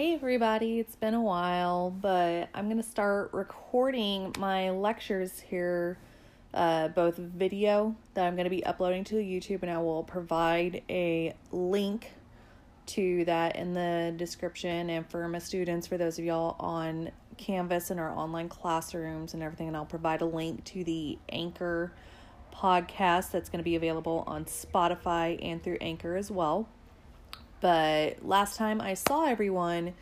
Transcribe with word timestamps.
Hey 0.00 0.14
everybody, 0.14 0.78
it's 0.78 0.96
been 0.96 1.12
a 1.12 1.20
while, 1.20 1.90
but 1.90 2.48
I'm 2.54 2.70
going 2.70 2.78
to 2.78 2.82
start 2.82 3.34
recording 3.34 4.34
my 4.38 4.70
lectures 4.70 5.38
here, 5.40 5.98
uh, 6.54 6.88
both 6.88 7.18
video 7.18 7.94
that 8.14 8.24
I'm 8.24 8.34
going 8.34 8.44
to 8.44 8.50
be 8.50 8.64
uploading 8.64 9.04
to 9.04 9.16
YouTube, 9.16 9.60
and 9.60 9.70
I 9.70 9.76
will 9.76 10.02
provide 10.02 10.82
a 10.88 11.34
link 11.52 12.12
to 12.86 13.26
that 13.26 13.56
in 13.56 13.74
the 13.74 14.14
description. 14.16 14.88
And 14.88 15.06
for 15.10 15.28
my 15.28 15.38
students, 15.38 15.86
for 15.86 15.98
those 15.98 16.18
of 16.18 16.24
y'all 16.24 16.56
on 16.58 17.10
Canvas 17.36 17.90
and 17.90 18.00
our 18.00 18.10
online 18.10 18.48
classrooms 18.48 19.34
and 19.34 19.42
everything, 19.42 19.68
and 19.68 19.76
I'll 19.76 19.84
provide 19.84 20.22
a 20.22 20.24
link 20.24 20.64
to 20.64 20.82
the 20.82 21.18
Anchor 21.28 21.92
podcast 22.54 23.32
that's 23.32 23.50
going 23.50 23.58
to 23.58 23.64
be 23.64 23.76
available 23.76 24.24
on 24.26 24.46
Spotify 24.46 25.38
and 25.44 25.62
through 25.62 25.76
Anchor 25.82 26.16
as 26.16 26.30
well. 26.30 26.70
But 27.60 28.24
last 28.24 28.56
time 28.56 28.80
I 28.80 28.94
saw 28.94 29.26
everyone, 29.26 29.94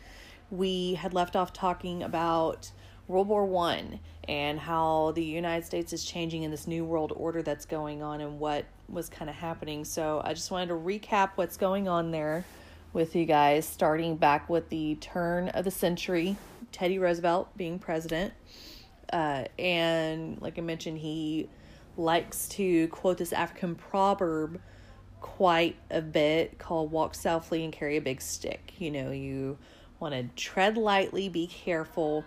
we 0.49 0.95
had 0.95 1.13
left 1.13 1.35
off 1.35 1.53
talking 1.53 2.03
about 2.03 2.71
World 3.07 3.27
War 3.27 3.45
One 3.45 3.99
and 4.27 4.59
how 4.59 5.11
the 5.15 5.23
United 5.23 5.65
States 5.65 5.91
is 5.93 6.05
changing 6.05 6.43
in 6.43 6.51
this 6.51 6.67
new 6.67 6.85
world 6.85 7.11
order 7.15 7.41
that's 7.41 7.65
going 7.65 8.03
on 8.03 8.21
and 8.21 8.39
what 8.39 8.65
was 8.87 9.09
kind 9.09 9.29
of 9.29 9.35
happening. 9.35 9.83
So 9.83 10.21
I 10.23 10.33
just 10.33 10.51
wanted 10.51 10.67
to 10.67 10.75
recap 10.75 11.31
what's 11.35 11.57
going 11.57 11.87
on 11.87 12.11
there 12.11 12.45
with 12.93 13.15
you 13.15 13.25
guys, 13.25 13.65
starting 13.65 14.15
back 14.15 14.49
with 14.49 14.69
the 14.69 14.95
turn 14.95 15.49
of 15.49 15.65
the 15.65 15.71
century, 15.71 16.37
Teddy 16.71 16.99
Roosevelt 16.99 17.55
being 17.57 17.79
president. 17.79 18.33
Uh, 19.11 19.45
and 19.57 20.41
like 20.41 20.57
I 20.57 20.61
mentioned, 20.61 20.99
he 20.99 21.49
likes 21.97 22.47
to 22.49 22.87
quote 22.89 23.17
this 23.17 23.33
African 23.33 23.75
proverb 23.75 24.61
quite 25.21 25.75
a 25.89 26.01
bit 26.01 26.57
called 26.57 26.91
walk 26.91 27.15
softly 27.15 27.63
and 27.63 27.73
carry 27.73 27.97
a 27.97 28.01
big 28.01 28.21
stick. 28.21 28.73
You 28.77 28.91
know, 28.91 29.11
you 29.11 29.57
want 29.99 30.13
to 30.13 30.23
tread 30.41 30.77
lightly, 30.77 31.29
be 31.29 31.47
careful, 31.47 32.23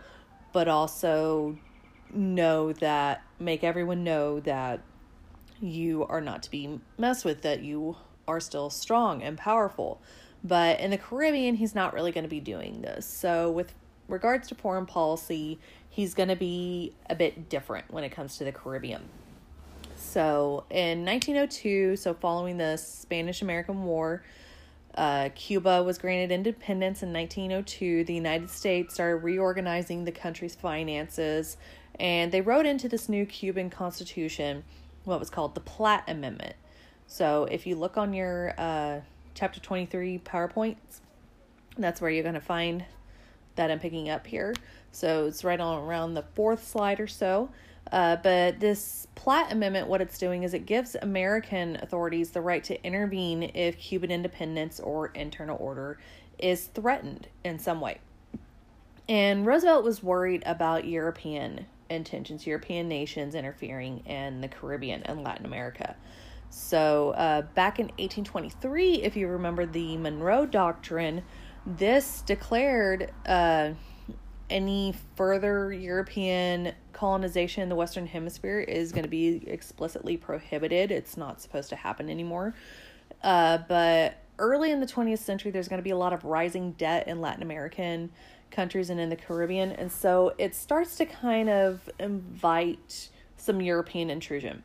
but 0.53 0.69
also 0.69 1.59
know 2.12 2.73
that, 2.75 3.23
make 3.39 3.65
everyone 3.65 4.05
know 4.05 4.41
that 4.41 4.81
you 5.61 6.05
are 6.05 6.21
not 6.21 6.43
to 6.43 6.51
be 6.51 6.81
messed 6.99 7.25
with, 7.25 7.43
that 7.43 7.62
you 7.62 7.97
are 8.29 8.41
still 8.41 8.71
strong 8.71 9.23
and 9.23 9.39
powerful. 9.39 10.01
But 10.45 10.81
in 10.81 10.91
the 10.91 10.99
Caribbean, 10.99 11.55
he's 11.56 11.75
not 11.75 11.95
really 11.95 12.12
going 12.12 12.25
to 12.25 12.31
be 12.31 12.41
doing 12.41 12.83
this. 12.83 13.06
So, 13.06 13.51
with 13.51 13.75
regards 14.09 14.49
to 14.49 14.55
foreign 14.55 14.87
policy, 14.87 15.59
he's 15.89 16.15
going 16.15 16.29
to 16.29 16.37
be 16.37 16.95
a 17.09 17.15
bit 17.15 17.49
different 17.49 17.91
when 17.93 18.03
it 18.05 18.11
comes 18.11 18.37
to 18.39 18.45
the 18.45 18.53
Caribbean. 18.53 19.09
So, 20.13 20.65
in 20.69 21.07
1902, 21.07 21.97
so 21.97 22.13
following 22.13 22.59
the 22.59 22.77
Spanish 22.77 23.41
American 23.41 23.85
War, 23.85 24.23
uh, 24.95 25.31
Cuba 25.35 25.83
was 25.83 25.97
granted 25.97 26.31
independence 26.31 27.03
in 27.03 27.15
1902. 27.15 28.05
The 28.05 28.13
United 28.13 28.51
States 28.51 28.93
started 28.93 29.25
reorganizing 29.25 30.05
the 30.05 30.13
country's 30.13 30.55
finances, 30.55 31.57
and 31.99 32.31
they 32.31 32.43
wrote 32.43 32.67
into 32.67 32.91
this 32.91 33.09
new 33.09 33.25
Cuban 33.25 33.71
constitution 33.71 34.65
what 35.05 35.19
was 35.19 35.31
called 35.31 35.55
the 35.55 35.61
Platt 35.61 36.05
Amendment. 36.07 36.57
So, 37.07 37.49
if 37.51 37.67
you 37.67 37.75
look 37.75 37.97
on 37.97 38.13
your 38.13 38.53
uh, 38.59 39.01
chapter 39.33 39.61
23 39.61 40.19
PowerPoints, 40.19 41.01
that's 41.79 42.03
where 42.03 42.11
you're 42.11 42.23
going 42.23 42.35
to 42.35 42.41
find 42.43 42.85
that 43.55 43.71
I'm 43.71 43.79
picking 43.79 44.11
up 44.11 44.27
here. 44.27 44.53
So, 44.91 45.25
it's 45.25 45.43
right 45.43 45.59
on 45.59 45.83
around 45.83 46.13
the 46.13 46.25
fourth 46.35 46.69
slide 46.69 47.01
or 47.01 47.09
so. 47.09 47.49
Uh, 47.93 48.17
but 48.17 48.59
this 48.59 49.07
Platt 49.15 49.53
Amendment, 49.53 49.87
what 49.87 50.01
it's 50.01 50.19
doing 50.19 50.43
is 50.43 50.55
it 50.55 50.65
gives 50.65 50.97
American 51.03 51.77
authorities 51.83 52.31
the 52.31 52.41
right 52.41 52.65
to 52.65 52.83
intervene 52.84 53.43
if 53.55 53.79
Cuban 53.79 54.11
independence 54.11 54.81
or 54.81 55.09
internal 55.09 55.59
order 55.61 55.99
is 56.39 56.67
threatened 56.67 57.29
in 57.45 57.59
some 57.59 57.81
way. 57.81 57.99
And 59.09 59.45
Roosevelt 59.45 59.84
was 59.84 60.03
worried 60.03 60.43
about 60.47 60.87
European 60.87 61.66
intentions, 61.91 62.47
European 62.47 62.89
nations 62.89 63.34
interfering 63.34 63.99
in 64.06 64.41
the 64.41 64.49
Caribbean 64.49 65.03
and 65.03 65.22
Latin 65.22 65.45
America. 65.45 65.95
So, 66.49 67.11
uh, 67.11 67.43
back 67.55 67.78
in 67.78 67.87
1823, 67.87 69.03
if 69.03 69.16
you 69.16 69.28
remember 69.28 69.66
the 69.66 69.99
Monroe 69.99 70.47
Doctrine, 70.47 71.22
this 71.66 72.22
declared 72.22 73.11
uh, 73.27 73.72
any 74.50 74.95
further 75.16 75.72
European 75.72 76.72
colonization 76.92 77.62
in 77.62 77.69
the 77.69 77.75
Western 77.75 78.06
Hemisphere 78.06 78.60
is 78.60 78.92
going 78.92 79.04
to 79.04 79.10
be 79.10 79.42
explicitly 79.47 80.16
prohibited. 80.16 80.91
It's 80.91 81.16
not 81.16 81.41
supposed 81.41 81.69
to 81.70 81.76
happen 81.76 82.08
anymore. 82.08 82.54
Uh, 83.22 83.58
but 83.69 84.19
early 84.38 84.70
in 84.70 84.80
the 84.80 84.86
20th 84.86 85.19
century, 85.19 85.50
there's 85.50 85.69
going 85.69 85.78
to 85.78 85.84
be 85.84 85.91
a 85.91 85.97
lot 85.97 86.12
of 86.12 86.25
rising 86.25 86.72
debt 86.72 87.08
in 87.08 87.20
Latin 87.20 87.42
American 87.42 88.10
countries 88.50 88.91
and 88.91 89.00
in 89.00 89.08
the 89.08 89.16
Caribbean. 89.16 89.72
And 89.72 89.91
so 89.91 90.34
it 90.38 90.54
starts 90.54 90.97
to 90.97 91.06
kind 91.06 91.48
of 91.48 91.88
invite 91.98 93.09
some 93.36 93.60
European 93.60 94.10
intrusion 94.10 94.62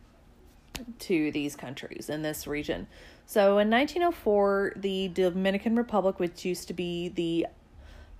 to 0.99 1.31
these 1.31 1.55
countries 1.55 2.09
in 2.09 2.21
this 2.21 2.45
region. 2.45 2.87
So 3.25 3.57
in 3.57 3.69
1904, 3.69 4.73
the 4.75 5.09
Dominican 5.09 5.75
Republic, 5.75 6.19
which 6.19 6.45
used 6.45 6.67
to 6.67 6.73
be 6.73 7.09
the 7.09 7.47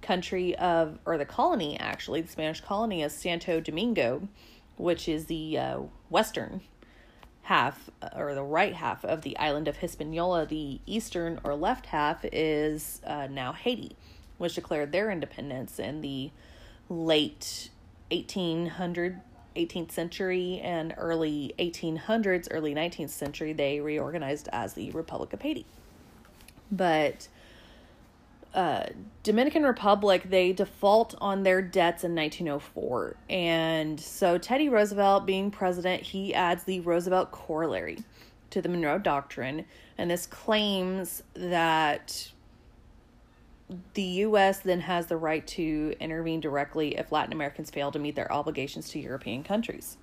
country 0.02 0.56
of, 0.56 1.00
or 1.06 1.18
the 1.18 1.26
colony 1.26 1.80
actually, 1.80 2.22
the 2.22 2.28
Spanish 2.28 2.62
colony 2.62 3.04
of 3.04 3.12
Santo 3.12 3.60
Domingo, 3.60 4.28
which 4.78 5.08
is 5.08 5.26
the 5.26 5.58
uh, 5.58 5.80
western 6.10 6.62
half 7.44 7.90
uh, 8.02 8.10
or 8.16 8.36
the 8.36 8.44
right 8.44 8.74
half 8.74 9.06
of 9.06 9.22
the 9.22 9.38
island 9.38 9.68
of 9.68 9.78
Hispaniola. 9.78 10.46
The 10.46 10.80
eastern 10.86 11.40
or 11.44 11.56
left 11.56 11.88
half 11.88 12.26
is 12.32 13.02
uh, 13.06 13.28
now 13.30 13.54
Haiti, 13.54 13.96
which 14.38 14.56
declared 14.56 14.92
their 14.92 15.10
independence 15.10 15.80
in 15.80 16.02
the 16.02 16.32
late 16.90 17.70
1800 18.12 19.22
18th 19.58 19.92
century 19.92 20.60
and 20.64 20.94
early 20.98 21.54
1800s, 21.60 22.48
early 22.52 22.74
19th 22.74 23.10
century, 23.10 23.54
they 23.54 23.80
reorganized 23.80 24.48
as 24.54 24.74
the 24.74 24.92
Republic 24.92 25.34
of 25.34 25.42
Haiti. 25.42 25.66
But 26.72 27.28
uh, 28.58 28.88
Dominican 29.22 29.62
Republic, 29.62 30.24
they 30.32 30.52
default 30.52 31.14
on 31.22 31.44
their 31.44 31.62
debts 31.62 32.04
in 32.04 32.16
1904. 32.16 33.16
And 33.30 34.00
so 34.00 34.40
Teddy 34.40 34.68
Roosevelt, 34.68 35.28
being 35.28 35.52
president, 35.52 36.02
he 36.02 36.34
adds 36.34 36.64
the 36.64 36.80
Roosevelt 36.80 37.30
Corollary 37.32 38.00
to 38.50 38.62
the 38.64 38.68
Monroe 38.68 38.98
Doctrine. 38.98 39.64
And 40.00 40.10
this 40.10 40.26
claims 40.26 41.22
that 41.36 42.32
the 43.94 44.02
U.S. 44.02 44.60
then 44.60 44.80
has 44.80 45.06
the 45.06 45.18
right 45.18 45.46
to 45.48 45.94
intervene 46.00 46.40
directly 46.40 46.98
if 46.98 47.12
Latin 47.12 47.34
Americans 47.34 47.70
fail 47.70 47.92
to 47.92 48.00
meet 48.00 48.16
their 48.16 48.32
obligations 48.34 48.90
to 48.90 49.00
European 49.00 49.44
countries. 49.44 49.98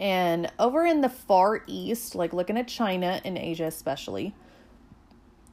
And 0.00 0.50
over 0.58 0.84
in 0.84 1.02
the 1.02 1.08
Far 1.08 1.62
East, 1.68 2.16
like 2.16 2.32
looking 2.32 2.58
at 2.58 2.66
China 2.66 3.20
and 3.24 3.38
Asia 3.38 3.66
especially, 3.66 4.34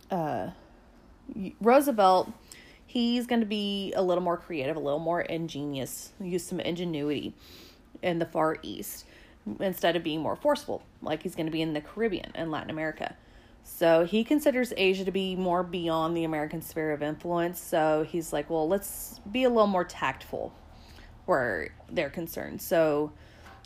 uh, 0.10 0.50
Roosevelt, 1.62 2.32
he's 2.86 3.28
going 3.28 3.42
to 3.42 3.48
be 3.48 3.94
a 3.96 4.02
little 4.02 4.24
more 4.24 4.38
creative, 4.38 4.76
a 4.76 4.80
little 4.80 5.00
more 5.00 5.22
ingenious, 5.22 6.14
use 6.20 6.44
some 6.44 6.60
ingenuity 6.60 7.34
in 8.02 8.20
the 8.20 8.26
Far 8.26 8.58
East 8.62 9.06
instead 9.60 9.96
of 9.96 10.04
being 10.04 10.22
more 10.22 10.36
forceful, 10.36 10.84
like 11.02 11.24
he's 11.24 11.36
going 11.36 11.46
to 11.46 11.52
be 11.52 11.62
in 11.62 11.74
the 11.74 11.82
Caribbean 11.82 12.32
and 12.36 12.52
Latin 12.52 12.70
America. 12.70 13.16
So 13.64 14.06
he 14.06 14.24
considers 14.24 14.74
Asia 14.78 15.06
to 15.06 15.12
be 15.12 15.36
more 15.36 15.64
beyond 15.64 16.16
the 16.16 16.24
American 16.24 16.62
sphere 16.62 16.92
of 16.92 17.04
influence. 17.04 17.60
So 17.60 18.06
he's 18.08 18.34
like, 18.34 18.50
well, 18.50 18.68
let's 18.68 19.20
be 19.32 19.44
a 19.44 19.50
little 19.50 19.68
more 19.68 19.84
tactful 19.84 20.54
where 21.26 21.70
they're 21.92 22.10
concerned. 22.10 22.62
So, 22.62 23.12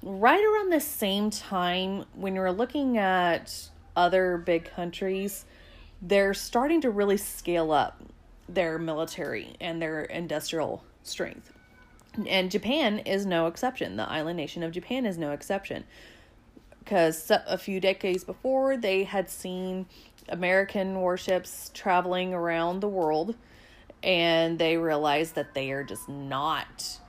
right 0.03 0.43
around 0.43 0.71
the 0.71 0.81
same 0.81 1.29
time, 1.29 2.03
when 2.13 2.35
you're 2.35 2.51
looking 2.51 2.97
at 2.97 3.69
other 3.95 4.37
big 4.37 4.65
countries, 4.65 5.45
they're 6.05 6.33
starting 6.33 6.81
to 6.81 6.89
really 6.89 7.17
scale 7.17 7.71
up 7.71 8.01
their 8.49 8.77
military 8.77 9.55
and 9.61 9.81
their 9.81 10.03
industrial 10.03 10.83
strength. 11.01 11.51
And 12.27 12.51
Japan 12.51 12.99
is 12.99 13.25
no 13.25 13.47
exception. 13.47 13.95
The 13.95 14.07
island 14.07 14.37
nation 14.37 14.63
of 14.63 14.73
Japan 14.73 15.05
is 15.05 15.17
no 15.17 15.31
exception. 15.31 15.85
Because 16.79 17.31
a 17.31 17.57
few 17.57 17.79
decades 17.79 18.25
before, 18.25 18.75
they 18.75 19.05
had 19.05 19.29
seen 19.29 19.85
American 20.27 20.99
warships 20.99 21.71
traveling 21.73 22.33
around 22.33 22.81
the 22.81 22.89
world, 22.89 23.35
and 24.03 24.59
they 24.59 24.75
realized 24.75 25.35
that 25.35 25.53
they 25.53 25.71
are 25.71 25.85
just 25.85 26.09
not 26.09 26.99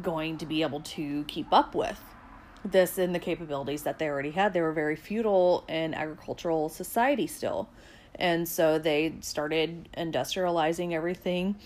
going 0.00 0.38
to 0.38 0.46
be 0.46 0.62
able 0.62 0.80
to 0.80 1.22
keep 1.24 1.52
up 1.52 1.76
with 1.76 2.02
this 2.64 2.98
in 2.98 3.12
the 3.12 3.18
capabilities 3.18 3.82
that 3.82 3.98
they 3.98 4.08
already 4.08 4.30
had. 4.30 4.52
They 4.52 4.60
were 4.60 4.72
very 4.72 4.96
feudal 4.96 5.64
and 5.68 5.94
agricultural 5.94 6.68
society 6.68 7.26
still. 7.26 7.68
And 8.14 8.48
so 8.48 8.78
they 8.78 9.14
started 9.20 9.88
industrializing 9.96 10.92
everything. 10.92 11.56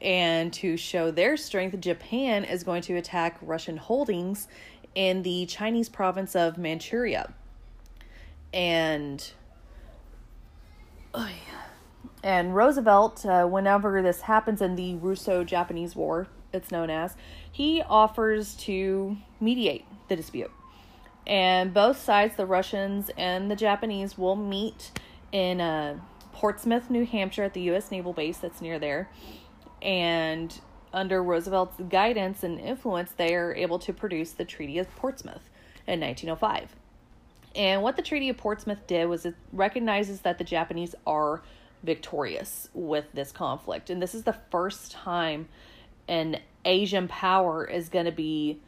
And 0.00 0.52
to 0.54 0.76
show 0.76 1.10
their 1.10 1.36
strength, 1.36 1.78
Japan 1.80 2.44
is 2.44 2.64
going 2.64 2.82
to 2.82 2.96
attack 2.96 3.38
Russian 3.42 3.76
holdings 3.76 4.48
in 4.94 5.22
the 5.22 5.46
Chinese 5.46 5.88
province 5.88 6.34
of 6.34 6.56
Manchuria. 6.56 7.32
And 8.52 9.30
oh 11.14 11.28
And 12.24 12.54
Roosevelt, 12.54 13.24
uh, 13.24 13.46
whenever 13.46 14.02
this 14.02 14.22
happens 14.22 14.60
in 14.60 14.76
the 14.76 14.96
Russo 14.96 15.44
Japanese 15.44 15.94
War, 15.94 16.26
it's 16.52 16.70
known 16.70 16.90
as, 16.90 17.14
he 17.52 17.82
offers 17.82 18.54
to 18.56 19.16
mediate 19.38 19.84
the 20.10 20.16
dispute. 20.16 20.50
And 21.26 21.72
both 21.72 21.98
sides, 21.98 22.36
the 22.36 22.44
Russians 22.44 23.10
and 23.16 23.50
the 23.50 23.56
Japanese, 23.56 24.18
will 24.18 24.36
meet 24.36 24.90
in 25.32 25.60
uh, 25.60 25.98
Portsmouth, 26.32 26.90
New 26.90 27.06
Hampshire, 27.06 27.44
at 27.44 27.54
the 27.54 27.62
U.S. 27.62 27.90
Naval 27.90 28.12
Base 28.12 28.38
that's 28.38 28.60
near 28.60 28.78
there. 28.78 29.08
And 29.80 30.58
under 30.92 31.22
Roosevelt's 31.22 31.80
guidance 31.88 32.42
and 32.42 32.60
influence, 32.60 33.12
they 33.12 33.34
are 33.34 33.54
able 33.54 33.78
to 33.78 33.92
produce 33.92 34.32
the 34.32 34.44
Treaty 34.44 34.78
of 34.78 34.94
Portsmouth 34.96 35.48
in 35.86 36.00
1905. 36.00 36.74
And 37.54 37.82
what 37.82 37.96
the 37.96 38.02
Treaty 38.02 38.28
of 38.28 38.36
Portsmouth 38.36 38.86
did 38.86 39.06
was 39.06 39.24
it 39.24 39.34
recognizes 39.52 40.20
that 40.20 40.38
the 40.38 40.44
Japanese 40.44 40.94
are 41.06 41.42
victorious 41.82 42.68
with 42.74 43.06
this 43.12 43.32
conflict. 43.32 43.90
And 43.90 44.02
this 44.02 44.14
is 44.14 44.24
the 44.24 44.36
first 44.50 44.92
time 44.92 45.48
an 46.08 46.38
Asian 46.64 47.08
power 47.08 47.64
is 47.64 47.88
going 47.88 48.04
to 48.04 48.12
be 48.12 48.60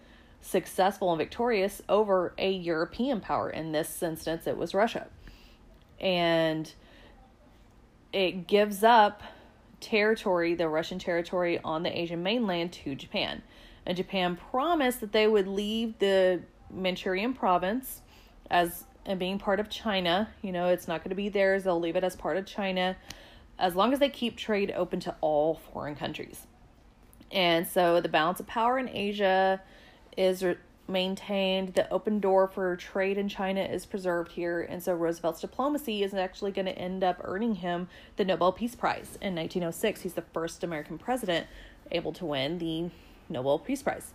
successful 0.42 1.10
and 1.10 1.18
victorious 1.18 1.80
over 1.88 2.34
a 2.36 2.50
European 2.50 3.20
power. 3.20 3.48
In 3.48 3.72
this 3.72 4.02
instance, 4.02 4.46
it 4.46 4.56
was 4.56 4.74
Russia. 4.74 5.06
And 6.00 6.72
it 8.12 8.46
gives 8.46 8.84
up 8.84 9.22
territory, 9.80 10.54
the 10.54 10.68
Russian 10.68 10.98
territory 10.98 11.58
on 11.64 11.82
the 11.82 11.98
Asian 11.98 12.22
mainland, 12.22 12.72
to 12.72 12.94
Japan. 12.94 13.42
And 13.86 13.96
Japan 13.96 14.36
promised 14.36 15.00
that 15.00 15.12
they 15.12 15.26
would 15.26 15.48
leave 15.48 15.98
the 15.98 16.42
Manchurian 16.70 17.34
province 17.34 18.02
as 18.50 18.84
and 19.04 19.18
being 19.18 19.38
part 19.38 19.58
of 19.58 19.68
China. 19.68 20.28
You 20.42 20.52
know, 20.52 20.68
it's 20.68 20.86
not 20.86 21.02
going 21.02 21.10
to 21.10 21.16
be 21.16 21.28
theirs. 21.28 21.64
They'll 21.64 21.80
leave 21.80 21.96
it 21.96 22.04
as 22.04 22.14
part 22.14 22.36
of 22.36 22.46
China 22.46 22.96
as 23.58 23.74
long 23.74 23.92
as 23.92 23.98
they 23.98 24.08
keep 24.08 24.36
trade 24.36 24.72
open 24.76 25.00
to 25.00 25.14
all 25.20 25.60
foreign 25.72 25.94
countries. 25.94 26.46
And 27.30 27.66
so 27.66 28.00
the 28.00 28.08
balance 28.08 28.40
of 28.40 28.46
power 28.46 28.78
in 28.78 28.88
Asia 28.88 29.60
is 30.16 30.42
re- 30.42 30.56
maintained. 30.88 31.74
The 31.74 31.90
open 31.90 32.20
door 32.20 32.48
for 32.48 32.76
trade 32.76 33.18
in 33.18 33.28
China 33.28 33.62
is 33.62 33.86
preserved 33.86 34.32
here. 34.32 34.60
And 34.60 34.82
so 34.82 34.94
Roosevelt's 34.94 35.40
diplomacy 35.40 36.02
is 36.02 36.14
actually 36.14 36.52
going 36.52 36.66
to 36.66 36.78
end 36.78 37.02
up 37.02 37.20
earning 37.24 37.56
him 37.56 37.88
the 38.16 38.24
Nobel 38.24 38.52
Peace 38.52 38.74
Prize 38.74 39.18
in 39.20 39.34
1906. 39.34 40.02
He's 40.02 40.14
the 40.14 40.24
first 40.34 40.62
American 40.64 40.98
president 40.98 41.46
able 41.90 42.12
to 42.12 42.26
win 42.26 42.58
the 42.58 42.90
Nobel 43.28 43.58
Peace 43.58 43.82
Prize. 43.82 44.12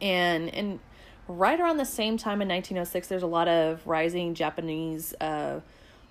And 0.00 0.48
and 0.54 0.80
right 1.28 1.60
around 1.60 1.76
the 1.76 1.84
same 1.84 2.16
time 2.16 2.42
in 2.42 2.48
1906, 2.48 3.08
there's 3.08 3.22
a 3.22 3.26
lot 3.26 3.48
of 3.48 3.86
rising 3.86 4.34
Japanese 4.34 5.14
uh, 5.20 5.60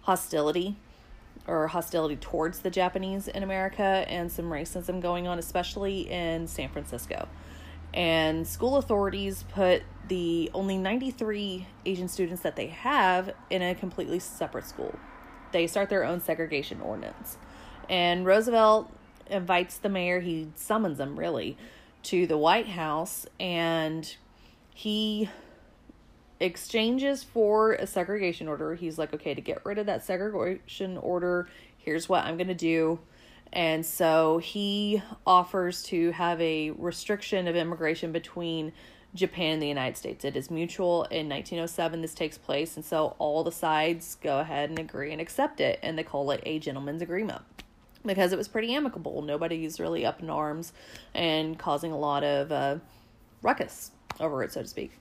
hostility 0.02 0.78
or 1.48 1.68
hostility 1.68 2.16
towards 2.16 2.60
the 2.60 2.70
Japanese 2.70 3.28
in 3.28 3.44
America 3.44 4.06
and 4.08 4.32
some 4.32 4.46
racism 4.46 5.02
going 5.02 5.28
on, 5.28 5.40
especially 5.40 6.10
in 6.10 6.48
San 6.48 6.70
Francisco. 6.70 7.28
And 7.94 8.48
school 8.48 8.78
authorities 8.78 9.44
put 9.54 9.84
the 10.08 10.50
only 10.54 10.78
93 10.78 11.68
Asian 11.86 12.08
students 12.08 12.42
that 12.44 12.56
they 12.56 12.68
have 12.68 13.34
in 13.50 13.62
a 13.62 13.76
completely 13.76 14.20
separate 14.20 14.66
school. 14.66 14.98
They 15.52 15.68
start 15.68 15.90
their 15.90 16.04
own 16.04 16.22
segregation 16.22 16.82
ordinance. 16.82 17.38
And 17.90 18.26
Roosevelt 18.26 18.92
invites 19.28 19.78
the 19.78 19.90
mayor, 19.90 20.20
he 20.20 20.50
summons 20.56 20.98
them 20.98 21.18
really, 21.18 21.58
to 22.04 22.28
the 22.28 22.38
White 22.38 22.68
House 22.68 23.26
and 23.40 24.16
he 24.74 25.30
exchanges 26.40 27.24
for 27.24 27.74
a 27.74 27.86
segregation 27.86 28.48
order. 28.48 28.76
He's 28.76 28.98
like, 28.98 29.14
okay, 29.14 29.34
to 29.34 29.42
get 29.42 29.66
rid 29.66 29.78
of 29.78 29.86
that 29.88 30.06
segregation 30.06 30.98
order, 30.98 31.50
here's 31.78 32.08
what 32.08 32.24
I'm 32.24 32.38
going 32.38 32.48
to 32.48 32.54
do. 32.54 33.00
And 33.52 33.86
so 33.86 34.38
he 34.38 35.02
offers 35.26 35.84
to 35.84 36.12
have 36.12 36.40
a 36.40 36.72
restriction 36.72 37.48
of 37.48 37.56
immigration 37.56 38.12
between 38.12 38.74
Japan 39.16 39.54
and 39.54 39.62
the 39.62 39.68
United 39.68 39.98
States. 39.98 40.24
It 40.24 40.36
is 40.36 40.52
mutual. 40.52 41.04
In 41.06 41.28
1907, 41.28 42.02
this 42.02 42.14
takes 42.14 42.38
place. 42.38 42.76
And 42.76 42.86
so 42.86 43.16
all 43.18 43.44
the 43.44 43.52
sides 43.52 44.18
go 44.22 44.40
ahead 44.40 44.70
and 44.70 44.78
agree 44.78 45.12
and 45.12 45.20
accept 45.20 45.60
it. 45.60 45.80
And 45.82 45.98
they 45.98 46.04
call 46.04 46.30
it 46.32 46.42
a 46.46 46.60
gentleman's 46.60 47.02
agreement 47.02 47.42
because 48.06 48.32
it 48.32 48.38
was 48.38 48.48
pretty 48.48 48.74
amicable. 48.74 49.22
Nobody's 49.22 49.80
really 49.80 50.06
up 50.06 50.22
in 50.22 50.30
arms 50.30 50.74
and 51.14 51.58
causing 51.58 51.92
a 51.92 51.98
lot 51.98 52.24
of 52.24 52.52
uh, 52.52 52.78
ruckus 53.42 53.92
over 54.20 54.44
it, 54.44 54.54
so 54.54 54.62
to 54.62 54.68
speak. 54.68 54.92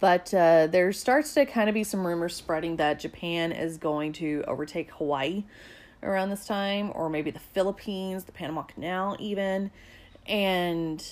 But 0.00 0.32
uh, 0.32 0.66
there 0.66 0.92
starts 0.92 1.34
to 1.34 1.44
kind 1.44 1.68
of 1.68 1.74
be 1.74 1.84
some 1.84 2.06
rumors 2.06 2.34
spreading 2.34 2.76
that 2.76 2.98
Japan 2.98 3.52
is 3.52 3.76
going 3.76 4.14
to 4.14 4.42
overtake 4.48 4.90
Hawaii 4.92 5.44
around 6.04 6.30
this 6.30 6.46
time, 6.46 6.92
or 6.94 7.08
maybe 7.08 7.30
the 7.30 7.40
Philippines, 7.40 8.24
the 8.24 8.32
Panama 8.32 8.62
Canal, 8.62 9.16
even. 9.18 9.70
And 10.26 11.04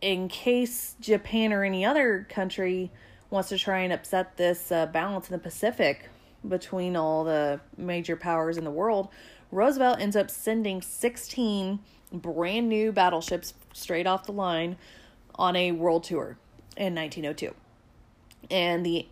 in 0.00 0.28
case 0.28 0.96
Japan 1.00 1.52
or 1.52 1.64
any 1.64 1.84
other 1.84 2.26
country 2.28 2.90
wants 3.30 3.48
to 3.48 3.58
try 3.58 3.80
and 3.80 3.92
upset 3.92 4.36
this 4.36 4.70
uh, 4.70 4.86
balance 4.86 5.28
in 5.28 5.32
the 5.32 5.38
Pacific 5.38 6.08
between 6.46 6.96
all 6.96 7.24
the 7.24 7.60
major 7.76 8.16
powers 8.16 8.56
in 8.56 8.64
the 8.64 8.70
world, 8.70 9.08
Roosevelt 9.50 10.00
ends 10.00 10.16
up 10.16 10.30
sending 10.30 10.82
16 10.82 11.78
brand 12.12 12.68
new 12.68 12.92
battleships 12.92 13.54
straight 13.72 14.06
off 14.06 14.26
the 14.26 14.32
line 14.32 14.76
on 15.34 15.56
a 15.56 15.72
world 15.72 16.04
tour 16.04 16.36
in 16.76 16.94
1902 16.94 17.54
and 18.50 18.84
the 18.84 19.06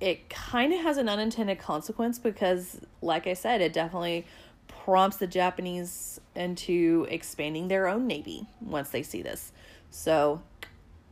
it 0.00 0.28
kind 0.28 0.72
of 0.72 0.80
has 0.80 0.98
an 0.98 1.08
unintended 1.08 1.58
consequence 1.58 2.18
because 2.18 2.80
like 3.00 3.26
i 3.26 3.32
said 3.32 3.60
it 3.60 3.72
definitely 3.72 4.26
prompts 4.68 5.16
the 5.16 5.26
japanese 5.26 6.20
into 6.34 7.06
expanding 7.10 7.68
their 7.68 7.88
own 7.88 8.06
navy 8.06 8.46
once 8.60 8.90
they 8.90 9.02
see 9.02 9.22
this. 9.22 9.52
So 9.90 10.42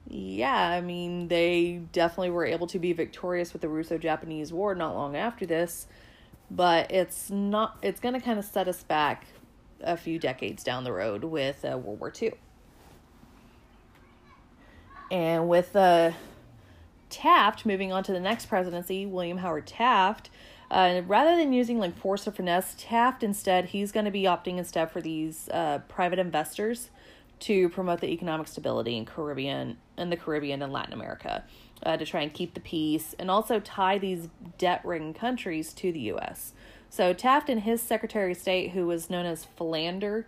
yeah 0.09 0.69
i 0.69 0.81
mean 0.83 1.29
they 1.29 1.81
definitely 1.93 2.31
were 2.31 2.45
able 2.45 2.67
to 2.67 2.79
be 2.79 2.93
victorious 2.93 3.53
with 3.55 3.63
the 3.63 3.69
russo-japanese 3.69 4.53
war 4.53 4.75
not 4.75 4.95
long 4.95 5.17
after 5.17 5.47
this 5.47 5.87
but 6.51 6.91
it's 6.91 7.31
not 7.31 7.79
it's 7.81 8.01
going 8.01 8.15
to 8.15 8.21
kind 8.21 8.39
of 8.39 8.45
set 8.45 8.69
us 8.69 8.83
back 8.83 9.27
a 9.81 9.97
few 9.97 10.19
decades 10.19 10.63
down 10.63 10.85
the 10.85 10.93
road 10.93 11.25
with 11.25 11.65
uh, 11.65 11.79
world 11.79 12.01
war 12.01 12.13
ii 12.21 12.33
and 15.11 15.49
with 15.49 15.75
uh 15.75 16.11
Taft, 17.15 17.65
moving 17.65 17.93
on 17.93 18.03
to 18.03 18.13
the 18.13 18.19
next 18.19 18.47
presidency, 18.47 19.07
William 19.07 19.39
Howard 19.39 19.69
Taft, 19.69 20.31
uh, 20.69 21.03
rather 21.07 21.37
than 21.37 21.53
using 21.53 21.79
like 21.79 21.97
force 21.97 22.27
or 22.27 22.33
finesse, 22.33 22.75
Taft 22.77 23.23
instead, 23.23 23.67
he's 23.67 23.93
going 23.93 24.05
to 24.05 24.11
be 24.11 24.25
opting 24.25 24.59
instead 24.59 24.91
for 24.91 25.01
these 25.01 25.49
uh, 25.51 25.79
private 25.89 26.19
investors 26.19 26.91
to 27.39 27.69
promote 27.69 28.01
the 28.01 28.09
economic 28.09 28.49
stability 28.49 28.97
in 28.97 29.05
Caribbean 29.05 29.77
in 29.97 30.11
the 30.11 30.17
Caribbean 30.17 30.61
and 30.61 30.73
Latin 30.73 30.93
America 30.93 31.45
uh, 31.85 31.97
to 31.97 32.05
try 32.05 32.23
and 32.23 32.35
keep 32.35 32.55
the 32.55 32.61
peace 32.61 33.15
and 33.17 33.31
also 33.31 33.61
tie 33.61 33.97
these 33.97 34.29
debt-ridden 34.59 35.15
countries 35.15 35.73
to 35.75 35.93
the 35.93 36.01
U.S. 36.01 36.53
So 36.91 37.13
Taft 37.13 37.49
and 37.49 37.61
his 37.61 37.81
Secretary 37.81 38.33
of 38.33 38.39
State, 38.39 38.73
who 38.73 38.89
was 38.89 39.09
known 39.09 39.25
as 39.25 39.45
Philander, 39.45 40.27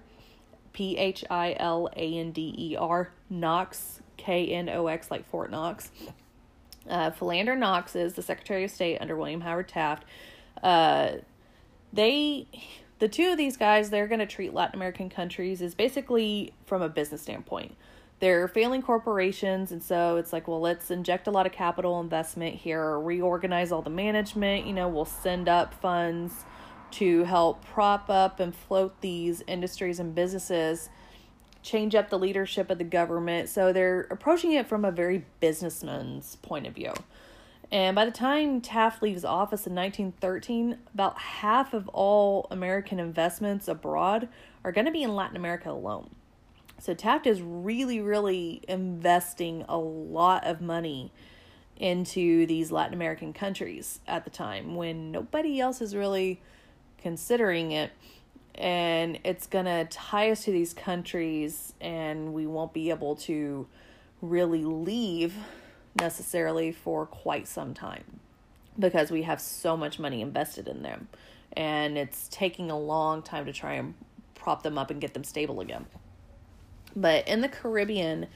P 0.72 0.96
H 0.96 1.24
I 1.28 1.56
L 1.58 1.88
A 1.96 2.18
N 2.18 2.30
D 2.30 2.54
E 2.56 2.76
R, 2.76 3.10
Knox, 3.28 4.02
K 4.16 4.46
N 4.46 4.68
O 4.68 4.86
X, 4.86 5.10
like 5.10 5.28
Fort 5.28 5.50
Knox 5.50 5.90
uh, 6.88 7.10
Philander 7.10 7.56
Knox 7.56 7.96
is 7.96 8.14
the 8.14 8.22
Secretary 8.22 8.64
of 8.64 8.70
State 8.70 8.98
under 8.98 9.16
William 9.16 9.40
Howard 9.40 9.68
Taft. 9.68 10.04
Uh, 10.62 11.12
they, 11.92 12.46
the 12.98 13.08
two 13.08 13.30
of 13.30 13.38
these 13.38 13.56
guys, 13.56 13.90
they're 13.90 14.06
going 14.06 14.20
to 14.20 14.26
treat 14.26 14.54
Latin 14.54 14.76
American 14.76 15.08
countries 15.08 15.62
is 15.62 15.74
basically 15.74 16.52
from 16.66 16.82
a 16.82 16.88
business 16.88 17.22
standpoint. 17.22 17.76
They're 18.18 18.48
failing 18.48 18.80
corporations, 18.80 19.72
and 19.72 19.82
so 19.82 20.16
it's 20.16 20.32
like, 20.32 20.48
well, 20.48 20.60
let's 20.60 20.90
inject 20.90 21.26
a 21.26 21.30
lot 21.30 21.44
of 21.44 21.52
capital 21.52 22.00
investment 22.00 22.54
here, 22.54 22.98
reorganize 22.98 23.72
all 23.72 23.82
the 23.82 23.90
management. 23.90 24.66
You 24.66 24.72
know, 24.72 24.88
we'll 24.88 25.04
send 25.04 25.48
up 25.48 25.74
funds 25.74 26.46
to 26.92 27.24
help 27.24 27.62
prop 27.64 28.08
up 28.08 28.40
and 28.40 28.54
float 28.54 29.00
these 29.02 29.42
industries 29.46 30.00
and 30.00 30.14
businesses 30.14 30.88
change 31.66 31.96
up 31.96 32.08
the 32.08 32.18
leadership 32.18 32.70
of 32.70 32.78
the 32.78 32.84
government. 32.84 33.48
So 33.48 33.72
they're 33.72 34.02
approaching 34.10 34.52
it 34.52 34.68
from 34.68 34.84
a 34.84 34.92
very 34.92 35.26
businessman's 35.40 36.36
point 36.36 36.66
of 36.66 36.74
view. 36.74 36.92
And 37.72 37.96
by 37.96 38.04
the 38.04 38.12
time 38.12 38.60
Taft 38.60 39.02
leaves 39.02 39.24
office 39.24 39.66
in 39.66 39.74
1913, 39.74 40.78
about 40.94 41.18
half 41.18 41.74
of 41.74 41.88
all 41.88 42.46
American 42.52 43.00
investments 43.00 43.66
abroad 43.66 44.28
are 44.62 44.70
going 44.70 44.86
to 44.86 44.92
be 44.92 45.02
in 45.02 45.16
Latin 45.16 45.36
America 45.36 45.70
alone. 45.70 46.10
So 46.78 46.94
Taft 46.94 47.26
is 47.26 47.42
really, 47.42 48.00
really 48.00 48.62
investing 48.68 49.64
a 49.68 49.76
lot 49.76 50.46
of 50.46 50.60
money 50.60 51.10
into 51.76 52.46
these 52.46 52.70
Latin 52.70 52.94
American 52.94 53.32
countries 53.32 53.98
at 54.06 54.22
the 54.22 54.30
time 54.30 54.76
when 54.76 55.10
nobody 55.10 55.60
else 55.60 55.80
is 55.80 55.96
really 55.96 56.40
considering 56.98 57.72
it 57.72 57.90
and 58.58 59.18
it's 59.24 59.46
going 59.46 59.66
to 59.66 59.86
tie 59.90 60.30
us 60.30 60.44
to 60.44 60.50
these 60.50 60.72
countries 60.72 61.74
and 61.80 62.32
we 62.32 62.46
won't 62.46 62.72
be 62.72 62.90
able 62.90 63.16
to 63.16 63.66
really 64.22 64.64
leave 64.64 65.34
necessarily 65.94 66.72
for 66.72 67.06
quite 67.06 67.46
some 67.46 67.74
time 67.74 68.20
because 68.78 69.10
we 69.10 69.22
have 69.22 69.40
so 69.40 69.76
much 69.76 69.98
money 69.98 70.20
invested 70.20 70.68
in 70.68 70.82
them 70.82 71.08
and 71.56 71.96
it's 71.96 72.28
taking 72.28 72.70
a 72.70 72.78
long 72.78 73.22
time 73.22 73.46
to 73.46 73.52
try 73.52 73.74
and 73.74 73.94
prop 74.34 74.62
them 74.62 74.78
up 74.78 74.90
and 74.90 75.00
get 75.00 75.14
them 75.14 75.24
stable 75.24 75.60
again. 75.60 75.86
But 76.94 77.26
in 77.28 77.40
the 77.40 77.48
Caribbean, 77.48 78.26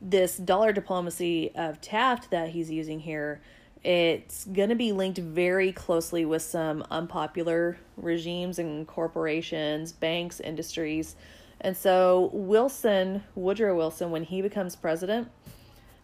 this 0.00 0.36
dollar 0.36 0.72
diplomacy 0.72 1.50
of 1.54 1.80
Taft 1.80 2.30
that 2.30 2.50
he's 2.50 2.70
using 2.70 3.00
here, 3.00 3.40
it's 3.84 4.44
going 4.44 4.70
to 4.70 4.74
be 4.74 4.92
linked 4.92 5.18
very 5.18 5.72
closely 5.72 6.24
with 6.24 6.42
some 6.42 6.84
unpopular 6.90 7.78
regimes 7.96 8.58
and 8.58 8.86
corporations, 8.86 9.92
banks, 9.92 10.40
industries. 10.40 11.16
And 11.60 11.76
so, 11.76 12.30
Wilson, 12.32 13.22
Woodrow 13.34 13.76
Wilson, 13.76 14.10
when 14.10 14.24
he 14.24 14.42
becomes 14.42 14.76
president, 14.76 15.28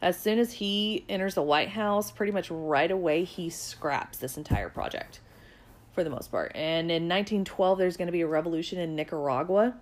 as 0.00 0.18
soon 0.18 0.38
as 0.38 0.52
he 0.52 1.04
enters 1.08 1.34
the 1.34 1.42
White 1.42 1.68
House, 1.68 2.10
pretty 2.10 2.32
much 2.32 2.50
right 2.50 2.90
away, 2.90 3.24
he 3.24 3.50
scraps 3.50 4.18
this 4.18 4.36
entire 4.36 4.68
project 4.68 5.20
for 5.92 6.02
the 6.02 6.10
most 6.10 6.30
part. 6.30 6.52
And 6.54 6.90
in 6.90 7.08
1912, 7.08 7.78
there's 7.78 7.96
going 7.96 8.06
to 8.06 8.12
be 8.12 8.22
a 8.22 8.26
revolution 8.26 8.78
in 8.78 8.96
Nicaragua 8.96 9.74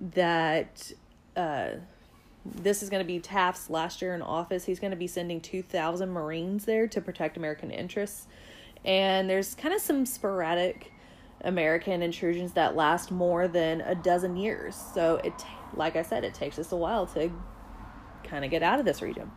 that 0.00 0.92
uh, 1.36 1.70
this 2.44 2.82
is 2.82 2.90
going 2.90 3.02
to 3.02 3.06
be 3.06 3.20
Taft's 3.20 3.70
last 3.70 4.02
year 4.02 4.14
in 4.14 4.22
office. 4.22 4.64
He's 4.64 4.80
going 4.80 4.90
to 4.90 4.96
be 4.96 5.06
sending 5.06 5.40
2,000 5.40 6.10
Marines 6.10 6.64
there 6.64 6.86
to 6.88 7.00
protect 7.00 7.36
American 7.36 7.70
interests. 7.70 8.26
And 8.84 9.30
there's 9.30 9.54
kind 9.54 9.74
of 9.74 9.80
some 9.80 10.04
sporadic 10.04 10.92
American 11.40 12.02
intrusions 12.02 12.52
that 12.52 12.76
last 12.76 13.10
more 13.10 13.48
than 13.48 13.80
a 13.80 13.94
dozen 13.94 14.36
years. 14.36 14.76
So 14.94 15.16
it, 15.24 15.32
like 15.74 15.96
I 15.96 16.02
said, 16.02 16.24
it 16.24 16.34
takes 16.34 16.58
us 16.58 16.72
a 16.72 16.76
while 16.76 17.06
to 17.08 17.30
kind 18.24 18.44
of 18.44 18.50
get 18.50 18.62
out 18.62 18.78
of 18.78 18.84
this 18.84 19.00
region. 19.00 19.30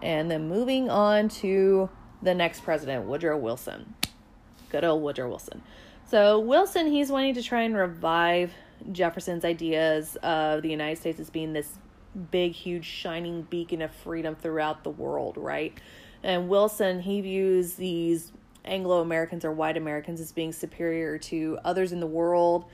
And 0.00 0.30
then 0.30 0.48
moving 0.48 0.90
on 0.90 1.28
to 1.28 1.88
the 2.20 2.34
next 2.34 2.60
president, 2.64 3.06
Woodrow 3.06 3.36
Wilson. 3.38 3.94
Good 4.70 4.84
old 4.84 5.02
Woodrow 5.02 5.28
Wilson. 5.28 5.62
So 6.06 6.40
Wilson, 6.40 6.88
he's 6.88 7.10
wanting 7.10 7.34
to 7.34 7.42
try 7.42 7.62
and 7.62 7.76
revive 7.76 8.52
Jefferson's 8.90 9.44
ideas 9.44 10.16
of 10.22 10.62
the 10.62 10.70
United 10.70 10.98
States 10.98 11.20
as 11.20 11.30
being 11.30 11.52
this 11.52 11.78
big, 12.30 12.52
huge, 12.52 12.84
shining 12.84 13.42
beacon 13.42 13.80
of 13.82 13.90
freedom 13.90 14.34
throughout 14.34 14.84
the 14.84 14.90
world, 14.90 15.36
right? 15.36 15.78
And 16.22 16.48
Wilson, 16.48 17.00
he 17.00 17.20
views 17.20 17.74
these 17.74 18.32
Anglo 18.64 19.00
Americans 19.00 19.44
or 19.44 19.52
white 19.52 19.76
Americans 19.76 20.20
as 20.20 20.32
being 20.32 20.52
superior 20.52 21.18
to 21.18 21.58
others 21.64 21.92
in 21.92 22.00
the 22.00 22.06
world. 22.06 22.64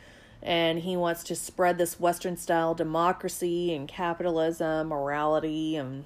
And 0.43 0.79
he 0.79 0.97
wants 0.97 1.25
to 1.25 1.35
spread 1.35 1.79
this 1.79 1.99
Western 1.99 2.37
style 2.37 2.75
democracy 2.75 3.75
and 3.75 3.89
capitalism, 3.89 4.89
morality, 4.89 5.77
and 5.77 6.05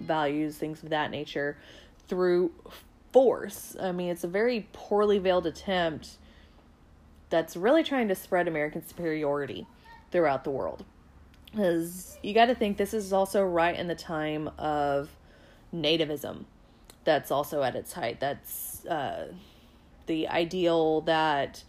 values, 0.00 0.56
things 0.56 0.82
of 0.82 0.90
that 0.90 1.10
nature 1.10 1.56
through 2.08 2.52
force. 3.12 3.76
I 3.80 3.92
mean, 3.92 4.10
it's 4.10 4.24
a 4.24 4.28
very 4.28 4.68
poorly 4.72 5.18
veiled 5.18 5.46
attempt 5.46 6.18
that's 7.32 7.56
really 7.56 7.82
trying 7.82 8.08
to 8.08 8.14
spread 8.14 8.46
American 8.46 8.86
superiority 8.86 9.66
throughout 10.12 10.44
the 10.44 10.50
world. 10.50 10.84
Because 11.50 12.18
you 12.22 12.34
got 12.34 12.46
to 12.46 12.54
think 12.54 12.76
this 12.76 12.94
is 12.94 13.12
also 13.12 13.42
right 13.42 13.74
in 13.74 13.88
the 13.88 13.94
time 13.94 14.48
of 14.58 15.08
nativism 15.74 16.44
that's 17.04 17.30
also 17.30 17.62
at 17.62 17.74
its 17.74 17.94
height. 17.94 18.20
That's 18.20 18.84
uh, 18.86 19.32
the 20.06 20.28
ideal 20.28 21.00
that 21.02 21.64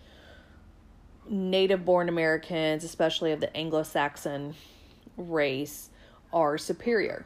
native 1.29 1.86
born 1.86 2.10
Americans, 2.10 2.84
especially 2.84 3.32
of 3.32 3.39
the 3.39 3.55
Anglo 3.55 3.84
Saxon 3.84 4.55
race, 5.17 5.89
are 6.34 6.58
superior 6.58 7.25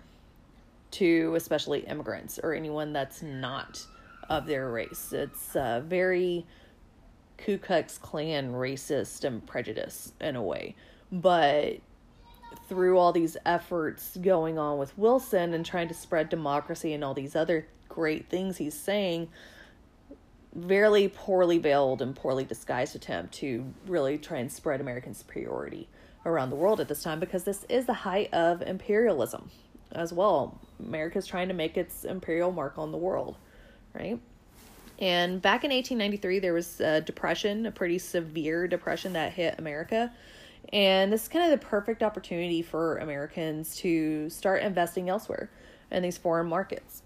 to 0.91 1.33
especially 1.35 1.79
immigrants 1.81 2.39
or 2.41 2.53
anyone 2.53 2.93
that's 2.93 3.21
not 3.21 3.85
of 4.29 4.45
their 4.45 4.69
race. 4.69 5.11
It's 5.11 5.55
uh, 5.55 5.81
very 5.83 6.45
Ku 7.37 7.57
Klux 7.57 7.97
Klan 7.97 8.53
racist 8.53 9.23
and 9.23 9.45
prejudice 9.45 10.13
in 10.19 10.35
a 10.35 10.43
way. 10.43 10.75
But 11.11 11.77
through 12.67 12.97
all 12.97 13.11
these 13.11 13.37
efforts 13.45 14.17
going 14.17 14.57
on 14.57 14.77
with 14.77 14.97
Wilson 14.97 15.53
and 15.53 15.65
trying 15.65 15.87
to 15.87 15.93
spread 15.93 16.29
democracy 16.29 16.93
and 16.93 17.03
all 17.03 17.13
these 17.13 17.35
other 17.35 17.67
great 17.87 18.29
things 18.29 18.57
he's 18.57 18.77
saying, 18.77 19.29
very 20.53 21.07
poorly 21.07 21.59
veiled 21.59 22.01
and 22.01 22.15
poorly 22.15 22.43
disguised 22.43 22.95
attempt 22.95 23.33
to 23.35 23.63
really 23.85 24.17
try 24.17 24.39
and 24.39 24.51
spread 24.51 24.81
American 24.81 25.13
superiority 25.13 25.87
around 26.25 26.49
the 26.49 26.55
world 26.55 26.79
at 26.79 26.87
this 26.87 27.03
time 27.03 27.19
because 27.19 27.43
this 27.43 27.65
is 27.69 27.85
the 27.85 27.93
height 27.93 28.33
of 28.33 28.61
imperialism 28.61 29.49
as 29.91 30.11
well. 30.11 30.59
America's 30.79 31.27
trying 31.27 31.47
to 31.47 31.53
make 31.53 31.77
its 31.77 32.03
imperial 32.03 32.51
mark 32.51 32.77
on 32.77 32.91
the 32.91 32.97
world, 32.97 33.37
right? 33.93 34.19
And 34.99 35.41
back 35.41 35.63
in 35.63 35.71
1893, 35.71 36.39
there 36.39 36.53
was 36.53 36.79
a 36.79 37.01
depression, 37.01 37.65
a 37.65 37.71
pretty 37.71 37.99
severe 37.99 38.67
depression 38.67 39.13
that 39.13 39.33
hit 39.33 39.55
America. 39.59 40.11
And 40.73 41.13
this 41.13 41.23
is 41.23 41.27
kind 41.27 41.51
of 41.51 41.59
the 41.59 41.65
perfect 41.65 42.01
opportunity 42.01 42.61
for 42.61 42.97
Americans 42.97 43.75
to 43.77 44.29
start 44.29 44.63
investing 44.63 45.07
elsewhere 45.09 45.49
in 45.91 46.03
these 46.03 46.17
foreign 46.17 46.47
markets. 46.47 47.03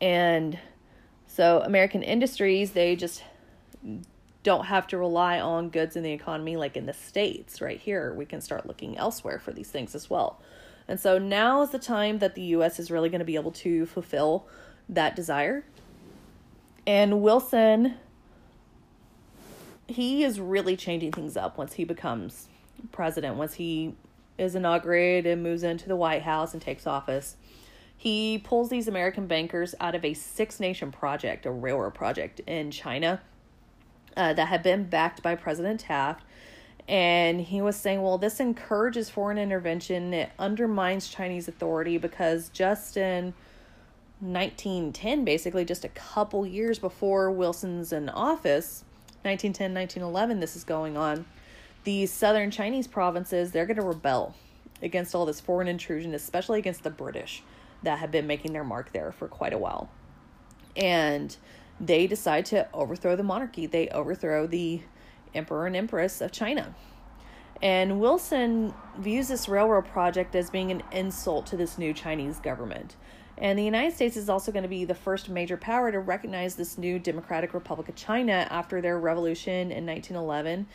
And 0.00 0.58
so, 1.26 1.60
American 1.64 2.02
industries, 2.02 2.72
they 2.72 2.96
just 2.96 3.24
don't 4.42 4.66
have 4.66 4.86
to 4.88 4.98
rely 4.98 5.40
on 5.40 5.70
goods 5.70 5.96
in 5.96 6.02
the 6.02 6.12
economy 6.12 6.56
like 6.56 6.76
in 6.76 6.86
the 6.86 6.92
States, 6.92 7.60
right 7.60 7.80
here. 7.80 8.12
We 8.14 8.26
can 8.26 8.40
start 8.40 8.66
looking 8.66 8.96
elsewhere 8.96 9.38
for 9.38 9.52
these 9.52 9.70
things 9.70 9.94
as 9.94 10.08
well. 10.08 10.40
And 10.88 10.98
so, 10.98 11.18
now 11.18 11.62
is 11.62 11.70
the 11.70 11.78
time 11.78 12.18
that 12.18 12.34
the 12.34 12.42
U.S. 12.42 12.78
is 12.78 12.90
really 12.90 13.08
going 13.08 13.20
to 13.20 13.24
be 13.24 13.36
able 13.36 13.52
to 13.52 13.86
fulfill 13.86 14.46
that 14.88 15.14
desire 15.14 15.64
and 16.86 17.22
Wilson, 17.22 17.94
he 19.86 20.24
is 20.24 20.40
really 20.40 20.76
changing 20.76 21.12
things 21.12 21.36
up 21.36 21.58
once 21.58 21.74
he 21.74 21.84
becomes 21.84 22.48
president, 22.90 23.36
once 23.36 23.54
he 23.54 23.94
is 24.38 24.54
inaugurated 24.54 25.30
and 25.30 25.42
moves 25.42 25.62
into 25.62 25.88
the 25.88 25.96
White 25.96 26.22
House 26.22 26.52
and 26.52 26.62
takes 26.62 26.86
office. 26.86 27.36
He 27.96 28.38
pulls 28.38 28.68
these 28.68 28.88
American 28.88 29.26
bankers 29.26 29.74
out 29.80 29.94
of 29.94 30.04
a 30.04 30.14
Six 30.14 30.58
Nation 30.58 30.90
project, 30.90 31.46
a 31.46 31.52
railroad 31.52 31.94
project 31.94 32.40
in 32.46 32.72
China 32.72 33.20
uh, 34.16 34.32
that 34.32 34.48
had 34.48 34.62
been 34.62 34.84
backed 34.84 35.22
by 35.22 35.36
President 35.36 35.80
Taft. 35.80 36.24
And 36.88 37.40
he 37.40 37.62
was 37.62 37.76
saying, 37.76 38.02
well, 38.02 38.18
this 38.18 38.40
encourages 38.40 39.08
foreign 39.08 39.38
intervention. 39.38 40.12
It 40.12 40.30
undermines 40.36 41.08
Chinese 41.08 41.46
authority 41.46 41.96
because 41.96 42.48
just 42.48 42.96
in 42.96 43.34
1910, 44.22 45.24
basically 45.24 45.64
just 45.64 45.84
a 45.84 45.88
couple 45.88 46.46
years 46.46 46.78
before 46.78 47.30
Wilson's 47.30 47.92
in 47.92 48.08
office, 48.08 48.84
1910, 49.22 49.74
1911, 49.74 50.38
this 50.38 50.54
is 50.54 50.62
going 50.62 50.96
on. 50.96 51.26
These 51.82 52.12
southern 52.12 52.52
Chinese 52.52 52.86
provinces, 52.86 53.50
they're 53.50 53.66
going 53.66 53.78
to 53.78 53.82
rebel 53.82 54.36
against 54.80 55.16
all 55.16 55.26
this 55.26 55.40
foreign 55.40 55.66
intrusion, 55.66 56.14
especially 56.14 56.60
against 56.60 56.84
the 56.84 56.90
British 56.90 57.42
that 57.82 57.98
have 57.98 58.12
been 58.12 58.28
making 58.28 58.52
their 58.52 58.62
mark 58.62 58.92
there 58.92 59.10
for 59.10 59.26
quite 59.26 59.52
a 59.52 59.58
while. 59.58 59.90
And 60.76 61.36
they 61.80 62.06
decide 62.06 62.46
to 62.46 62.68
overthrow 62.72 63.16
the 63.16 63.24
monarchy. 63.24 63.66
They 63.66 63.88
overthrow 63.88 64.46
the 64.46 64.82
emperor 65.34 65.66
and 65.66 65.74
empress 65.74 66.20
of 66.20 66.30
China. 66.30 66.76
And 67.60 68.00
Wilson 68.00 68.72
views 68.98 69.26
this 69.26 69.48
railroad 69.48 69.86
project 69.86 70.36
as 70.36 70.48
being 70.48 70.70
an 70.70 70.84
insult 70.92 71.46
to 71.46 71.56
this 71.56 71.76
new 71.76 71.92
Chinese 71.92 72.38
government. 72.38 72.94
And 73.38 73.58
the 73.58 73.64
United 73.64 73.94
States 73.94 74.16
is 74.16 74.28
also 74.28 74.52
going 74.52 74.62
to 74.62 74.68
be 74.68 74.84
the 74.84 74.94
first 74.94 75.28
major 75.28 75.56
power 75.56 75.90
to 75.90 75.98
recognize 75.98 76.54
this 76.54 76.78
new 76.78 76.98
Democratic 76.98 77.54
Republic 77.54 77.88
of 77.88 77.94
China 77.94 78.46
after 78.50 78.80
their 78.80 78.98
revolution 78.98 79.72
in 79.72 79.86
1911. 79.86 80.66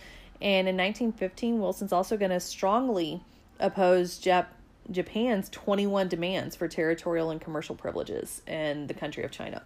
And 0.41 0.67
in 0.67 0.75
1915, 0.77 1.59
Wilson's 1.59 1.93
also 1.93 2.17
going 2.17 2.31
to 2.31 2.39
strongly 2.39 3.23
oppose 3.59 4.19
Jap- 4.19 4.47
Japan's 4.89 5.49
21 5.49 6.07
demands 6.07 6.55
for 6.55 6.67
territorial 6.67 7.29
and 7.29 7.41
commercial 7.41 7.75
privileges 7.75 8.41
in 8.47 8.87
the 8.87 8.93
country 8.93 9.23
of 9.23 9.31
China. 9.31 9.63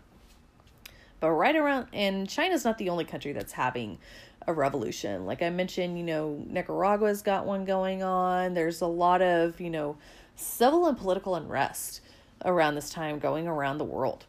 But 1.19 1.31
right 1.31 1.55
around, 1.55 1.87
and 1.93 2.27
China's 2.27 2.65
not 2.65 2.77
the 2.77 2.89
only 2.89 3.05
country 3.05 3.31
that's 3.31 3.53
having 3.53 3.99
a 4.47 4.53
revolution. 4.53 5.25
Like 5.25 5.43
I 5.43 5.49
mentioned, 5.51 5.97
you 5.97 6.03
know, 6.03 6.43
Nicaragua's 6.47 7.21
got 7.21 7.45
one 7.45 7.63
going 7.63 8.01
on. 8.01 8.55
There's 8.55 8.81
a 8.81 8.87
lot 8.87 9.21
of, 9.21 9.61
you 9.61 9.69
know, 9.69 9.97
civil 10.35 10.87
and 10.87 10.97
political 10.97 11.35
unrest 11.35 12.01
around 12.45 12.75
this 12.75 12.89
time 12.89 13.19
going 13.19 13.47
around 13.47 13.77
the 13.77 13.85
world. 13.85 14.25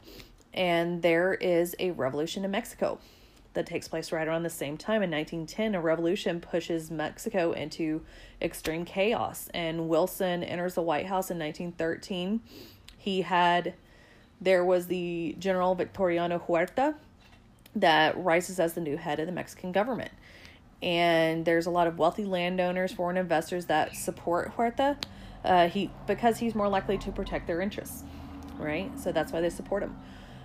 And 0.54 1.02
there 1.02 1.35
is 1.35 1.75
a 1.78 1.92
revolution 1.92 2.45
in 2.45 2.50
Mexico 2.50 2.99
that 3.54 3.66
takes 3.66 3.88
place 3.88 4.12
right 4.12 4.26
around 4.26 4.42
the 4.42 4.50
same 4.50 4.76
time. 4.76 5.02
In 5.02 5.11
1910, 5.11 5.75
a 5.75 5.81
revolution 5.81 6.40
pushes 6.40 6.90
Mexico 6.90 7.52
into 7.52 8.02
extreme 8.40 8.85
chaos. 8.85 9.49
And 9.52 9.88
Wilson 9.88 10.42
enters 10.42 10.75
the 10.75 10.83
White 10.83 11.07
House 11.07 11.31
in 11.31 11.38
1913. 11.38 12.40
He 12.97 13.23
had, 13.23 13.75
there 14.40 14.64
was 14.64 14.87
the 14.87 15.37
General 15.38 15.75
Victoriano 15.75 16.38
Huerta 16.38 16.95
that 17.75 18.16
rises 18.23 18.61
as 18.61 18.75
the 18.75 18.81
new 18.81 18.97
head 18.97 19.21
of 19.21 19.26
the 19.26 19.33
Mexican 19.33 19.73
government. 19.73 20.12
And 20.83 21.45
there's 21.45 21.66
a 21.66 21.71
lot 21.71 21.87
of 21.87 21.99
wealthy 21.99 22.25
landowners, 22.25 22.92
foreign 22.92 23.16
investors 23.16 23.66
that 23.66 23.95
support 23.95 24.52
Huerta 24.57 24.97
uh, 25.44 25.68
he 25.68 25.90
because 26.06 26.38
he's 26.38 26.54
more 26.54 26.68
likely 26.68 26.99
to 26.99 27.12
protect 27.12 27.46
their 27.46 27.61
interests, 27.61 28.04
right? 28.58 28.90
So 28.99 29.12
that's 29.12 29.32
why 29.32 29.40
they 29.40 29.50
support 29.50 29.82
him. 29.82 29.96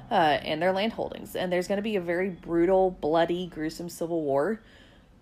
uh, 0.10 0.39
and 0.44 0.62
their 0.62 0.72
land 0.72 0.94
holdings. 0.94 1.36
And 1.36 1.51
there's 1.51 1.68
going 1.68 1.77
to 1.77 1.84
be 1.84 1.96
a 1.96 2.01
very 2.01 2.30
brutal, 2.30 2.92
bloody, 2.92 3.48
gruesome 3.48 3.89
civil 3.89 4.22
war 4.22 4.62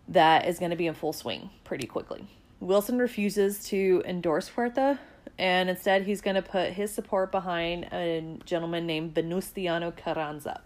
that 0.08 0.48
is 0.48 0.60
going 0.60 0.72
to 0.72 0.78
be 0.78 0.88
in 0.88 0.94
full 0.94 1.14
swing 1.14 1.50
pretty 1.64 1.88
quickly. 1.88 2.28
Wilson 2.60 3.00
refuses 3.00 3.64
to 3.66 4.04
endorse 4.06 4.50
Huerta, 4.50 5.00
and 5.38 5.70
instead 5.70 6.04
he's 6.04 6.22
going 6.22 6.36
to 6.36 6.42
put 6.42 6.74
his 6.74 6.94
support 6.94 7.32
behind 7.32 7.86
a 7.92 8.38
gentleman 8.46 8.86
named 8.86 9.14
Venustiano 9.14 9.96
Carranza. 9.96 10.62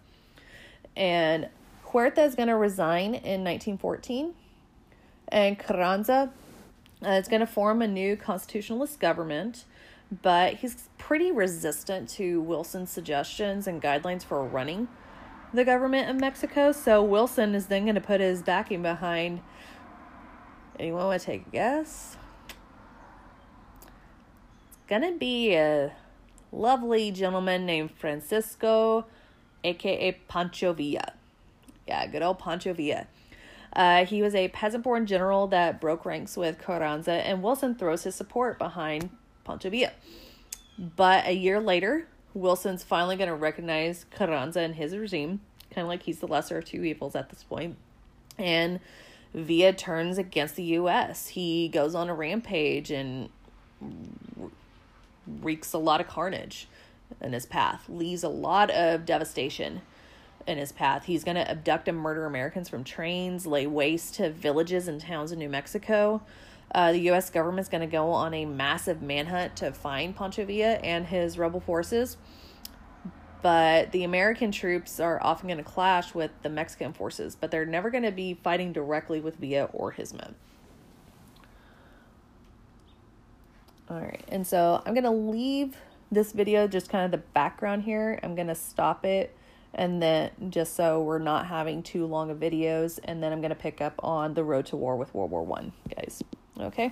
And 0.95 1.49
Huerta 1.85 2.21
is 2.23 2.35
going 2.35 2.49
to 2.49 2.55
resign 2.55 3.15
in 3.15 3.43
1914, 3.43 4.33
and 5.29 5.57
Carranza 5.57 6.31
uh, 7.05 7.09
is 7.11 7.27
going 7.27 7.39
to 7.39 7.47
form 7.47 7.81
a 7.81 7.87
new 7.87 8.15
constitutionalist 8.15 8.99
government, 8.99 9.65
but 10.21 10.55
he's 10.55 10.89
pretty 10.97 11.31
resistant 11.31 12.09
to 12.09 12.41
Wilson's 12.41 12.89
suggestions 12.89 13.67
and 13.67 13.81
guidelines 13.81 14.23
for 14.23 14.43
running 14.43 14.87
the 15.53 15.65
government 15.65 16.09
of 16.09 16.17
Mexico. 16.17 16.71
So 16.71 17.03
Wilson 17.03 17.55
is 17.55 17.67
then 17.67 17.83
going 17.83 17.95
to 17.95 18.01
put 18.01 18.19
his 18.21 18.43
backing 18.43 18.81
behind. 18.81 19.41
Anyone 20.79 21.05
want 21.05 21.21
to 21.21 21.25
take 21.25 21.47
a 21.47 21.49
guess? 21.49 22.17
It's 23.81 24.87
going 24.87 25.01
to 25.01 25.17
be 25.17 25.53
a 25.55 25.93
lovely 26.51 27.11
gentleman 27.11 27.65
named 27.65 27.91
Francisco, 27.91 29.05
aka 29.63 30.11
Pancho 30.27 30.73
Villa. 30.73 31.13
Yeah, 31.87 32.07
good 32.07 32.21
old 32.21 32.39
Pancho 32.39 32.73
Villa. 32.73 33.07
Uh, 33.73 34.05
he 34.05 34.21
was 34.21 34.33
a 34.35 34.47
peasant 34.49 34.83
born 34.83 35.05
general 35.05 35.47
that 35.47 35.79
broke 35.79 36.05
ranks 36.05 36.35
with 36.35 36.59
Carranza, 36.59 37.11
and 37.11 37.43
Wilson 37.43 37.75
throws 37.75 38.03
his 38.03 38.15
support 38.15 38.57
behind 38.57 39.09
Pancho 39.43 39.69
Villa. 39.69 39.91
But 40.77 41.25
a 41.27 41.33
year 41.33 41.59
later, 41.59 42.07
Wilson's 42.33 42.83
finally 42.83 43.15
going 43.15 43.29
to 43.29 43.35
recognize 43.35 44.05
Carranza 44.11 44.61
and 44.61 44.75
his 44.75 44.95
regime, 44.95 45.41
kind 45.71 45.83
of 45.83 45.89
like 45.89 46.03
he's 46.03 46.19
the 46.19 46.27
lesser 46.27 46.57
of 46.57 46.65
two 46.65 46.83
evils 46.83 47.15
at 47.15 47.29
this 47.29 47.43
point. 47.43 47.75
And 48.37 48.79
Villa 49.33 49.73
turns 49.73 50.17
against 50.17 50.55
the 50.55 50.63
U.S. 50.63 51.29
He 51.29 51.67
goes 51.67 51.93
on 51.93 52.09
a 52.09 52.15
rampage 52.15 52.89
and 52.89 53.29
wreaks 55.27 55.73
a 55.73 55.77
lot 55.77 56.01
of 56.01 56.07
carnage 56.07 56.67
in 57.21 57.33
his 57.33 57.45
path, 57.45 57.85
leaves 57.89 58.23
a 58.23 58.29
lot 58.29 58.69
of 58.71 59.05
devastation 59.05 59.81
in 60.49 60.57
his 60.57 60.71
path. 60.71 61.05
He's 61.05 61.23
going 61.23 61.35
to 61.35 61.49
abduct 61.49 61.87
and 61.87 61.97
murder 61.97 62.25
Americans 62.25 62.67
from 62.67 62.83
trains, 62.83 63.45
lay 63.45 63.67
waste 63.67 64.15
to 64.15 64.31
villages 64.31 64.87
and 64.87 64.99
towns 64.99 65.31
in 65.31 65.39
New 65.39 65.47
Mexico. 65.47 66.21
Uh, 66.73 66.91
the 66.91 66.99
U.S. 67.01 67.29
government's 67.29 67.69
going 67.69 67.81
to 67.81 67.87
go 67.87 68.11
on 68.11 68.33
a 68.33 68.45
massive 68.45 69.01
manhunt 69.01 69.55
to 69.57 69.71
find 69.71 70.15
Pancho 70.15 70.45
Villa 70.45 70.73
and 70.73 71.05
his 71.05 71.37
rebel 71.37 71.59
forces. 71.59 72.17
But 73.41 73.91
the 73.91 74.03
American 74.03 74.51
troops 74.51 74.99
are 74.99 75.21
often 75.23 75.47
going 75.47 75.57
to 75.57 75.63
clash 75.63 76.13
with 76.13 76.31
the 76.41 76.49
Mexican 76.49 76.93
forces, 76.93 77.35
but 77.35 77.51
they're 77.51 77.65
never 77.65 77.89
going 77.89 78.03
to 78.03 78.11
be 78.11 78.33
fighting 78.33 78.73
directly 78.73 79.21
with 79.21 79.37
Villa 79.37 79.65
or 79.71 79.91
his 79.91 80.13
men. 80.13 80.35
All 83.89 83.99
right, 83.99 84.23
and 84.27 84.45
so 84.45 84.83
I'm 84.85 84.93
going 84.93 85.05
to 85.05 85.09
leave 85.09 85.77
this 86.11 86.31
video 86.31 86.67
just 86.67 86.89
kind 86.89 87.05
of 87.05 87.11
the 87.11 87.25
background 87.33 87.83
here. 87.83 88.19
I'm 88.21 88.35
going 88.35 88.47
to 88.47 88.55
stop 88.55 89.05
it 89.05 89.35
and 89.73 90.01
then 90.01 90.31
just 90.49 90.75
so 90.75 91.01
we're 91.01 91.19
not 91.19 91.45
having 91.47 91.83
too 91.83 92.05
long 92.05 92.31
of 92.31 92.39
videos 92.39 92.99
and 93.03 93.21
then 93.21 93.31
i'm 93.31 93.39
going 93.39 93.49
to 93.49 93.55
pick 93.55 93.81
up 93.81 93.93
on 93.99 94.33
the 94.33 94.43
road 94.43 94.65
to 94.65 94.75
war 94.75 94.95
with 94.95 95.13
world 95.13 95.31
war 95.31 95.43
one 95.43 95.71
guys. 95.95 96.23
Okay? 96.59 96.91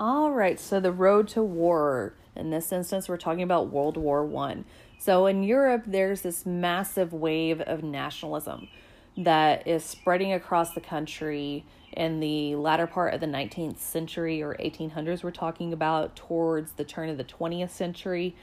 All 0.00 0.30
right 0.32 0.58
so 0.58 0.80
the 0.80 0.92
road 0.92 1.28
to 1.28 1.42
war. 1.42 2.14
In 2.36 2.50
this 2.50 2.72
instance 2.72 3.08
we're 3.08 3.16
talking 3.16 3.42
about 3.42 3.70
world 3.70 3.96
war 3.96 4.24
one. 4.24 4.64
So 4.98 5.26
in 5.26 5.42
europe 5.42 5.84
there's 5.86 6.22
this 6.22 6.46
massive 6.46 7.12
wave 7.12 7.60
of 7.60 7.82
nationalism 7.82 8.68
that 9.16 9.66
is 9.66 9.84
spreading 9.84 10.32
across 10.32 10.72
the 10.72 10.80
country 10.80 11.64
in 11.92 12.20
the 12.20 12.54
latter 12.54 12.86
part 12.86 13.14
of 13.14 13.20
the 13.20 13.26
19th 13.26 13.78
century 13.78 14.40
or 14.42 14.54
1800s 14.60 15.24
we're 15.24 15.30
talking 15.30 15.72
about 15.72 16.14
towards 16.14 16.72
the 16.72 16.84
turn 16.84 17.08
of 17.08 17.16
the 17.16 17.24
20th 17.24 17.70
century 17.70 18.36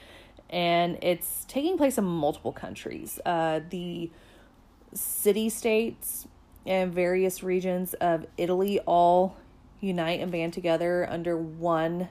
and 0.49 0.97
it's 1.01 1.45
taking 1.47 1.77
place 1.77 1.97
in 1.97 2.03
multiple 2.03 2.51
countries. 2.51 3.19
Uh, 3.25 3.61
the 3.69 4.11
city 4.93 5.49
states 5.49 6.27
and 6.65 6.93
various 6.93 7.43
regions 7.43 7.93
of 7.95 8.25
Italy 8.37 8.79
all 8.85 9.37
unite 9.81 10.19
and 10.19 10.31
band 10.31 10.53
together 10.53 11.07
under 11.09 11.37
one 11.37 12.09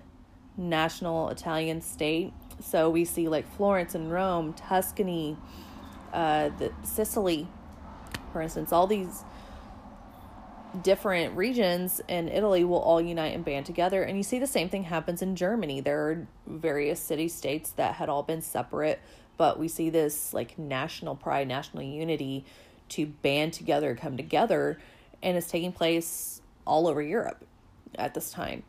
national 0.56 1.28
Italian 1.30 1.80
state. 1.80 2.32
So 2.60 2.90
we 2.90 3.04
see 3.04 3.28
like 3.28 3.48
Florence 3.56 3.94
and 3.94 4.12
Rome, 4.12 4.52
Tuscany, 4.52 5.36
uh, 6.12 6.50
the 6.50 6.72
Sicily, 6.82 7.48
for 8.32 8.42
instance, 8.42 8.72
all 8.72 8.86
these 8.86 9.24
different 10.82 11.37
regions 11.37 12.00
in 12.08 12.28
Italy 12.28 12.64
will 12.64 12.78
all 12.78 13.00
unite 13.00 13.34
and 13.34 13.44
band 13.44 13.66
together. 13.66 14.02
And 14.02 14.16
you 14.16 14.22
see 14.22 14.38
the 14.38 14.46
same 14.46 14.68
thing 14.68 14.84
happens 14.84 15.22
in 15.22 15.37
Germany. 15.37 15.80
There 15.80 16.08
are 16.08 16.26
various 16.46 17.00
city 17.00 17.28
states 17.28 17.70
that 17.72 17.94
had 17.94 18.08
all 18.08 18.22
been 18.22 18.42
separate, 18.42 19.00
but 19.37 19.58
we 19.58 19.68
see 19.68 19.90
this 19.90 20.34
like 20.34 20.58
national 20.58 21.16
pride, 21.16 21.48
national 21.48 21.84
unity 21.84 22.44
to 22.90 23.06
band 23.06 23.52
together, 23.52 23.94
come 23.94 24.16
together, 24.16 24.78
and 25.22 25.37
it's 25.37 25.46
taking 25.46 25.72
place 25.72 26.40
all 26.66 26.87
over 26.87 27.02
Europe 27.02 27.44
at 27.96 28.14
this 28.14 28.30
time. 28.30 28.62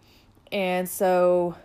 And 0.52 0.88
so 0.88 1.56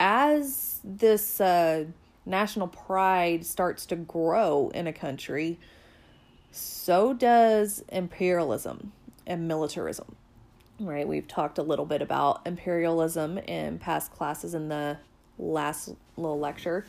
as 0.00 0.80
this 0.84 1.40
uh, 1.40 1.84
national 2.26 2.68
pride 2.68 3.46
starts 3.46 3.86
to 3.86 3.96
grow 3.96 4.70
in 4.74 4.86
a 4.86 4.92
country, 4.92 5.58
so 6.50 7.12
does 7.12 7.82
imperialism 7.88 8.92
and 9.26 9.48
militarism. 9.48 10.16
Right? 10.80 11.06
We've 11.06 11.28
talked 11.28 11.58
a 11.58 11.62
little 11.62 11.86
bit 11.86 12.02
about 12.02 12.42
imperialism 12.46 13.38
in 13.38 13.78
past 13.78 14.12
classes 14.12 14.54
in 14.54 14.68
the 14.68 14.98
last 15.38 15.90
little 16.16 16.38
lecture, 16.38 16.84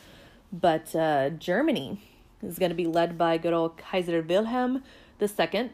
but 0.52 0.94
uh, 0.94 1.30
Germany 1.30 2.00
is 2.42 2.58
going 2.58 2.70
to 2.70 2.76
be 2.76 2.86
led 2.86 3.16
by 3.16 3.38
good 3.38 3.52
old 3.52 3.76
Kaiser 3.76 4.22
Wilhelm 4.22 4.82
II, 5.20 5.70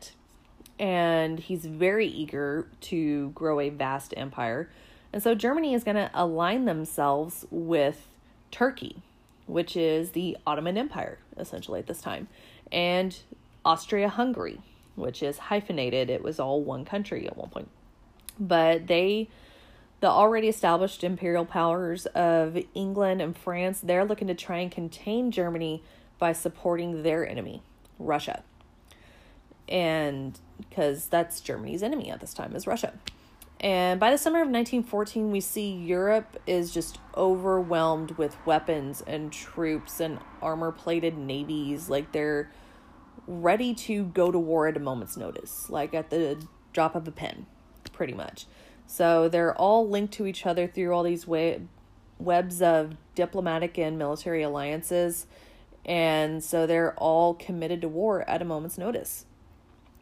and 0.78 1.38
he's 1.38 1.64
very 1.64 2.06
eager 2.06 2.66
to 2.82 3.30
grow 3.30 3.60
a 3.60 3.70
vast 3.70 4.14
empire. 4.16 4.70
And 5.12 5.22
so 5.22 5.34
Germany 5.34 5.74
is 5.74 5.84
going 5.84 5.96
to 5.96 6.10
align 6.14 6.64
themselves 6.64 7.46
with 7.50 8.08
Turkey, 8.50 9.02
which 9.46 9.76
is 9.76 10.10
the 10.10 10.36
Ottoman 10.46 10.78
Empire, 10.78 11.18
essentially, 11.36 11.80
at 11.80 11.86
this 11.86 12.00
time, 12.00 12.28
and 12.70 13.18
Austria 13.64 14.08
Hungary, 14.08 14.60
which 14.94 15.22
is 15.22 15.38
hyphenated. 15.38 16.10
It 16.10 16.22
was 16.22 16.38
all 16.38 16.62
one 16.62 16.84
country 16.84 17.26
at 17.26 17.36
one 17.36 17.50
point. 17.50 17.68
But 18.38 18.86
they, 18.86 19.28
the 20.00 20.08
already 20.08 20.48
established 20.48 21.04
imperial 21.04 21.44
powers 21.44 22.06
of 22.06 22.58
England 22.74 23.20
and 23.22 23.36
France, 23.36 23.80
they're 23.80 24.04
looking 24.04 24.28
to 24.28 24.34
try 24.34 24.58
and 24.58 24.70
contain 24.70 25.30
Germany 25.30 25.82
by 26.18 26.32
supporting 26.32 27.02
their 27.02 27.26
enemy, 27.28 27.62
Russia. 27.98 28.42
And 29.68 30.38
because 30.58 31.06
that's 31.06 31.40
Germany's 31.40 31.82
enemy 31.82 32.10
at 32.10 32.20
this 32.20 32.34
time 32.34 32.54
is 32.54 32.66
Russia. 32.66 32.92
And 33.62 34.00
by 34.00 34.10
the 34.10 34.18
summer 34.18 34.38
of 34.38 34.48
1914, 34.48 35.30
we 35.30 35.40
see 35.40 35.70
Europe 35.70 36.36
is 36.48 36.74
just 36.74 36.98
overwhelmed 37.16 38.12
with 38.12 38.36
weapons 38.44 39.02
and 39.06 39.32
troops 39.32 40.00
and 40.00 40.18
armor 40.40 40.72
plated 40.72 41.16
navies. 41.16 41.88
Like 41.88 42.10
they're 42.10 42.50
ready 43.26 43.74
to 43.74 44.04
go 44.04 44.30
to 44.30 44.38
war 44.38 44.66
at 44.68 44.76
a 44.76 44.80
moment's 44.80 45.16
notice, 45.16 45.70
like 45.70 45.94
at 45.94 46.10
the 46.10 46.44
drop 46.72 46.94
of 46.94 47.06
a 47.06 47.12
pen, 47.12 47.46
pretty 47.92 48.14
much. 48.14 48.46
So 48.86 49.28
they're 49.28 49.56
all 49.56 49.88
linked 49.88 50.14
to 50.14 50.26
each 50.26 50.44
other 50.44 50.66
through 50.66 50.92
all 50.92 51.02
these 51.02 51.26
web- 51.26 51.68
webs 52.18 52.60
of 52.60 52.96
diplomatic 53.14 53.78
and 53.78 53.98
military 53.98 54.42
alliances. 54.42 55.26
And 55.84 56.42
so 56.42 56.66
they're 56.66 56.94
all 56.94 57.34
committed 57.34 57.80
to 57.82 57.88
war 57.88 58.28
at 58.28 58.42
a 58.42 58.44
moment's 58.44 58.78
notice. 58.78 59.26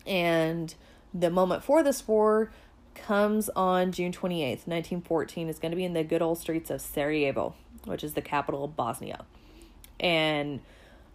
And 0.06 0.74
the 1.12 1.30
moment 1.30 1.62
for 1.62 1.82
this 1.82 2.06
war 2.06 2.50
comes 2.94 3.48
on 3.50 3.92
June 3.92 4.12
28th, 4.12 4.66
1914. 4.66 5.48
It's 5.48 5.58
going 5.58 5.70
to 5.70 5.76
be 5.76 5.84
in 5.84 5.92
the 5.92 6.04
good 6.04 6.22
old 6.22 6.38
streets 6.38 6.70
of 6.70 6.80
Sarajevo, 6.80 7.54
which 7.84 8.04
is 8.04 8.14
the 8.14 8.22
capital 8.22 8.64
of 8.64 8.76
Bosnia. 8.76 9.24
And 9.98 10.60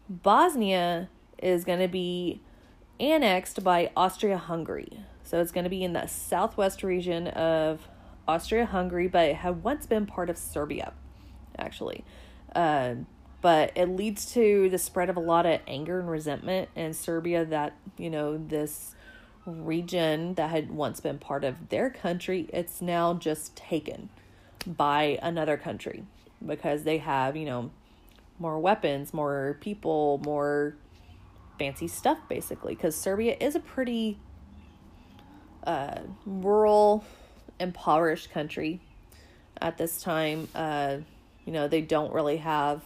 Bosnia 0.10 1.10
is 1.42 1.64
going 1.64 1.80
to 1.80 1.88
be 1.88 2.42
annexed 3.00 3.64
by 3.64 3.92
Austria 3.96 4.38
Hungary. 4.38 5.00
So 5.24 5.42
it's 5.42 5.52
going 5.52 5.64
to 5.64 5.70
be 5.70 5.84
in 5.84 5.94
the 5.94 6.08
southwest 6.08 6.84
region 6.84 7.28
of 7.30 7.88
Austria 8.28 8.66
Hungary, 8.66 9.08
but 9.08 9.30
it 9.30 9.36
had 9.38 9.64
once 9.64 9.86
been 9.86 10.06
part 10.06 10.30
of 10.30 10.38
Serbia, 10.38 10.94
actually. 11.58 12.04
Uh, 12.56 12.96
but 13.42 13.72
it 13.76 13.90
leads 13.90 14.34
to 14.34 14.70
the 14.70 14.78
spread 14.78 15.10
of 15.10 15.18
a 15.18 15.20
lot 15.20 15.46
of 15.46 15.60
anger 15.68 16.00
and 16.00 16.10
resentment 16.10 16.70
in 16.76 16.94
Serbia 16.94 17.46
that, 17.46 17.74
you 17.98 18.10
know, 18.10 18.38
this 18.38 18.96
region 19.46 20.34
that 20.36 20.50
had 20.50 20.72
once 20.72 21.00
been 21.00 21.20
part 21.20 21.44
of 21.44 21.70
their 21.70 21.90
country, 21.90 22.50
it's 22.52 22.82
now 22.82 23.14
just 23.14 23.56
taken 23.56 24.10
by 24.66 25.20
another 25.22 25.58
country 25.58 26.04
because 26.44 26.84
they 26.84 26.98
have, 26.98 27.36
you 27.36 27.46
know, 27.46 27.70
more 28.40 28.60
weapons, 28.60 29.14
more 29.14 29.58
people, 29.62 30.20
more 30.26 30.76
fancy 31.58 31.88
stuff, 31.88 32.18
basically. 32.30 32.76
Because 32.76 32.96
Serbia 32.96 33.36
is 33.40 33.56
a 33.56 33.60
pretty 33.60 34.20
uh, 35.66 36.00
rural, 36.26 37.04
impoverished 37.60 38.32
country 38.32 38.80
at 39.62 39.78
this 39.78 40.02
time. 40.02 40.48
Uh, 40.54 40.98
you 41.46 41.54
know, 41.54 41.68
they 41.68 41.82
don't 41.82 42.14
really 42.14 42.38
have 42.38 42.82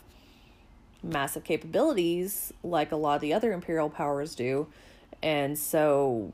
massive 1.02 1.44
capabilities 1.44 2.54
like 2.64 2.92
a 2.92 2.96
lot 2.96 3.16
of 3.16 3.22
the 3.22 3.34
other 3.34 3.54
imperial 3.54 3.90
powers 3.90 4.36
do. 4.36 4.68
And 5.22 5.58
so, 5.58 6.34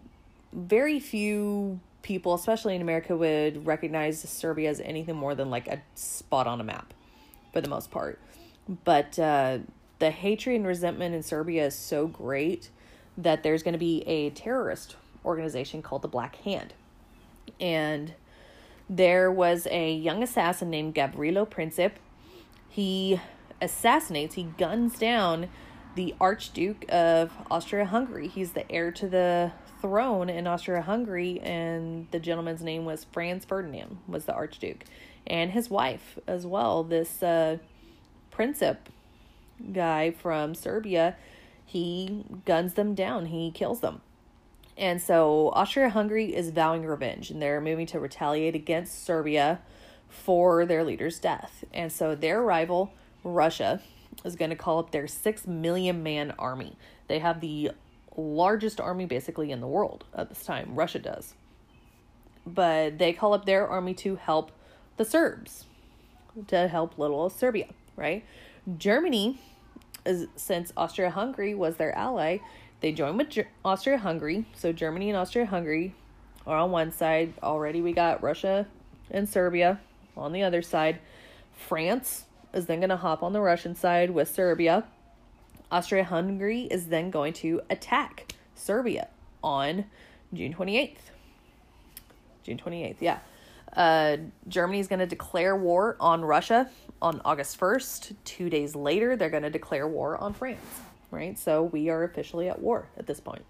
very 0.54 1.00
few 1.00 1.80
people, 2.02 2.36
especially 2.36 2.76
in 2.76 2.82
America, 2.82 3.15
would 3.15 3.65
recognize 3.65 4.21
Serbia 4.21 4.69
as 4.69 4.80
anything 4.80 5.15
more 5.15 5.34
than 5.36 5.50
like 5.50 5.67
a 5.67 5.82
spot 5.95 6.48
on 6.48 6.62
a 6.62 6.63
map 6.63 6.93
for 7.52 7.62
the 7.62 7.69
most 7.69 7.89
part. 7.89 8.19
But 8.84 9.17
uh, 9.17 9.60
the 9.99 10.12
hatred 10.12 10.58
and 10.58 10.67
resentment 10.67 11.15
in 11.15 11.23
Serbia 11.23 11.67
is 11.67 11.75
so 11.75 12.08
great 12.08 12.69
that 13.17 13.43
there's 13.43 13.63
going 13.63 13.73
to 13.73 13.79
be 13.79 14.03
a 14.08 14.29
terrorist 14.31 14.95
organization 15.23 15.81
called 15.81 16.01
the 16.01 16.08
Black 16.08 16.36
Hand. 16.38 16.73
And 17.60 18.13
there 18.89 19.31
was 19.31 19.67
a 19.71 19.93
young 19.93 20.21
assassin 20.21 20.69
named 20.69 20.95
Gavrilo 20.95 21.49
Princip. 21.49 21.93
He 22.69 23.19
assassinates, 23.62 24.36
he 24.36 24.43
guns 24.43 24.99
down 24.99 25.47
the 25.95 26.13
Archduke 26.19 26.86
of 26.89 27.31
Austria 27.49 27.86
Hungary. 27.86 28.27
He's 28.27 28.51
the 28.51 28.69
heir 28.71 28.91
to 28.91 29.08
the 29.08 29.53
throne 29.81 30.29
in 30.29 30.45
Austria 30.45 30.81
Hungary, 30.81 31.39
and 31.39 32.08
the 32.12 32.19
gentleman's 32.19 32.62
name 32.62 32.86
was 32.86 33.05
Franz 33.05 33.45
Ferdinand, 33.45 33.97
was 34.08 34.25
the 34.25 34.34
Archduke. 34.34 34.84
And 35.25 35.51
his 35.51 35.69
wife 35.69 36.19
as 36.27 36.45
well, 36.45 36.84
this 36.84 37.23
uh, 37.23 37.58
Princip 38.31 38.77
guy 39.73 40.11
from 40.11 40.55
Serbia, 40.55 41.15
he 41.65 42.25
guns 42.45 42.73
them 42.73 42.95
down, 42.95 43.27
he 43.27 43.51
kills 43.51 43.79
them. 43.79 44.01
And 44.77 45.01
so 45.01 45.49
Austria 45.53 45.89
Hungary 45.89 46.35
is 46.35 46.49
vowing 46.49 46.85
revenge 46.85 47.31
and 47.31 47.41
they're 47.41 47.61
moving 47.61 47.85
to 47.87 47.99
retaliate 47.99 48.55
against 48.55 49.05
Serbia 49.05 49.61
for 50.09 50.65
their 50.65 50.83
leader's 50.83 51.19
death. 51.19 51.63
And 51.73 51.91
so 51.91 52.15
their 52.15 52.41
rival, 52.41 52.91
Russia, 53.23 53.81
is 54.23 54.35
going 54.35 54.49
to 54.49 54.55
call 54.55 54.79
up 54.79 54.91
their 54.91 55.07
6 55.07 55.47
million 55.47 56.03
man 56.03 56.33
army. 56.37 56.77
They 57.07 57.19
have 57.19 57.41
the 57.41 57.71
largest 58.17 58.79
army 58.79 59.05
basically 59.05 59.51
in 59.51 59.61
the 59.61 59.67
world 59.67 60.05
at 60.13 60.29
this 60.29 60.43
time. 60.43 60.75
Russia 60.75 60.99
does. 60.99 61.33
But 62.45 62.97
they 62.97 63.13
call 63.13 63.33
up 63.33 63.45
their 63.45 63.67
army 63.67 63.93
to 63.95 64.15
help 64.15 64.51
the 64.97 65.05
Serbs, 65.05 65.65
to 66.47 66.67
help 66.67 66.97
little 66.97 67.29
Serbia, 67.29 67.67
right? 67.95 68.23
Germany, 68.78 69.39
since 70.36 70.73
Austria 70.75 71.10
Hungary 71.12 71.54
was 71.54 71.75
their 71.78 71.95
ally, 71.95 72.39
they 72.82 72.91
joined 72.91 73.17
with 73.17 73.30
Ger- 73.30 73.47
Austria 73.63 73.97
Hungary. 73.97 74.45
So 74.56 74.71
Germany 74.71 75.10
and 75.10 75.17
Austria 75.17 75.45
Hungary 75.45 75.93
are 76.45 76.58
on 76.58 76.71
one 76.71 76.91
side. 76.91 77.34
Already 77.41 77.82
we 77.82 77.93
got 77.93 78.23
Russia 78.23 78.67
and 79.12 79.30
Serbia 79.30 79.80
on 80.17 80.34
the 80.34 80.43
other 80.43 80.62
side. 80.62 80.99
France 81.56 82.25
is 82.54 82.65
then 82.65 82.80
going 82.80 82.89
to 82.89 82.97
hop 82.97 83.23
on 83.23 83.34
the 83.34 83.41
Russian 83.41 83.75
side 83.75 84.12
with 84.12 84.30
Serbia. 84.30 84.84
Austria 85.71 86.04
Hungary 86.04 86.63
is 86.63 86.88
then 86.88 87.12
going 87.12 87.34
to 87.34 87.62
attack 87.69 88.34
Serbia 88.56 89.08
on 89.43 89.86
June 90.34 90.54
28th. 90.54 90.97
June 92.43 92.58
28th, 92.58 92.97
yeah. 92.99 93.19
Uh, 93.75 94.17
Germany 94.47 94.80
is 94.80 94.88
going 94.88 94.99
to 94.99 95.06
declare 95.06 95.56
war 95.56 95.97
on 95.99 96.23
Russia 96.23 96.69
on 97.01 97.21
August 97.25 97.60
1st. 97.60 98.15
Two 98.23 98.49
days 98.49 98.75
later, 98.75 99.15
they're 99.15 99.29
going 99.29 99.43
to 99.43 99.49
declare 99.49 99.88
war 99.88 100.17
on 100.17 100.34
France 100.34 100.60
right? 101.15 101.39
So 101.39 101.63
we 101.63 101.89
are 101.89 102.03
officially 102.03 102.49
at 102.49 102.62
war 102.62 102.88
at 102.97 103.08
this 103.08 103.19
point. 103.19 103.45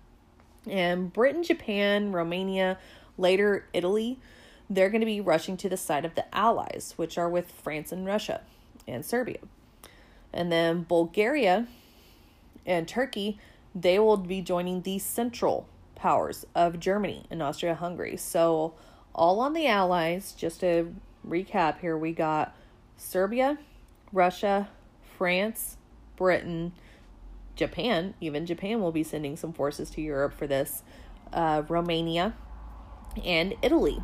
And 0.69 1.11
Britain, 1.11 1.43
Japan, 1.43 2.11
Romania, 2.11 2.77
later 3.17 3.67
Italy, 3.73 4.19
they're 4.69 4.89
going 4.89 5.01
to 5.01 5.05
be 5.05 5.21
rushing 5.21 5.57
to 5.57 5.69
the 5.69 5.77
side 5.77 6.05
of 6.05 6.15
the 6.15 6.33
Allies, 6.35 6.93
which 6.95 7.17
are 7.17 7.29
with 7.29 7.51
France 7.51 7.91
and 7.91 8.05
Russia 8.05 8.41
and 8.87 9.05
Serbia. 9.05 9.39
And 10.33 10.51
then 10.51 10.83
Bulgaria 10.83 11.67
and 12.65 12.87
Turkey, 12.87 13.39
they 13.73 13.99
will 13.99 14.17
be 14.17 14.41
joining 14.41 14.81
the 14.81 14.99
central 14.99 15.67
powers 15.95 16.45
of 16.55 16.79
Germany 16.79 17.25
and 17.29 17.41
Austria 17.41 17.75
Hungary. 17.75 18.17
So, 18.17 18.73
all 19.13 19.39
on 19.39 19.53
the 19.53 19.65
Allies, 19.65 20.33
just 20.33 20.59
to 20.59 20.93
recap 21.25 21.79
here, 21.79 21.97
we 21.97 22.11
got 22.11 22.53
Serbia, 22.97 23.57
Russia, 24.11 24.69
France, 25.17 25.77
Britain, 26.15 26.73
Japan, 27.55 28.13
even 28.19 28.45
Japan 28.45 28.81
will 28.81 28.91
be 28.91 29.03
sending 29.03 29.35
some 29.35 29.53
forces 29.53 29.89
to 29.91 30.01
Europe 30.01 30.33
for 30.33 30.47
this, 30.47 30.83
uh, 31.31 31.63
Romania, 31.67 32.33
and 33.23 33.55
Italy 33.61 34.01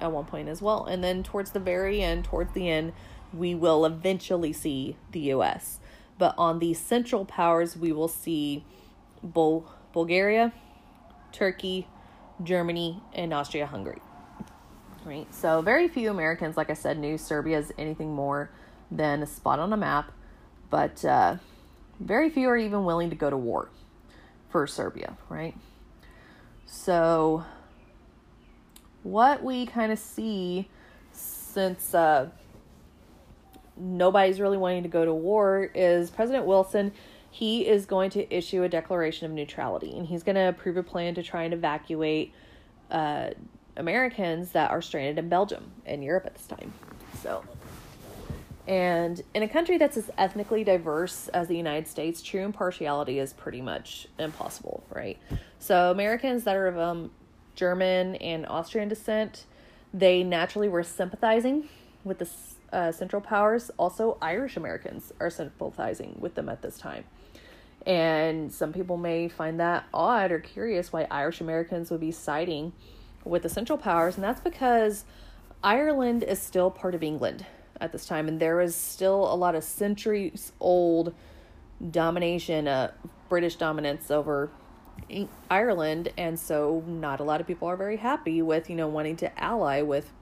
at 0.00 0.12
one 0.12 0.24
point 0.24 0.48
as 0.48 0.60
well. 0.60 0.84
And 0.84 1.02
then 1.02 1.22
towards 1.22 1.50
the 1.50 1.60
very 1.60 2.02
end, 2.02 2.24
towards 2.24 2.52
the 2.52 2.68
end, 2.68 2.92
we 3.32 3.54
will 3.54 3.84
eventually 3.84 4.52
see 4.52 4.96
the 5.12 5.20
US. 5.32 5.78
But 6.18 6.34
on 6.36 6.58
the 6.58 6.74
central 6.74 7.24
powers, 7.24 7.76
we 7.76 7.92
will 7.92 8.08
see 8.08 8.64
Bul- 9.22 9.70
Bulgaria, 9.92 10.52
Turkey, 11.32 11.88
Germany, 12.42 13.02
and 13.14 13.32
Austria 13.32 13.66
Hungary. 13.66 14.00
Right? 15.04 15.32
So, 15.34 15.62
very 15.62 15.88
few 15.88 16.10
Americans, 16.10 16.56
like 16.56 16.70
I 16.70 16.74
said, 16.74 16.98
knew 16.98 17.16
Serbia 17.16 17.58
as 17.58 17.72
anything 17.78 18.14
more 18.14 18.50
than 18.90 19.22
a 19.22 19.26
spot 19.26 19.58
on 19.58 19.72
a 19.72 19.76
map. 19.76 20.12
But 20.68 21.04
uh, 21.04 21.36
very 21.98 22.30
few 22.30 22.48
are 22.48 22.56
even 22.56 22.84
willing 22.84 23.10
to 23.10 23.16
go 23.16 23.30
to 23.30 23.36
war 23.36 23.70
for 24.50 24.66
Serbia, 24.66 25.16
right? 25.28 25.54
So, 26.66 27.44
what 29.02 29.42
we 29.42 29.66
kind 29.66 29.90
of 29.90 29.98
see 29.98 30.68
since 31.12 31.94
uh, 31.94 32.28
nobody's 33.76 34.40
really 34.40 34.58
wanting 34.58 34.82
to 34.82 34.88
go 34.88 35.04
to 35.04 35.12
war 35.12 35.70
is 35.74 36.10
President 36.10 36.46
Wilson. 36.46 36.92
He 37.30 37.66
is 37.66 37.86
going 37.86 38.10
to 38.10 38.34
issue 38.34 38.62
a 38.62 38.68
declaration 38.68 39.26
of 39.26 39.32
neutrality 39.32 39.96
and 39.96 40.06
he's 40.06 40.22
going 40.22 40.34
to 40.34 40.48
approve 40.48 40.76
a 40.76 40.82
plan 40.82 41.14
to 41.14 41.22
try 41.22 41.44
and 41.44 41.54
evacuate 41.54 42.32
uh, 42.90 43.30
Americans 43.76 44.52
that 44.52 44.70
are 44.70 44.82
stranded 44.82 45.18
in 45.18 45.28
Belgium 45.28 45.70
and 45.86 46.02
Europe 46.04 46.26
at 46.26 46.34
this 46.34 46.46
time. 46.46 46.72
So, 47.22 47.42
and 48.66 49.22
in 49.34 49.42
a 49.42 49.48
country 49.48 49.78
that's 49.78 49.96
as 49.96 50.10
ethnically 50.16 50.64
diverse 50.64 51.28
as 51.28 51.48
the 51.48 51.56
United 51.56 51.88
States, 51.88 52.22
true 52.22 52.44
impartiality 52.44 53.18
is 53.18 53.32
pretty 53.32 53.60
much 53.60 54.06
impossible, 54.18 54.84
right? 54.94 55.18
So 55.58 55.90
Americans 55.90 56.44
that 56.44 56.56
are 56.56 56.68
of 56.68 56.78
um, 56.78 57.10
German 57.54 58.16
and 58.16 58.46
Austrian 58.46 58.88
descent, 58.88 59.44
they 59.92 60.22
naturally 60.22 60.68
were 60.68 60.82
sympathizing 60.82 61.68
with 62.04 62.18
the 62.18 62.28
uh, 62.72 62.92
Central 62.92 63.20
Powers. 63.20 63.70
Also, 63.76 64.16
Irish 64.22 64.56
Americans 64.56 65.12
are 65.20 65.30
sympathizing 65.30 66.16
with 66.20 66.34
them 66.34 66.48
at 66.48 66.62
this 66.62 66.78
time. 66.78 67.04
And 67.86 68.52
some 68.52 68.72
people 68.72 68.96
may 68.96 69.28
find 69.28 69.58
that 69.58 69.84
odd 69.92 70.30
or 70.32 70.38
curious 70.38 70.92
why 70.92 71.06
Irish 71.10 71.40
Americans 71.40 71.90
would 71.90 72.00
be 72.00 72.12
siding 72.12 72.72
with 73.24 73.42
the 73.42 73.48
Central 73.48 73.78
Powers, 73.78 74.16
and 74.16 74.24
that's 74.24 74.40
because 74.40 75.04
Ireland 75.62 76.22
is 76.22 76.40
still 76.40 76.70
part 76.70 76.94
of 76.94 77.02
England 77.02 77.44
at 77.80 77.92
this 77.92 78.06
time, 78.06 78.28
and 78.28 78.40
there 78.40 78.60
is 78.60 78.74
still 78.74 79.32
a 79.32 79.34
lot 79.34 79.54
of 79.54 79.64
centuries 79.64 80.52
old 80.60 81.14
domination, 81.90 82.68
uh, 82.68 82.92
British 83.28 83.56
dominance 83.56 84.10
over 84.10 84.50
Ireland, 85.50 86.12
and 86.16 86.38
so 86.38 86.82
not 86.86 87.20
a 87.20 87.24
lot 87.24 87.40
of 87.40 87.46
people 87.46 87.68
are 87.68 87.76
very 87.76 87.96
happy 87.96 88.42
with 88.42 88.68
you 88.68 88.76
know 88.76 88.88
wanting 88.88 89.16
to 89.16 89.42
ally 89.42 89.82
with 89.82 90.12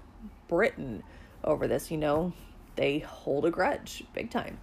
Britain 0.46 1.02
over 1.42 1.66
this. 1.66 1.90
You 1.90 1.98
know, 1.98 2.32
they 2.76 3.00
hold 3.00 3.44
a 3.44 3.50
grudge 3.50 4.04
big 4.14 4.30
time, 4.30 4.58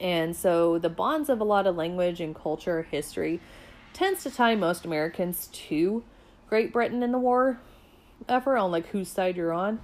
and 0.00 0.36
so 0.36 0.78
the 0.78 0.90
bonds 0.90 1.28
of 1.28 1.40
a 1.40 1.44
lot 1.44 1.66
of 1.66 1.76
language 1.76 2.20
and 2.20 2.34
culture, 2.34 2.82
history, 2.82 3.40
tends 3.92 4.22
to 4.22 4.30
tie 4.30 4.54
most 4.54 4.84
Americans 4.84 5.48
to 5.52 6.04
Great 6.48 6.72
Britain 6.72 7.02
in 7.02 7.12
the 7.12 7.18
war 7.18 7.58
effort 8.28 8.56
on 8.56 8.70
like 8.70 8.86
whose 8.88 9.08
side 9.08 9.36
you're 9.36 9.52
on. 9.52 9.80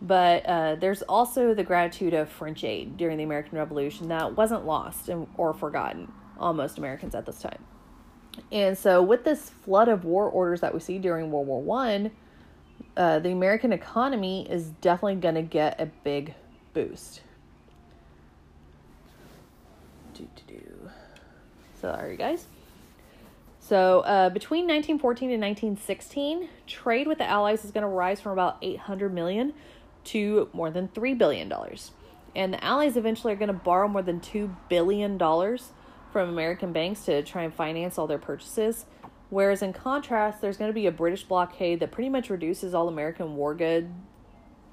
But 0.00 0.44
uh, 0.46 0.74
there's 0.74 1.02
also 1.02 1.54
the 1.54 1.62
gratitude 1.62 2.12
of 2.12 2.28
French 2.28 2.64
aid 2.64 2.96
during 2.96 3.18
the 3.18 3.24
American 3.24 3.56
Revolution 3.56 4.08
that 4.08 4.36
wasn't 4.36 4.66
lost 4.66 5.08
and, 5.08 5.28
or 5.36 5.54
forgotten 5.54 6.10
on 6.38 6.56
most 6.56 6.76
Americans 6.76 7.14
at 7.14 7.24
this 7.24 7.40
time. 7.40 7.64
And 8.50 8.76
so, 8.76 9.00
with 9.00 9.24
this 9.24 9.50
flood 9.50 9.88
of 9.88 10.04
war 10.04 10.28
orders 10.28 10.60
that 10.62 10.74
we 10.74 10.80
see 10.80 10.98
during 10.98 11.30
World 11.30 11.46
War 11.46 11.62
One, 11.62 12.10
uh, 12.96 13.20
the 13.20 13.30
American 13.30 13.72
economy 13.72 14.50
is 14.50 14.70
definitely 14.80 15.16
going 15.16 15.34
to 15.36 15.42
get 15.42 15.80
a 15.80 15.86
big 15.86 16.34
boost. 16.74 17.20
Do, 20.14 20.26
do, 20.34 20.54
do. 20.54 20.90
Sorry, 21.80 22.16
guys. 22.16 22.46
So, 23.72 24.00
uh, 24.00 24.28
between 24.28 24.64
1914 24.64 25.30
and 25.30 25.40
1916, 25.40 26.50
trade 26.66 27.06
with 27.06 27.16
the 27.16 27.24
Allies 27.24 27.64
is 27.64 27.70
going 27.70 27.80
to 27.80 27.88
rise 27.88 28.20
from 28.20 28.32
about 28.32 28.58
800 28.60 29.14
million 29.14 29.54
to 30.04 30.50
more 30.52 30.70
than 30.70 30.88
$3 30.88 31.16
billion. 31.16 31.50
And 32.36 32.52
the 32.52 32.62
Allies 32.62 32.98
eventually 32.98 33.32
are 33.32 33.36
going 33.36 33.46
to 33.46 33.54
borrow 33.54 33.88
more 33.88 34.02
than 34.02 34.20
$2 34.20 34.54
billion 34.68 35.18
from 35.18 36.28
American 36.28 36.74
banks 36.74 37.06
to 37.06 37.22
try 37.22 37.44
and 37.44 37.54
finance 37.54 37.96
all 37.96 38.06
their 38.06 38.18
purchases. 38.18 38.84
Whereas 39.30 39.62
in 39.62 39.72
contrast, 39.72 40.42
there's 40.42 40.58
going 40.58 40.68
to 40.68 40.74
be 40.74 40.86
a 40.86 40.92
British 40.92 41.22
blockade 41.22 41.80
that 41.80 41.92
pretty 41.92 42.10
much 42.10 42.28
reduces 42.28 42.74
all 42.74 42.88
American 42.88 43.36
war 43.36 43.54
good 43.54 43.90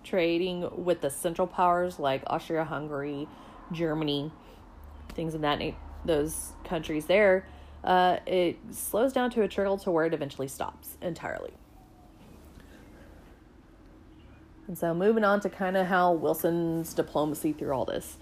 trading 0.04 0.70
with 0.76 1.00
the 1.00 1.10
Central 1.10 1.48
Powers 1.48 2.00
like 2.00 2.22
Austria, 2.28 2.66
Hungary, 2.66 3.30
Germany, 3.72 4.34
things 5.14 5.36
of 5.36 5.40
that 5.40 5.62
those 6.04 6.52
countries 6.66 7.06
there. 7.06 7.46
Uh, 7.84 8.18
it 8.26 8.58
slows 8.72 9.14
down 9.14 9.30
to 9.32 9.42
a 9.42 9.48
trickle 9.48 9.78
to 9.78 9.92
where 9.92 10.06
it 10.06 10.14
eventually 10.14 10.48
stops 10.48 10.98
entirely. 11.02 11.54
And 14.70 14.78
so, 14.78 14.94
moving 14.94 15.24
on 15.24 15.40
to 15.42 15.50
kind 15.50 15.76
of 15.76 15.88
how 15.88 16.14
Wilson's 16.14 16.94
diplomacy 16.94 17.54
through 17.54 17.72
all 17.72 17.86
this. 17.86 18.18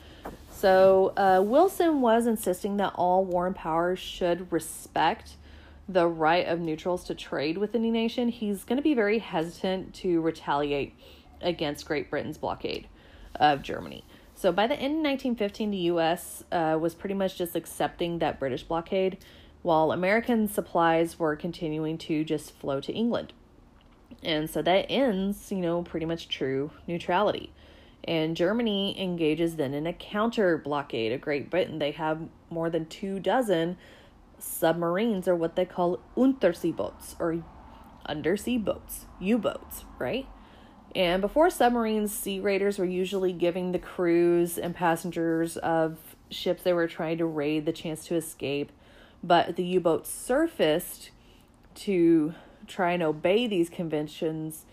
So, 0.50 1.13
uh, 1.17 1.41
Wilson 1.46 2.00
was 2.00 2.26
insisting 2.26 2.78
that 2.78 2.93
all 2.96 3.26
warring 3.26 3.54
powers 3.54 4.00
should 4.00 4.50
respect 4.50 5.36
the 5.89 6.08
right 6.08 6.48
of 6.48 6.62
neutrals 6.62 7.04
to 7.06 7.15
trade 7.15 7.58
with 7.58 7.76
any 7.76 7.91
nation. 7.91 8.30
He's 8.30 8.63
going 8.63 8.78
to 8.78 8.84
be 8.84 8.93
very 8.93 9.20
hesitant 9.20 9.93
to 9.96 10.22
retaliate 10.22 10.96
against 11.41 11.86
Great 11.86 12.10
Britain's 12.10 12.38
blockade 12.38 12.88
of 13.36 13.62
Germany. 13.62 14.06
So, 14.34 14.54
by 14.54 14.67
the 14.67 14.76
end 14.76 15.00
of 15.00 15.04
1915, 15.04 15.72
the 15.72 15.78
U.S. 15.78 16.46
Uh, 16.50 16.78
was 16.80 16.96
pretty 16.96 17.15
much 17.15 17.38
just 17.38 17.58
accepting 17.58 18.20
that 18.20 18.39
British 18.39 18.63
blockade, 18.63 19.17
while 19.62 19.91
American 19.91 20.48
supplies 20.48 21.20
were 21.20 21.36
continuing 21.36 21.98
to 21.98 22.24
just 22.24 22.52
flow 22.52 22.80
to 22.82 22.93
England. 22.93 23.34
And 24.24 24.50
so 24.50 24.62
that 24.62 24.86
ends, 24.89 25.52
you 25.52 25.58
know, 25.58 25.84
pretty 25.84 26.06
much 26.06 26.30
true 26.30 26.72
neutrality. 26.88 27.52
And 28.04 28.38
Germany 28.38 29.00
engages 29.02 29.58
then 29.58 29.74
in 29.74 29.86
a 29.86 29.93
counter 29.93 30.58
blockade 30.58 31.12
of 31.12 31.22
Great 31.22 31.50
Britain. 31.50 31.80
They 31.80 31.91
have 31.91 32.22
more 32.50 32.70
than 32.70 32.86
two 32.86 33.20
dozen 33.20 33.78
submarines, 34.39 35.28
or 35.28 35.36
what 35.36 35.56
they 35.56 35.65
call 35.65 36.00
Unterseeboats, 36.15 37.15
or 37.20 37.43
undersea 38.06 38.58
boats, 38.58 39.06
U 39.20 39.38
boats, 39.38 39.84
right? 40.00 40.26
And 40.96 41.22
before 41.22 41.50
submarines, 41.50 42.13
sea 42.13 42.39
raiders 42.39 42.80
were 42.80 42.86
usually 42.86 43.34
giving 43.34 43.72
the 43.72 43.80
crews 43.80 44.58
and 44.58 44.74
passengers 44.74 45.58
of 45.58 45.98
ships 46.30 46.63
they 46.63 46.74
were 46.74 46.88
trying 46.88 47.17
to 47.17 47.26
raid 47.26 47.65
the 47.65 47.74
chance 47.74 48.06
to 48.06 48.15
escape. 48.15 48.72
But 49.24 49.56
the 49.56 49.64
U 49.64 49.80
boats 49.80 50.10
surfaced 50.10 51.10
to 51.76 52.34
try 52.68 52.92
and 52.92 53.04
obey 53.04 53.48
these 53.48 53.70
conventions, 53.70 54.66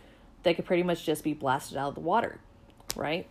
they 0.43 0.55
could 0.55 0.65
pretty 0.65 0.83
much 0.83 1.05
just 1.05 1.25
be 1.25 1.35
blasted 1.35 1.77
out 1.77 1.89
of 1.89 1.95
the 1.95 2.01
water, 2.01 2.41
right? 2.97 3.27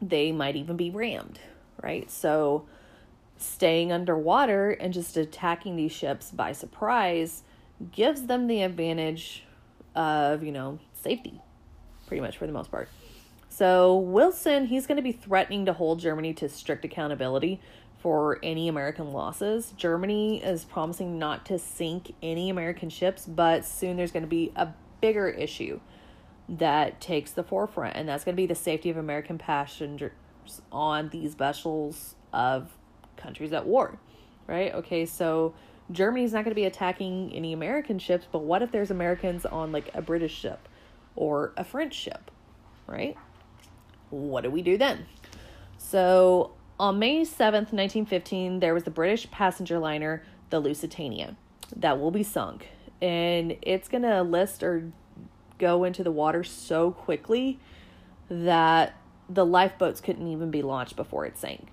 They 0.00 0.32
might 0.32 0.56
even 0.56 0.76
be 0.76 0.90
rammed, 0.90 1.40
right? 1.82 2.10
So, 2.10 2.66
staying 3.36 3.90
underwater 3.90 4.70
and 4.70 4.92
just 4.92 5.16
attacking 5.16 5.76
these 5.76 5.92
ships 5.92 6.30
by 6.30 6.52
surprise 6.52 7.42
gives 7.90 8.26
them 8.26 8.46
the 8.46 8.62
advantage 8.62 9.44
of, 9.94 10.42
you 10.42 10.52
know, 10.52 10.78
safety, 10.92 11.40
pretty 12.06 12.20
much 12.20 12.36
for 12.36 12.46
the 12.46 12.52
most 12.52 12.70
part. 12.70 12.88
So, 13.48 13.96
Wilson, 13.96 14.66
he's 14.66 14.86
going 14.86 14.96
to 14.96 15.02
be 15.02 15.12
threatening 15.12 15.66
to 15.66 15.72
hold 15.72 16.00
Germany 16.00 16.32
to 16.34 16.48
strict 16.48 16.84
accountability 16.84 17.60
for 18.00 18.38
any 18.42 18.68
American 18.68 19.12
losses. 19.12 19.72
Germany 19.76 20.42
is 20.42 20.64
promising 20.64 21.18
not 21.18 21.44
to 21.46 21.58
sink 21.58 22.14
any 22.22 22.48
American 22.48 22.88
ships, 22.88 23.26
but 23.26 23.64
soon 23.64 23.96
there's 23.96 24.10
going 24.10 24.22
to 24.22 24.28
be 24.28 24.52
a 24.56 24.68
bigger 25.00 25.28
issue 25.28 25.80
that 26.48 27.00
takes 27.00 27.30
the 27.32 27.42
forefront, 27.42 27.96
and 27.96 28.08
that's 28.08 28.24
going 28.24 28.34
to 28.34 28.40
be 28.40 28.46
the 28.46 28.54
safety 28.54 28.90
of 28.90 28.96
American 28.96 29.38
passengers 29.38 30.12
on 30.72 31.10
these 31.10 31.34
vessels 31.34 32.16
of 32.32 32.70
countries 33.16 33.52
at 33.52 33.66
war, 33.66 33.98
right? 34.46 34.74
Okay, 34.74 35.04
so 35.06 35.54
Germany's 35.92 36.32
not 36.32 36.44
going 36.44 36.52
to 36.52 36.60
be 36.60 36.64
attacking 36.64 37.32
any 37.34 37.52
American 37.52 37.98
ships, 37.98 38.26
but 38.30 38.40
what 38.40 38.62
if 38.62 38.72
there's 38.72 38.90
Americans 38.90 39.44
on 39.44 39.72
like 39.72 39.90
a 39.94 40.02
British 40.02 40.34
ship 40.34 40.68
or 41.14 41.52
a 41.56 41.64
French 41.64 41.94
ship, 41.94 42.30
right? 42.86 43.16
What 44.08 44.42
do 44.42 44.50
we 44.50 44.62
do 44.62 44.78
then? 44.78 45.06
So 45.78 46.52
on 46.80 46.98
May 46.98 47.20
7th, 47.20 47.74
1915, 47.74 48.60
there 48.60 48.72
was 48.72 48.84
the 48.84 48.90
British 48.90 49.30
passenger 49.30 49.78
liner, 49.78 50.22
the 50.48 50.58
Lusitania, 50.58 51.36
that 51.76 52.00
will 52.00 52.10
be 52.10 52.22
sunk. 52.22 52.68
And 53.02 53.58
it's 53.60 53.86
going 53.86 54.02
to 54.02 54.22
list 54.22 54.62
or 54.62 54.90
go 55.58 55.84
into 55.84 56.02
the 56.02 56.10
water 56.10 56.42
so 56.42 56.90
quickly 56.90 57.60
that 58.30 58.94
the 59.28 59.44
lifeboats 59.44 60.00
couldn't 60.00 60.26
even 60.26 60.50
be 60.50 60.62
launched 60.62 60.96
before 60.96 61.26
it 61.26 61.36
sank. 61.36 61.68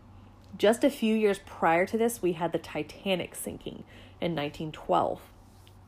Just 0.57 0.83
a 0.83 0.89
few 0.89 1.15
years 1.15 1.39
prior 1.45 1.85
to 1.85 1.97
this, 1.97 2.21
we 2.21 2.33
had 2.33 2.51
the 2.51 2.59
Titanic 2.59 3.33
sinking 3.33 3.85
in 4.19 4.35
1912. 4.35 5.21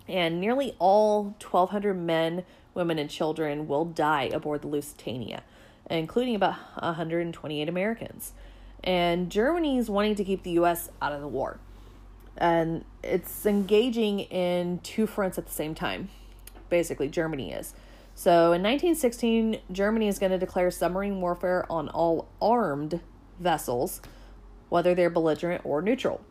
And 0.08 0.39
nearly 0.39 0.77
all 0.79 1.36
1,200 1.41 1.93
men, 1.93 2.45
women, 2.73 2.97
and 2.97 3.10
children 3.10 3.67
will 3.67 3.84
die 3.84 4.29
aboard 4.32 4.62
the 4.62 4.67
Lusitania, 4.67 5.43
including 5.89 6.36
about 6.36 6.55
128 6.82 7.67
Americans 7.67 8.32
and 8.83 9.29
Germany 9.29 9.77
is 9.77 9.89
wanting 9.89 10.15
to 10.15 10.23
keep 10.23 10.43
the 10.43 10.51
US 10.51 10.89
out 11.01 11.11
of 11.11 11.21
the 11.21 11.27
war. 11.27 11.59
And 12.37 12.85
it's 13.03 13.45
engaging 13.45 14.21
in 14.21 14.79
two 14.79 15.07
fronts 15.07 15.37
at 15.37 15.45
the 15.45 15.53
same 15.53 15.75
time. 15.75 16.09
Basically, 16.69 17.07
Germany 17.07 17.51
is. 17.51 17.73
So 18.15 18.51
in 18.53 18.61
1916, 18.63 19.59
Germany 19.71 20.07
is 20.07 20.19
going 20.19 20.31
to 20.31 20.37
declare 20.37 20.71
submarine 20.71 21.21
warfare 21.21 21.65
on 21.69 21.89
all 21.89 22.27
armed 22.41 22.99
vessels, 23.39 24.01
whether 24.69 24.93
they're 24.93 25.09
belligerent 25.09 25.65
or 25.65 25.81
neutral. 25.81 26.21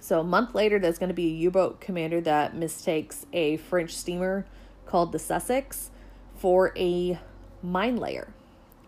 So 0.00 0.20
a 0.20 0.24
month 0.24 0.54
later, 0.54 0.78
there's 0.78 0.98
going 0.98 1.08
to 1.08 1.14
be 1.14 1.26
a 1.26 1.36
U 1.36 1.50
boat 1.50 1.80
commander 1.80 2.20
that 2.22 2.54
mistakes 2.54 3.26
a 3.32 3.56
French 3.56 3.96
steamer 3.96 4.44
called 4.86 5.12
the 5.12 5.18
Sussex 5.18 5.90
for 6.36 6.72
a 6.76 7.18
mine 7.62 7.96
layer 7.96 8.33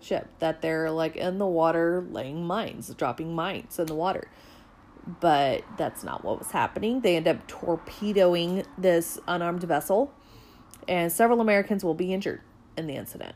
ship 0.06 0.28
that 0.38 0.62
they're 0.62 0.90
like 0.90 1.16
in 1.16 1.38
the 1.38 1.46
water 1.46 2.06
laying 2.10 2.46
mines, 2.46 2.92
dropping 2.94 3.34
mines 3.34 3.78
in 3.78 3.86
the 3.86 3.94
water. 3.94 4.28
But 5.20 5.64
that's 5.76 6.02
not 6.02 6.24
what 6.24 6.38
was 6.38 6.50
happening. 6.50 7.00
They 7.00 7.16
end 7.16 7.28
up 7.28 7.46
torpedoing 7.46 8.64
this 8.76 9.18
unarmed 9.28 9.62
vessel, 9.62 10.12
and 10.88 11.12
several 11.12 11.40
Americans 11.40 11.84
will 11.84 11.94
be 11.94 12.12
injured 12.12 12.40
in 12.76 12.86
the 12.86 12.94
incident. 12.94 13.34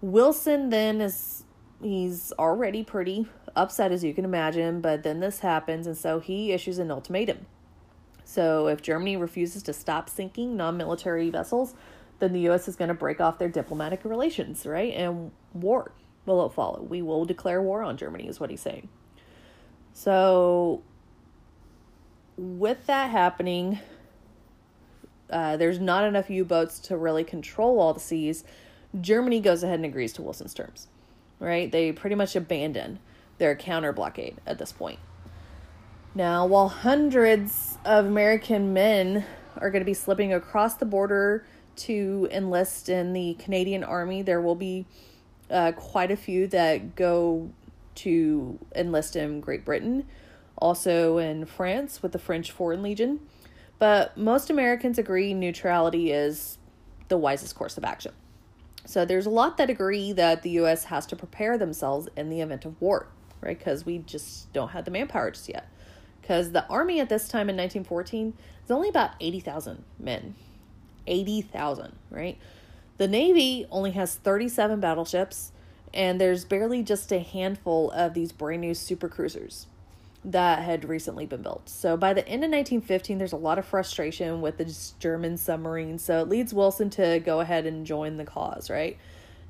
Wilson 0.00 0.70
then 0.70 1.00
is 1.00 1.44
he's 1.82 2.32
already 2.38 2.82
pretty 2.82 3.26
upset 3.54 3.92
as 3.92 4.04
you 4.04 4.14
can 4.14 4.24
imagine, 4.24 4.80
but 4.80 5.02
then 5.02 5.20
this 5.20 5.40
happens 5.40 5.86
and 5.86 5.96
so 5.96 6.20
he 6.20 6.52
issues 6.52 6.78
an 6.78 6.90
ultimatum. 6.90 7.46
So 8.24 8.66
if 8.66 8.82
Germany 8.82 9.16
refuses 9.16 9.62
to 9.64 9.72
stop 9.72 10.08
sinking 10.08 10.56
non-military 10.56 11.30
vessels, 11.30 11.74
then 12.18 12.32
the 12.32 12.48
US 12.50 12.68
is 12.68 12.76
going 12.76 12.88
to 12.88 12.94
break 12.94 13.20
off 13.20 13.38
their 13.38 13.48
diplomatic 13.48 14.04
relations, 14.04 14.66
right? 14.66 14.92
And 14.94 15.30
war 15.54 15.92
will 16.26 16.46
it 16.46 16.52
follow. 16.52 16.82
We 16.82 17.02
will 17.02 17.24
declare 17.24 17.62
war 17.62 17.82
on 17.82 17.96
Germany, 17.96 18.26
is 18.26 18.40
what 18.40 18.50
he's 18.50 18.60
saying. 18.60 18.88
So, 19.92 20.82
with 22.36 22.86
that 22.86 23.10
happening, 23.10 23.78
uh, 25.30 25.56
there's 25.56 25.80
not 25.80 26.04
enough 26.04 26.28
U 26.28 26.44
boats 26.44 26.78
to 26.80 26.96
really 26.96 27.24
control 27.24 27.80
all 27.80 27.94
the 27.94 28.00
seas. 28.00 28.44
Germany 29.00 29.40
goes 29.40 29.62
ahead 29.62 29.76
and 29.76 29.86
agrees 29.86 30.12
to 30.14 30.22
Wilson's 30.22 30.54
terms, 30.54 30.88
right? 31.40 31.70
They 31.70 31.92
pretty 31.92 32.16
much 32.16 32.36
abandon 32.36 32.98
their 33.38 33.54
counter 33.54 33.92
blockade 33.92 34.36
at 34.46 34.58
this 34.58 34.72
point. 34.72 34.98
Now, 36.14 36.46
while 36.46 36.68
hundreds 36.68 37.76
of 37.84 38.06
American 38.06 38.72
men 38.72 39.24
are 39.58 39.70
going 39.70 39.82
to 39.82 39.86
be 39.86 39.94
slipping 39.94 40.32
across 40.32 40.74
the 40.74 40.86
border 40.86 41.46
to 41.76 42.28
enlist 42.30 42.88
in 42.88 43.12
the 43.12 43.34
Canadian 43.34 43.84
Army, 43.84 44.22
there 44.22 44.40
will 44.40 44.54
be 44.54 44.86
uh, 45.50 45.72
quite 45.72 46.10
a 46.10 46.16
few 46.16 46.46
that 46.48 46.96
go 46.96 47.50
to 47.96 48.58
enlist 48.74 49.16
in 49.16 49.40
Great 49.40 49.64
Britain, 49.64 50.06
also 50.56 51.18
in 51.18 51.46
France 51.46 52.02
with 52.02 52.12
the 52.12 52.18
French 52.18 52.50
Foreign 52.50 52.82
Legion. 52.82 53.20
But 53.78 54.16
most 54.16 54.50
Americans 54.50 54.98
agree 54.98 55.34
neutrality 55.34 56.10
is 56.10 56.58
the 57.08 57.18
wisest 57.18 57.54
course 57.54 57.76
of 57.76 57.84
action. 57.84 58.12
So 58.86 59.04
there's 59.04 59.26
a 59.26 59.30
lot 59.30 59.56
that 59.56 59.68
agree 59.68 60.12
that 60.12 60.42
the 60.42 60.50
US 60.50 60.84
has 60.84 61.06
to 61.06 61.16
prepare 61.16 61.58
themselves 61.58 62.08
in 62.16 62.30
the 62.30 62.40
event 62.40 62.64
of 62.64 62.80
war, 62.80 63.08
right? 63.40 63.58
Because 63.58 63.84
we 63.84 63.98
just 63.98 64.52
don't 64.52 64.68
have 64.68 64.84
the 64.84 64.90
manpower 64.90 65.30
just 65.30 65.48
yet. 65.48 65.68
Because 66.20 66.52
the 66.52 66.66
army 66.68 67.00
at 67.00 67.08
this 67.08 67.28
time 67.28 67.48
in 67.50 67.56
1914 67.56 68.34
is 68.64 68.70
only 68.70 68.88
about 68.88 69.10
80,000 69.20 69.84
men. 69.98 70.34
80,000, 71.06 71.94
right? 72.10 72.38
The 72.98 73.08
Navy 73.08 73.66
only 73.70 73.90
has 73.92 74.14
37 74.14 74.80
battleships, 74.80 75.52
and 75.92 76.20
there's 76.20 76.44
barely 76.44 76.82
just 76.82 77.12
a 77.12 77.18
handful 77.18 77.90
of 77.90 78.14
these 78.14 78.32
brand 78.32 78.62
new 78.62 78.74
super 78.74 79.08
cruisers 79.08 79.66
that 80.24 80.62
had 80.62 80.84
recently 80.84 81.24
been 81.24 81.42
built. 81.42 81.68
So 81.68 81.96
by 81.96 82.12
the 82.12 82.26
end 82.26 82.42
of 82.42 82.50
1915, 82.50 83.18
there's 83.18 83.32
a 83.32 83.36
lot 83.36 83.58
of 83.58 83.64
frustration 83.64 84.40
with 84.40 84.56
the 84.56 84.76
German 84.98 85.36
submarines. 85.36 86.02
So 86.02 86.20
it 86.20 86.28
leads 86.28 86.52
Wilson 86.52 86.90
to 86.90 87.20
go 87.20 87.40
ahead 87.40 87.64
and 87.64 87.86
join 87.86 88.16
the 88.16 88.24
cause, 88.24 88.68
right? 88.68 88.98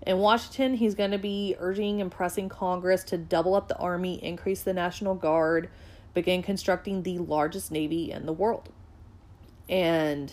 In 0.06 0.18
Washington, 0.18 0.74
he's 0.74 0.94
going 0.94 1.12
to 1.12 1.18
be 1.18 1.56
urging 1.58 2.02
and 2.02 2.10
pressing 2.10 2.48
Congress 2.48 3.04
to 3.04 3.16
double 3.16 3.54
up 3.54 3.68
the 3.68 3.76
Army, 3.78 4.22
increase 4.22 4.62
the 4.62 4.74
National 4.74 5.14
Guard, 5.14 5.70
begin 6.12 6.42
constructing 6.42 7.02
the 7.02 7.18
largest 7.18 7.72
Navy 7.72 8.12
in 8.12 8.26
the 8.26 8.32
world. 8.32 8.68
And 9.68 10.32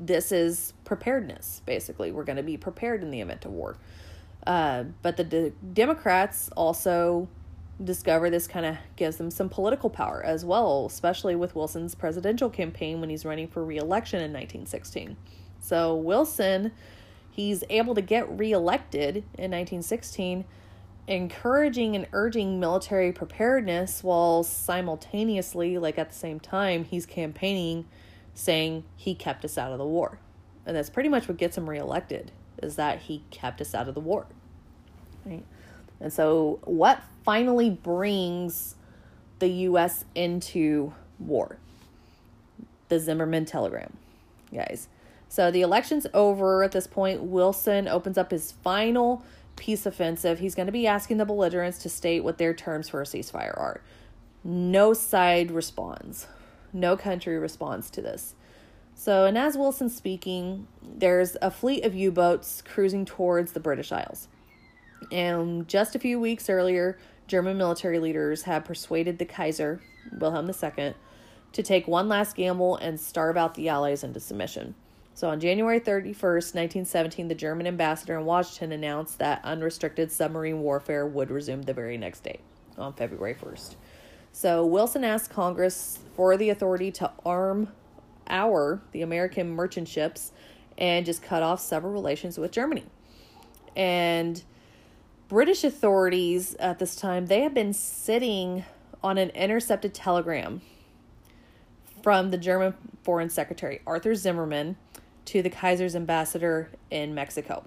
this 0.00 0.32
is 0.32 0.72
preparedness, 0.84 1.62
basically. 1.66 2.10
We're 2.10 2.24
going 2.24 2.36
to 2.36 2.42
be 2.42 2.56
prepared 2.56 3.02
in 3.02 3.10
the 3.10 3.20
event 3.20 3.44
of 3.44 3.52
war. 3.52 3.76
Uh, 4.46 4.84
but 5.02 5.18
the 5.18 5.24
de- 5.24 5.50
Democrats 5.74 6.50
also 6.56 7.28
discover 7.84 8.30
this 8.30 8.46
kind 8.46 8.66
of 8.66 8.76
gives 8.96 9.16
them 9.16 9.30
some 9.30 9.48
political 9.48 9.90
power 9.90 10.22
as 10.24 10.44
well, 10.44 10.86
especially 10.86 11.36
with 11.36 11.54
Wilson's 11.54 11.94
presidential 11.94 12.50
campaign 12.50 13.00
when 13.00 13.10
he's 13.10 13.24
running 13.24 13.48
for 13.48 13.64
reelection 13.64 14.18
in 14.18 14.32
1916. 14.32 15.16
So 15.60 15.94
Wilson, 15.94 16.72
he's 17.30 17.62
able 17.68 17.94
to 17.94 18.02
get 18.02 18.28
reelected 18.38 19.16
in 19.16 19.50
1916, 19.50 20.44
encouraging 21.06 21.96
and 21.96 22.06
urging 22.12 22.58
military 22.58 23.12
preparedness 23.12 24.02
while 24.02 24.42
simultaneously, 24.42 25.76
like 25.76 25.98
at 25.98 26.10
the 26.10 26.16
same 26.16 26.40
time, 26.40 26.84
he's 26.84 27.04
campaigning 27.04 27.86
saying 28.40 28.84
he 28.96 29.14
kept 29.14 29.44
us 29.44 29.58
out 29.58 29.72
of 29.72 29.78
the 29.78 29.86
war. 29.86 30.18
And 30.66 30.76
that's 30.76 30.90
pretty 30.90 31.08
much 31.08 31.28
what 31.28 31.36
gets 31.36 31.56
him 31.56 31.68
reelected 31.68 32.32
is 32.62 32.76
that 32.76 33.00
he 33.00 33.22
kept 33.30 33.60
us 33.60 33.74
out 33.74 33.88
of 33.88 33.94
the 33.94 34.00
war. 34.00 34.26
Right? 35.24 35.44
And 36.00 36.12
so 36.12 36.60
what 36.64 37.02
finally 37.24 37.70
brings 37.70 38.74
the 39.38 39.48
US 39.48 40.04
into 40.14 40.92
war? 41.18 41.58
The 42.88 42.98
Zimmermann 42.98 43.44
telegram. 43.44 43.96
Guys. 44.52 44.88
So 45.28 45.50
the 45.50 45.62
election's 45.62 46.06
over 46.12 46.64
at 46.64 46.72
this 46.72 46.86
point. 46.86 47.22
Wilson 47.22 47.86
opens 47.86 48.18
up 48.18 48.30
his 48.30 48.52
final 48.52 49.22
peace 49.56 49.86
offensive. 49.86 50.38
He's 50.38 50.54
going 50.54 50.66
to 50.66 50.72
be 50.72 50.86
asking 50.86 51.18
the 51.18 51.24
belligerents 51.24 51.78
to 51.82 51.88
state 51.88 52.24
what 52.24 52.38
their 52.38 52.54
terms 52.54 52.88
for 52.88 53.00
a 53.00 53.04
ceasefire 53.04 53.56
are. 53.56 53.80
No 54.42 54.92
side 54.94 55.50
responds. 55.50 56.26
No 56.72 56.96
country 56.96 57.38
responds 57.38 57.90
to 57.90 58.02
this. 58.02 58.34
So, 58.94 59.24
and 59.24 59.38
as 59.38 59.56
Wilson's 59.56 59.96
speaking, 59.96 60.66
there's 60.82 61.36
a 61.40 61.50
fleet 61.50 61.84
of 61.84 61.94
U 61.94 62.10
boats 62.10 62.62
cruising 62.62 63.04
towards 63.04 63.52
the 63.52 63.60
British 63.60 63.92
Isles. 63.92 64.28
And 65.10 65.66
just 65.66 65.94
a 65.94 65.98
few 65.98 66.20
weeks 66.20 66.50
earlier, 66.50 66.98
German 67.26 67.56
military 67.56 67.98
leaders 67.98 68.42
had 68.42 68.64
persuaded 68.64 69.18
the 69.18 69.24
Kaiser, 69.24 69.80
Wilhelm 70.18 70.50
II, 70.50 70.94
to 71.52 71.62
take 71.62 71.88
one 71.88 72.08
last 72.08 72.36
gamble 72.36 72.76
and 72.76 73.00
starve 73.00 73.36
out 73.36 73.54
the 73.54 73.68
Allies 73.68 74.04
into 74.04 74.20
submission. 74.20 74.74
So 75.14 75.28
on 75.30 75.40
January 75.40 75.80
31st, 75.80 76.54
1917, 76.54 77.28
the 77.28 77.34
German 77.34 77.66
ambassador 77.66 78.18
in 78.18 78.24
Washington 78.24 78.72
announced 78.72 79.18
that 79.18 79.44
unrestricted 79.44 80.12
submarine 80.12 80.60
warfare 80.60 81.06
would 81.06 81.30
resume 81.30 81.62
the 81.62 81.74
very 81.74 81.96
next 81.96 82.20
day, 82.20 82.40
on 82.78 82.92
February 82.92 83.34
1st. 83.34 83.76
So 84.32 84.64
Wilson 84.64 85.04
asked 85.04 85.30
Congress 85.30 85.98
for 86.14 86.36
the 86.36 86.50
authority 86.50 86.90
to 86.92 87.10
arm 87.24 87.68
our, 88.28 88.80
the 88.92 89.02
American 89.02 89.50
merchant 89.50 89.88
ships, 89.88 90.32
and 90.78 91.04
just 91.04 91.22
cut 91.22 91.42
off 91.42 91.60
several 91.60 91.92
relations 91.92 92.38
with 92.38 92.52
Germany. 92.52 92.84
And 93.76 94.42
British 95.28 95.64
authorities 95.64 96.54
at 96.54 96.78
this 96.78 96.96
time, 96.96 97.26
they 97.26 97.42
had 97.42 97.54
been 97.54 97.72
sitting 97.72 98.64
on 99.02 99.18
an 99.18 99.30
intercepted 99.30 99.94
telegram 99.94 100.60
from 102.02 102.30
the 102.30 102.38
German 102.38 102.74
Foreign 103.02 103.30
Secretary, 103.30 103.80
Arthur 103.86 104.14
Zimmermann, 104.14 104.76
to 105.26 105.42
the 105.42 105.50
Kaiser's 105.50 105.94
ambassador 105.94 106.70
in 106.90 107.14
Mexico. 107.14 107.64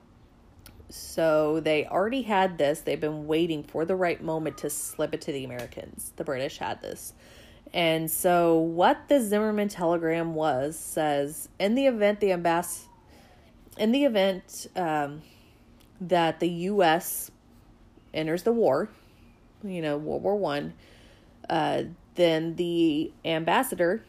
So 0.94 1.60
they 1.60 1.88
already 1.88 2.22
had 2.22 2.60
this. 2.60 2.82
They've 2.82 3.02
been 3.02 3.26
waiting 3.26 3.64
for 3.64 3.84
the 3.84 3.96
right 3.96 4.22
moment 4.22 4.60
to 4.60 4.70
slip 4.70 5.16
it 5.16 5.22
to 5.22 5.32
the 5.32 5.44
Americans. 5.44 6.14
The 6.18 6.24
British 6.24 6.60
had 6.60 6.84
this. 6.84 7.14
And 7.74 8.12
so 8.12 8.58
what 8.58 9.08
the 9.08 9.20
Zimmermann 9.20 9.70
telegram 9.70 10.36
was 10.36 10.78
says 10.78 11.50
in 11.60 11.74
the 11.74 11.88
event 11.88 12.20
the 12.20 12.28
ambass 12.28 12.84
in 13.80 13.92
the 13.92 14.04
event 14.04 14.68
um, 14.76 15.24
that 16.00 16.40
the 16.40 16.50
US 16.50 17.32
enters 18.14 18.44
the 18.44 18.52
war, 18.52 18.88
you 19.64 19.82
know, 19.82 19.98
World 19.98 20.22
War 20.22 20.36
1, 20.36 20.74
uh, 21.50 21.84
then 22.14 22.56
the 22.56 23.12
ambassador 23.26 24.04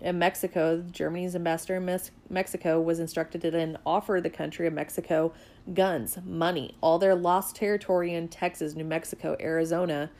in 0.00 0.18
Mexico, 0.18 0.84
Germany's 0.90 1.34
ambassador 1.34 1.76
in 1.76 2.00
Mexico, 2.28 2.80
was 2.80 2.98
instructed 2.98 3.40
to 3.40 3.50
then 3.50 3.78
offer 3.86 4.20
the 4.20 4.30
country 4.30 4.66
of 4.66 4.72
Mexico 4.72 5.32
guns, 5.72 6.18
money, 6.24 6.76
all 6.80 6.98
their 6.98 7.14
lost 7.14 7.56
territory 7.56 8.14
in 8.14 8.28
Texas, 8.28 8.74
New 8.74 8.84
Mexico, 8.84 9.36
Arizona, 9.40 10.10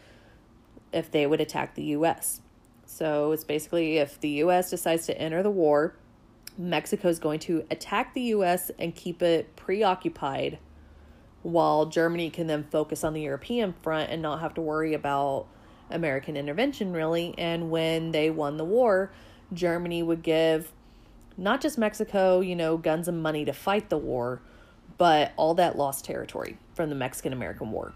if 0.93 1.11
they 1.11 1.27
would 1.27 1.41
attack 1.41 1.75
the 1.75 1.85
U.S. 1.85 2.41
So 2.87 3.33
it's 3.33 3.45
basically 3.45 3.99
if 3.99 4.19
the 4.21 4.31
U.S. 4.31 4.71
decides 4.71 5.07
to 5.07 5.21
enter 5.21 5.43
the 5.43 5.51
war, 5.51 5.97
Mexico 6.57 7.09
is 7.09 7.19
going 7.19 7.41
to 7.41 7.65
attack 7.71 8.15
the 8.15 8.23
U.S. 8.23 8.71
and 8.79 8.95
keep 8.95 9.21
it 9.21 9.55
preoccupied 9.57 10.59
while 11.43 11.87
Germany 11.87 12.31
can 12.31 12.47
then 12.47 12.65
focus 12.71 13.05
on 13.05 13.13
the 13.13 13.21
European 13.21 13.75
front 13.83 14.11
and 14.11 14.23
not 14.23 14.41
have 14.41 14.55
to 14.55 14.61
worry 14.61 14.95
about 14.95 15.47
American 15.91 16.37
intervention, 16.37 16.93
really. 16.93 17.35
And 17.37 17.71
when 17.71 18.11
they 18.13 18.31
won 18.31 18.57
the 18.57 18.65
war, 18.65 19.13
Germany 19.53 20.03
would 20.03 20.23
give 20.23 20.73
not 21.37 21.61
just 21.61 21.79
Mexico, 21.79 22.41
you 22.41 22.57
know, 22.57 22.77
guns 22.77 23.09
and 23.09 23.23
money 23.23 23.45
to 23.45 23.53
fight 23.53 23.91
the 23.91 23.99
war, 23.99 24.41
but 24.99 25.33
all 25.37 25.55
that 25.55 25.77
lost 25.77 26.05
territory 26.05 26.57
from 26.75 26.89
the 26.89 26.95
Mexican 26.95 27.33
American 27.33 27.71
War. 27.71 27.93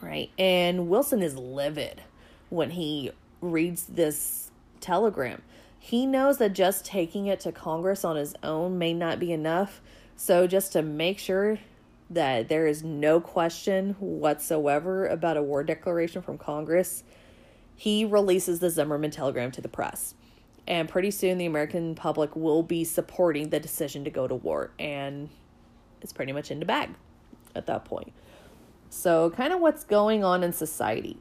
Right. 0.00 0.30
And 0.38 0.88
Wilson 0.88 1.22
is 1.22 1.36
livid 1.36 2.02
when 2.50 2.70
he 2.70 3.10
reads 3.40 3.84
this 3.86 4.50
telegram. 4.80 5.42
He 5.78 6.06
knows 6.06 6.38
that 6.38 6.52
just 6.52 6.84
taking 6.84 7.26
it 7.26 7.40
to 7.40 7.52
Congress 7.52 8.04
on 8.04 8.16
his 8.16 8.34
own 8.42 8.78
may 8.78 8.92
not 8.92 9.18
be 9.18 9.32
enough. 9.32 9.80
So, 10.16 10.46
just 10.46 10.72
to 10.72 10.82
make 10.82 11.18
sure 11.18 11.58
that 12.10 12.48
there 12.48 12.66
is 12.66 12.82
no 12.82 13.20
question 13.20 13.94
whatsoever 13.98 15.06
about 15.06 15.36
a 15.36 15.42
war 15.42 15.62
declaration 15.62 16.22
from 16.22 16.38
Congress, 16.38 17.04
he 17.76 18.04
releases 18.04 18.58
the 18.58 18.70
Zimmermann 18.70 19.10
telegram 19.10 19.50
to 19.52 19.60
the 19.60 19.68
press. 19.68 20.14
And 20.68 20.86
pretty 20.86 21.10
soon, 21.10 21.38
the 21.38 21.46
American 21.46 21.94
public 21.94 22.36
will 22.36 22.62
be 22.62 22.84
supporting 22.84 23.48
the 23.48 23.58
decision 23.58 24.04
to 24.04 24.10
go 24.10 24.28
to 24.28 24.34
war. 24.34 24.70
And 24.78 25.30
it's 26.02 26.12
pretty 26.12 26.32
much 26.32 26.50
in 26.50 26.60
the 26.60 26.66
bag 26.66 26.90
at 27.56 27.64
that 27.66 27.86
point. 27.86 28.12
So, 28.90 29.30
kind 29.30 29.52
of 29.52 29.60
what's 29.60 29.82
going 29.82 30.22
on 30.22 30.44
in 30.44 30.52
society 30.52 31.16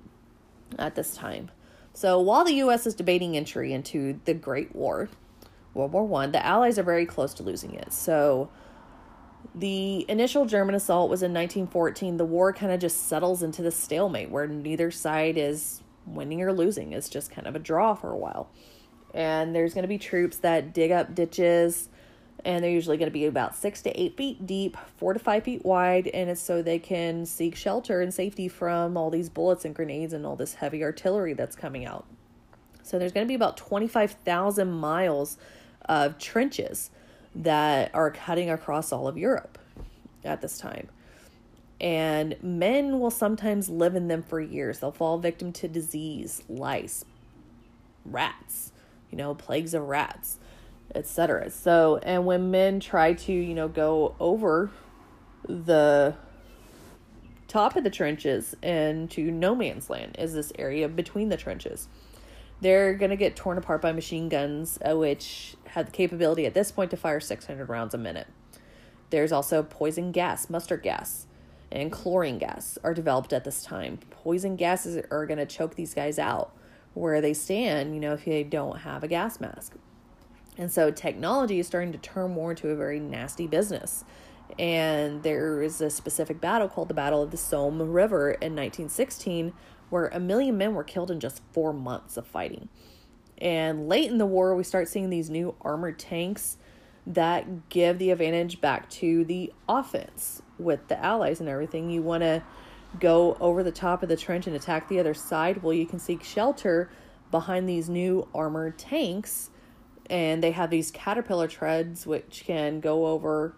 at 0.78 0.96
this 0.96 1.16
time. 1.16 1.50
So, 1.94 2.20
while 2.20 2.44
the 2.44 2.56
U.S. 2.56 2.86
is 2.86 2.94
debating 2.94 3.38
entry 3.38 3.72
into 3.72 4.20
the 4.26 4.34
Great 4.34 4.76
War, 4.76 5.10
World 5.74 5.94
War 5.94 6.06
One, 6.06 6.34
the 6.34 6.46
Allies 6.46 6.78
are 6.78 6.84
very 6.84 7.06
close 7.06 7.34
to 7.36 7.44
losing 7.44 7.74
it. 7.74 7.94
So, 7.94 8.50
the 9.56 10.06
initial 10.10 10.46
German 10.46 10.76
assault 10.76 11.10
was 11.10 11.24
in 11.24 11.34
1914. 11.34 12.18
The 12.18 12.26
war 12.26 12.52
kind 12.52 12.74
of 12.74 12.82
just 12.82 13.08
settles 13.08 13.42
into 13.42 13.62
the 13.62 13.72
stalemate 13.72 14.30
where 14.30 14.46
neither 14.46 14.92
side 14.92 15.38
is 15.38 15.84
winning 16.06 16.42
or 16.42 16.52
losing. 16.52 16.92
It's 16.92 17.08
just 17.08 17.32
kind 17.32 17.48
of 17.48 17.56
a 17.56 17.60
draw 17.60 17.96
for 17.96 18.12
a 18.12 18.18
while 18.18 18.50
and 19.18 19.56
there's 19.56 19.74
going 19.74 19.82
to 19.82 19.88
be 19.90 19.98
troops 19.98 20.38
that 20.38 20.74
dig 20.74 20.92
up 20.92 21.16
ditches 21.16 21.90
and 22.46 22.64
they're 22.64 22.72
usually 22.72 22.98
going 22.98 23.10
to 23.10 23.14
be 23.14 23.26
about 23.26 23.56
six 23.56 23.82
to 23.82 24.00
eight 24.00 24.16
feet 24.16 24.46
deep, 24.46 24.78
four 24.96 25.12
to 25.12 25.20
five 25.20 25.44
feet 25.44 25.66
wide, 25.66 26.08
and 26.08 26.30
it's 26.30 26.40
so 26.40 26.62
they 26.62 26.78
can 26.78 27.26
seek 27.26 27.56
shelter 27.56 28.00
and 28.00 28.14
safety 28.14 28.48
from 28.48 28.96
all 28.96 29.10
these 29.10 29.28
bullets 29.28 29.66
and 29.66 29.74
grenades 29.74 30.14
and 30.14 30.24
all 30.24 30.36
this 30.36 30.54
heavy 30.54 30.84
artillery 30.84 31.34
that's 31.34 31.56
coming 31.56 31.84
out. 31.84 32.06
So 32.84 33.00
there's 33.00 33.12
going 33.12 33.26
to 33.26 33.28
be 33.28 33.34
about 33.34 33.58
25,000 33.58 34.70
miles 34.72 35.38
of 35.90 36.20
trenches 36.20 36.92
that 37.36 37.90
are 37.94 38.12
cutting 38.12 38.52
across 38.52 38.92
all 38.92 39.08
of 39.08 39.18
Europe 39.18 39.58
at 40.24 40.42
this 40.42 40.60
time. 40.60 40.88
And 41.82 42.36
men 42.42 43.00
will 43.00 43.12
sometimes 43.12 43.68
live 43.68 43.96
in 43.96 44.08
them 44.08 44.22
for 44.22 44.40
years. 44.40 44.80
They'll 44.80 44.92
fall 44.92 45.18
victim 45.18 45.52
to 45.54 45.68
disease, 45.68 46.44
lice, 46.48 47.04
rats, 48.06 48.72
you 49.12 49.18
know, 49.18 49.34
plagues 49.34 49.74
of 49.74 49.84
rats, 49.84 50.38
etc. 50.94 51.50
So, 51.50 52.00
and 52.04 52.26
when 52.26 52.52
men 52.52 52.80
try 52.80 53.14
to, 53.14 53.32
you 53.32 53.54
know, 53.54 53.68
go 53.68 54.16
over 54.20 54.72
the 55.48 56.16
top 57.48 57.76
of 57.76 57.84
the 57.84 57.90
trenches 57.90 58.56
and 58.62 59.10
to 59.12 59.32
no 59.32 59.56
man's 59.56 59.90
land 59.90 60.16
is 60.20 60.34
this 60.34 60.52
area 60.60 60.88
between 60.88 61.30
the 61.30 61.38
trenches. 61.38 61.88
They're 62.60 62.96
going 62.96 63.12
to 63.12 63.18
get 63.18 63.36
torn 63.36 63.58
apart 63.58 63.82
by 63.82 63.92
machine 63.92 64.30
guns, 64.30 64.80
uh, 64.82 64.98
which 64.98 65.56
have 65.68 65.86
the 65.86 65.92
capability 65.92 66.46
at 66.46 66.54
this 66.54 66.72
point 66.72 66.92
to 66.92 66.98
fire 66.98 67.20
600 67.20 67.70
rounds 67.70 67.94
a 67.94 67.98
minute. 67.98 68.28
There's 69.10 69.32
also 69.32 69.64
poison 69.64 70.12
gas, 70.12 70.50
mustard 70.50 70.82
gas, 70.84 71.28
and 71.72 71.92
chlorine 71.92 72.40
gas 72.40 72.78
are 72.84 72.94
developed 72.94 73.32
at 73.32 73.44
this 73.44 73.64
time. 73.64 74.00
Poison 74.10 74.56
gases 74.56 75.02
are 75.12 75.26
going 75.26 75.38
to 75.38 75.46
choke 75.46 75.76
these 75.76 75.94
guys 75.94 76.18
out 76.18 76.57
where 76.98 77.22
they 77.22 77.34
stand, 77.34 77.94
you 77.94 78.00
know, 78.00 78.14
if 78.14 78.26
they 78.26 78.44
don't 78.44 78.80
have 78.80 79.04
a 79.04 79.08
gas 79.08 79.40
mask. 79.40 79.74
And 80.58 80.72
so 80.72 80.90
technology 80.90 81.60
is 81.60 81.68
starting 81.68 81.92
to 81.92 81.98
turn 81.98 82.32
more 82.32 82.52
into 82.52 82.70
a 82.70 82.76
very 82.76 83.00
nasty 83.00 83.48
business. 83.48 84.04
And 84.58 85.24
there 85.24 85.62
is 85.62 85.82
a 85.82 85.90
specific 85.90 86.42
battle 86.42 86.68
called 86.68 86.88
the 86.88 86.94
Battle 86.94 87.22
of 87.22 87.32
the 87.32 87.38
Somme 87.38 87.82
River 87.92 88.32
in 88.32 88.56
1916, 88.56 89.54
where 89.90 90.08
a 90.08 90.20
million 90.20 90.58
men 90.58 90.74
were 90.74 90.84
killed 90.84 91.12
in 91.12 91.20
just 91.20 91.42
four 91.52 91.74
months 91.74 92.18
of 92.18 92.26
fighting. 92.26 92.70
And 93.38 93.88
late 93.88 94.10
in 94.10 94.18
the 94.18 94.26
war, 94.26 94.56
we 94.56 94.64
start 94.64 94.88
seeing 94.88 95.10
these 95.10 95.30
new 95.30 95.56
armored 95.62 96.00
tanks 96.00 96.58
that 97.06 97.70
give 97.70 98.00
the 98.00 98.10
advantage 98.10 98.60
back 98.60 98.90
to 98.90 99.24
the 99.24 99.54
offense 99.70 100.42
with 100.58 100.88
the 100.88 100.98
Allies 101.04 101.40
and 101.40 101.48
everything. 101.48 101.90
You 101.90 102.02
want 102.02 102.24
to 102.24 102.42
go 103.00 103.38
over 103.40 103.64
the 103.64 103.72
top 103.72 104.04
of 104.04 104.10
the 104.10 104.18
trench 104.18 104.48
and 104.48 104.56
attack 104.56 104.88
the 104.88 105.00
other 105.00 105.14
side. 105.14 105.62
Well, 105.64 105.74
you 105.74 105.86
can 105.86 106.00
seek 106.00 106.24
shelter 106.24 106.90
behind 107.32 107.68
these 107.68 107.90
new 107.90 108.28
armored 108.34 108.78
tanks, 108.78 109.50
and 110.10 110.42
they 110.42 110.52
have 110.52 110.70
these 110.70 110.92
caterpillar 110.92 111.48
treads 111.48 112.08
which 112.08 112.44
can 112.46 112.80
go 112.80 113.08
over 113.08 113.56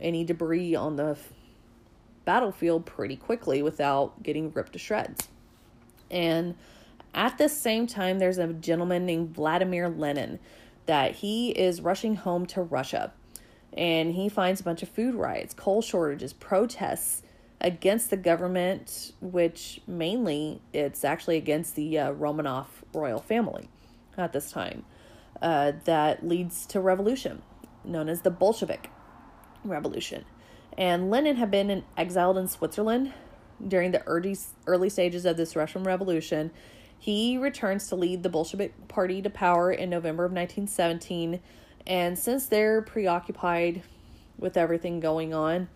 any 0.00 0.24
debris 0.24 0.74
on 0.74 0.96
the 0.96 1.16
battlefield 2.24 2.86
pretty 2.86 3.16
quickly 3.16 3.62
without 3.62 4.22
getting 4.22 4.50
ripped 4.52 4.72
to 4.72 4.78
shreds. 4.78 5.28
And 6.10 6.54
at 7.14 7.38
the 7.38 7.48
same 7.48 7.86
time, 7.86 8.18
there's 8.18 8.38
a 8.38 8.52
gentleman 8.52 9.06
named 9.06 9.34
Vladimir 9.34 9.88
Lenin 9.88 10.40
that 10.86 11.16
he 11.16 11.50
is 11.50 11.80
rushing 11.80 12.16
home 12.16 12.46
to 12.46 12.62
Russia 12.62 13.12
and 13.76 14.14
he 14.14 14.28
finds 14.28 14.60
a 14.60 14.64
bunch 14.64 14.82
of 14.82 14.88
food 14.88 15.14
riots, 15.14 15.52
coal 15.52 15.82
shortages, 15.82 16.32
protests 16.32 17.22
against 17.64 18.10
the 18.10 18.16
government, 18.16 19.12
which 19.20 19.80
mainly 19.86 20.60
it's 20.72 21.04
actually 21.04 21.36
against 21.36 21.74
the 21.74 21.98
uh, 21.98 22.12
Romanov 22.12 22.66
royal 22.92 23.20
family 23.20 23.68
at 24.16 24.32
this 24.32 24.52
time. 24.52 24.84
Uh, 25.42 25.72
that 25.84 26.26
leads 26.26 26.64
to 26.66 26.80
revolution 26.80 27.42
known 27.84 28.08
as 28.08 28.22
the 28.22 28.30
Bolshevik 28.30 28.88
Revolution. 29.64 30.24
And 30.78 31.10
Lenin 31.10 31.36
had 31.36 31.50
been 31.50 31.84
exiled 31.96 32.38
in 32.38 32.48
Switzerland 32.48 33.12
during 33.66 33.90
the 33.90 34.02
early, 34.06 34.36
early 34.66 34.88
stages 34.88 35.24
of 35.24 35.36
this 35.36 35.56
Russian 35.56 35.84
Revolution 35.84 36.50
he 37.04 37.36
returns 37.36 37.88
to 37.88 37.96
lead 37.96 38.22
the 38.22 38.30
Bolshevik 38.30 38.88
Party 38.88 39.20
to 39.20 39.28
power 39.28 39.70
in 39.70 39.90
November 39.90 40.24
of 40.24 40.32
1917, 40.32 41.38
and 41.86 42.18
since 42.18 42.46
they're 42.46 42.80
preoccupied 42.80 43.82
with 44.38 44.56
everything 44.56 45.00
going 45.00 45.34
on, 45.34 45.68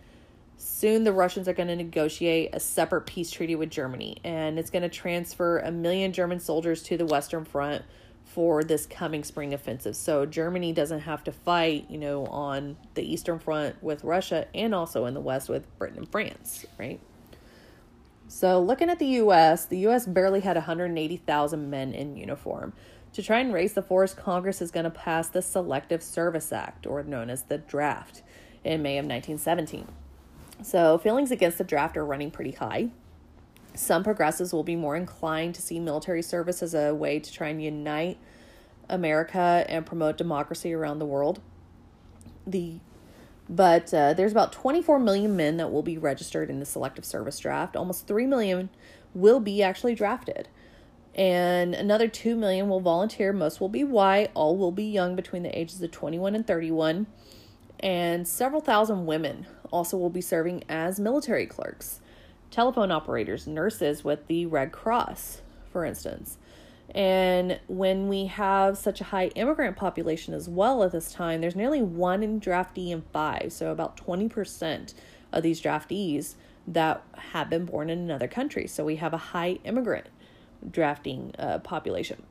soon 0.59 1.05
the 1.05 1.13
Russians 1.13 1.47
are 1.47 1.53
going 1.53 1.69
to 1.69 1.75
negotiate 1.75 2.49
a 2.53 2.59
separate 2.59 3.05
peace 3.05 3.31
treaty 3.31 3.55
with 3.55 3.69
Germany, 3.69 4.17
and 4.23 4.59
it's 4.59 4.69
going 4.69 4.83
to 4.83 4.89
transfer 4.89 5.59
a 5.59 5.71
million 5.71 6.11
German 6.11 6.39
soldiers 6.39 6.83
to 6.83 6.97
the 6.97 7.05
Western 7.05 7.45
Front 7.45 7.83
for 8.25 8.63
this 8.63 8.85
coming 8.85 9.23
spring 9.23 9.53
offensive. 9.53 9.95
So 9.95 10.25
Germany 10.25 10.73
doesn't 10.73 10.99
have 10.99 11.23
to 11.23 11.31
fight, 11.31 11.89
you 11.89 11.97
know, 11.97 12.25
on 12.25 12.77
the 12.93 13.01
Eastern 13.01 13.39
Front 13.39 13.81
with 13.81 14.03
Russia 14.03 14.47
and 14.53 14.75
also 14.75 15.05
in 15.05 15.13
the 15.13 15.21
West 15.21 15.49
with 15.49 15.65
Britain 15.79 15.97
and 15.97 16.11
France, 16.11 16.65
right? 16.77 16.99
So, 18.27 18.61
looking 18.61 18.91
at 18.91 18.99
the 18.99 19.07
US, 19.07 19.65
the 19.65 19.87
US 19.87 20.05
barely 20.05 20.41
had 20.41 20.55
180,000 20.55 21.69
men 21.69 21.93
in 21.93 22.15
uniform. 22.15 22.73
To 23.13 23.23
try 23.23 23.39
and 23.39 23.51
raise 23.51 23.73
the 23.73 23.81
force, 23.81 24.13
Congress 24.13 24.61
is 24.61 24.69
going 24.69 24.83
to 24.83 24.91
pass 24.91 25.29
the 25.29 25.41
Selective 25.41 26.03
Service 26.03 26.53
Act, 26.53 26.85
or 26.85 27.01
known 27.01 27.31
as 27.31 27.43
the 27.43 27.57
draft, 27.57 28.21
in 28.63 28.83
May 28.83 28.99
of 28.99 29.05
1917. 29.05 29.87
So, 30.61 30.97
feelings 30.97 31.31
against 31.31 31.57
the 31.57 31.63
draft 31.63 31.95
are 31.95 32.05
running 32.05 32.31
pretty 32.31 32.51
high. 32.51 32.89
Some 33.75 34.03
progressives 34.03 34.51
will 34.51 34.63
be 34.63 34.75
more 34.75 34.95
inclined 34.95 35.55
to 35.55 35.61
see 35.61 35.79
military 35.79 36.21
service 36.21 36.61
as 36.61 36.73
a 36.73 36.93
way 36.93 37.19
to 37.19 37.31
try 37.31 37.47
and 37.47 37.63
unite 37.63 38.17
America 38.89 39.65
and 39.69 39.85
promote 39.85 40.17
democracy 40.17 40.73
around 40.73 40.99
the 40.99 41.05
world. 41.05 41.41
The 42.45 42.79
but 43.49 43.91
uh, 43.93 44.13
there's 44.13 44.31
about 44.31 44.51
24 44.51 44.99
million 44.99 45.35
men 45.35 45.57
that 45.57 45.71
will 45.71 45.81
be 45.81 45.97
registered 45.97 46.51
in 46.51 46.59
the 46.59 46.65
selective 46.65 47.03
service 47.03 47.39
draft. 47.39 47.75
Almost 47.75 48.05
3 48.05 48.27
million 48.27 48.69
will 49.15 49.39
be 49.39 49.63
actually 49.63 49.95
drafted. 49.95 50.47
And 51.15 51.73
another 51.73 52.07
2 52.07 52.35
million 52.35 52.69
will 52.69 52.79
volunteer. 52.79 53.33
Most 53.33 53.59
will 53.59 53.69
be 53.69 53.83
white. 53.83 54.29
All 54.35 54.55
will 54.55 54.71
be 54.71 54.83
young 54.83 55.15
between 55.15 55.41
the 55.41 55.57
ages 55.57 55.81
of 55.81 55.89
21 55.89 56.35
and 56.35 56.45
31. 56.45 57.07
And 57.79 58.27
several 58.27 58.61
thousand 58.61 59.07
women 59.07 59.47
also 59.71 59.97
will 59.97 60.09
be 60.09 60.21
serving 60.21 60.63
as 60.69 60.99
military 60.99 61.45
clerks, 61.45 62.01
telephone 62.51 62.91
operators, 62.91 63.47
nurses 63.47 64.03
with 64.03 64.27
the 64.27 64.45
Red 64.45 64.71
Cross, 64.71 65.41
for 65.71 65.85
instance. 65.85 66.37
And 66.95 67.59
when 67.67 68.07
we 68.07 68.25
have 68.25 68.77
such 68.77 68.99
a 68.99 69.05
high 69.05 69.27
immigrant 69.35 69.77
population 69.77 70.33
as 70.33 70.49
well 70.49 70.83
at 70.83 70.91
this 70.91 71.11
time, 71.11 71.41
there's 71.41 71.55
nearly 71.55 71.81
one 71.81 72.23
in 72.23 72.39
draftee 72.41 72.89
in 72.89 73.03
five, 73.13 73.53
so 73.53 73.71
about 73.71 73.95
20% 73.95 74.93
of 75.31 75.43
these 75.43 75.61
draftees 75.61 76.33
that 76.67 77.03
have 77.31 77.49
been 77.49 77.65
born 77.65 77.89
in 77.89 77.99
another 77.99 78.27
country. 78.27 78.67
So 78.67 78.83
we 78.83 78.95
have 78.97 79.13
a 79.13 79.17
high 79.17 79.59
immigrant 79.63 80.07
drafting 80.71 81.33
uh, 81.37 81.59
population. 81.59 82.23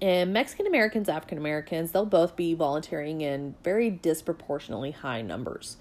And 0.00 0.32
Mexican 0.32 0.66
Americans, 0.66 1.08
African 1.08 1.38
Americans, 1.38 1.92
they'll 1.92 2.06
both 2.06 2.36
be 2.36 2.54
volunteering 2.54 3.22
in 3.22 3.54
very 3.64 3.90
disproportionately 3.90 4.92
high 4.92 5.22
numbers. 5.22 5.76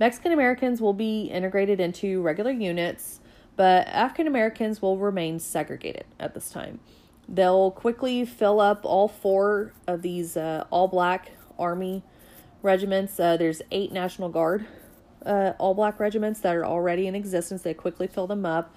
Mexican 0.00 0.32
Americans 0.32 0.80
will 0.80 0.94
be 0.94 1.26
integrated 1.26 1.78
into 1.78 2.20
regular 2.20 2.50
units, 2.50 3.20
but 3.54 3.86
African 3.86 4.26
Americans 4.26 4.82
will 4.82 4.98
remain 4.98 5.38
segregated 5.38 6.06
at 6.18 6.34
this 6.34 6.50
time. 6.50 6.80
They'll 7.28 7.70
quickly 7.70 8.24
fill 8.24 8.58
up 8.58 8.80
all 8.84 9.06
four 9.06 9.72
of 9.86 10.02
these 10.02 10.36
uh, 10.36 10.64
all 10.70 10.88
black 10.88 11.30
army 11.56 12.02
regiments. 12.62 13.20
Uh, 13.20 13.36
there's 13.36 13.62
eight 13.70 13.92
National 13.92 14.28
Guard 14.28 14.66
uh, 15.24 15.52
all 15.58 15.74
black 15.74 16.00
regiments 16.00 16.40
that 16.40 16.56
are 16.56 16.64
already 16.64 17.06
in 17.06 17.14
existence. 17.14 17.62
They 17.62 17.74
quickly 17.74 18.06
fill 18.06 18.26
them 18.26 18.46
up. 18.46 18.74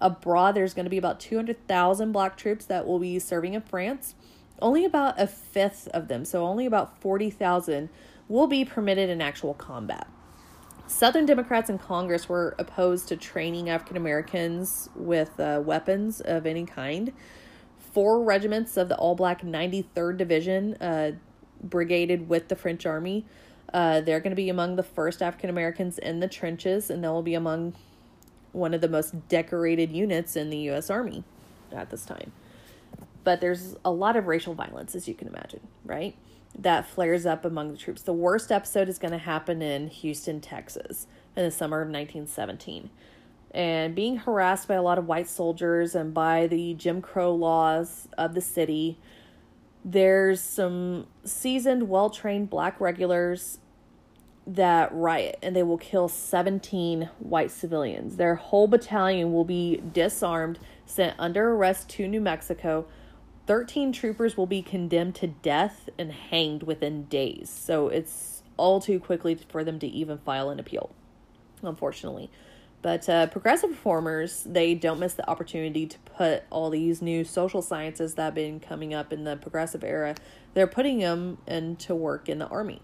Abroad, 0.00 0.54
there's 0.54 0.74
going 0.74 0.84
to 0.84 0.90
be 0.90 0.98
about 0.98 1.20
200,000 1.20 2.12
black 2.12 2.36
troops 2.36 2.64
that 2.66 2.86
will 2.86 2.98
be 2.98 3.18
serving 3.18 3.54
in 3.54 3.62
France. 3.62 4.14
Only 4.60 4.84
about 4.84 5.20
a 5.20 5.26
fifth 5.26 5.88
of 5.88 6.08
them, 6.08 6.24
so 6.24 6.46
only 6.46 6.66
about 6.66 7.00
40,000, 7.00 7.88
will 8.28 8.46
be 8.46 8.64
permitted 8.64 9.10
in 9.10 9.20
actual 9.20 9.54
combat. 9.54 10.06
Southern 10.90 11.24
Democrats 11.24 11.70
in 11.70 11.78
Congress 11.78 12.28
were 12.28 12.56
opposed 12.58 13.06
to 13.08 13.16
training 13.16 13.70
African 13.70 13.96
Americans 13.96 14.90
with 14.96 15.38
uh, 15.38 15.62
weapons 15.64 16.20
of 16.20 16.46
any 16.46 16.66
kind 16.66 17.12
four 17.92 18.22
regiments 18.22 18.76
of 18.76 18.88
the 18.88 18.96
all 18.96 19.14
black 19.14 19.42
93rd 19.42 20.16
Division, 20.16 20.74
uh, 20.74 21.12
brigaded 21.62 22.28
with 22.28 22.48
the 22.48 22.56
French 22.56 22.86
army. 22.86 23.24
Uh, 23.72 24.00
they're 24.00 24.20
going 24.20 24.30
to 24.30 24.36
be 24.36 24.48
among 24.48 24.76
the 24.76 24.82
first 24.82 25.22
African 25.22 25.48
Americans 25.48 25.98
in 25.98 26.20
the 26.20 26.28
trenches, 26.28 26.90
and 26.90 27.02
they'll 27.02 27.22
be 27.22 27.34
among 27.34 27.74
one 28.52 28.74
of 28.74 28.80
the 28.80 28.88
most 28.88 29.28
decorated 29.28 29.92
units 29.92 30.34
in 30.34 30.50
the 30.50 30.58
U.S. 30.58 30.90
Army 30.90 31.22
at 31.72 31.90
this 31.90 32.04
time. 32.04 32.32
But 33.22 33.40
there's 33.40 33.76
a 33.84 33.92
lot 33.92 34.16
of 34.16 34.26
racial 34.26 34.54
violence, 34.54 34.96
as 34.96 35.06
you 35.06 35.14
can 35.14 35.28
imagine, 35.28 35.60
right? 35.84 36.16
That 36.58 36.86
flares 36.86 37.26
up 37.26 37.44
among 37.44 37.70
the 37.72 37.78
troops. 37.78 38.02
The 38.02 38.12
worst 38.12 38.52
episode 38.52 38.88
is 38.88 38.98
going 38.98 39.12
to 39.12 39.18
happen 39.18 39.62
in 39.62 39.88
Houston, 39.88 40.40
Texas, 40.40 41.06
in 41.36 41.44
the 41.44 41.50
summer 41.50 41.80
of 41.80 41.88
1917 41.88 42.90
and 43.50 43.94
being 43.94 44.16
harassed 44.16 44.68
by 44.68 44.74
a 44.74 44.82
lot 44.82 44.98
of 44.98 45.06
white 45.06 45.28
soldiers 45.28 45.94
and 45.94 46.14
by 46.14 46.46
the 46.46 46.74
Jim 46.74 47.02
Crow 47.02 47.34
laws 47.34 48.08
of 48.16 48.34
the 48.34 48.40
city. 48.40 48.98
There's 49.84 50.40
some 50.40 51.06
seasoned, 51.24 51.88
well 51.88 52.10
trained 52.10 52.50
black 52.50 52.80
regulars 52.80 53.58
that 54.46 54.92
riot 54.92 55.38
and 55.42 55.54
they 55.54 55.62
will 55.62 55.78
kill 55.78 56.08
17 56.08 57.10
white 57.18 57.50
civilians. 57.50 58.16
Their 58.16 58.36
whole 58.36 58.68
battalion 58.68 59.32
will 59.32 59.44
be 59.44 59.82
disarmed, 59.92 60.58
sent 60.86 61.14
under 61.18 61.50
arrest 61.50 61.88
to 61.90 62.06
New 62.06 62.20
Mexico. 62.20 62.86
13 63.50 63.90
troopers 63.90 64.36
will 64.36 64.46
be 64.46 64.62
condemned 64.62 65.16
to 65.16 65.26
death 65.26 65.88
and 65.98 66.12
hanged 66.12 66.62
within 66.62 67.02
days. 67.06 67.50
So 67.50 67.88
it's 67.88 68.44
all 68.56 68.80
too 68.80 69.00
quickly 69.00 69.36
for 69.48 69.64
them 69.64 69.80
to 69.80 69.88
even 69.88 70.18
file 70.18 70.50
an 70.50 70.60
appeal, 70.60 70.90
unfortunately. 71.60 72.30
But 72.80 73.08
uh, 73.08 73.26
progressive 73.26 73.70
reformers, 73.70 74.44
they 74.44 74.76
don't 74.76 75.00
miss 75.00 75.14
the 75.14 75.28
opportunity 75.28 75.84
to 75.84 75.98
put 75.98 76.44
all 76.50 76.70
these 76.70 77.02
new 77.02 77.24
social 77.24 77.60
sciences 77.60 78.14
that 78.14 78.22
have 78.22 78.34
been 78.36 78.60
coming 78.60 78.94
up 78.94 79.12
in 79.12 79.24
the 79.24 79.34
progressive 79.34 79.82
era, 79.82 80.14
they're 80.54 80.68
putting 80.68 81.00
them 81.00 81.38
into 81.48 81.92
work 81.92 82.28
in 82.28 82.38
the 82.38 82.46
army, 82.46 82.80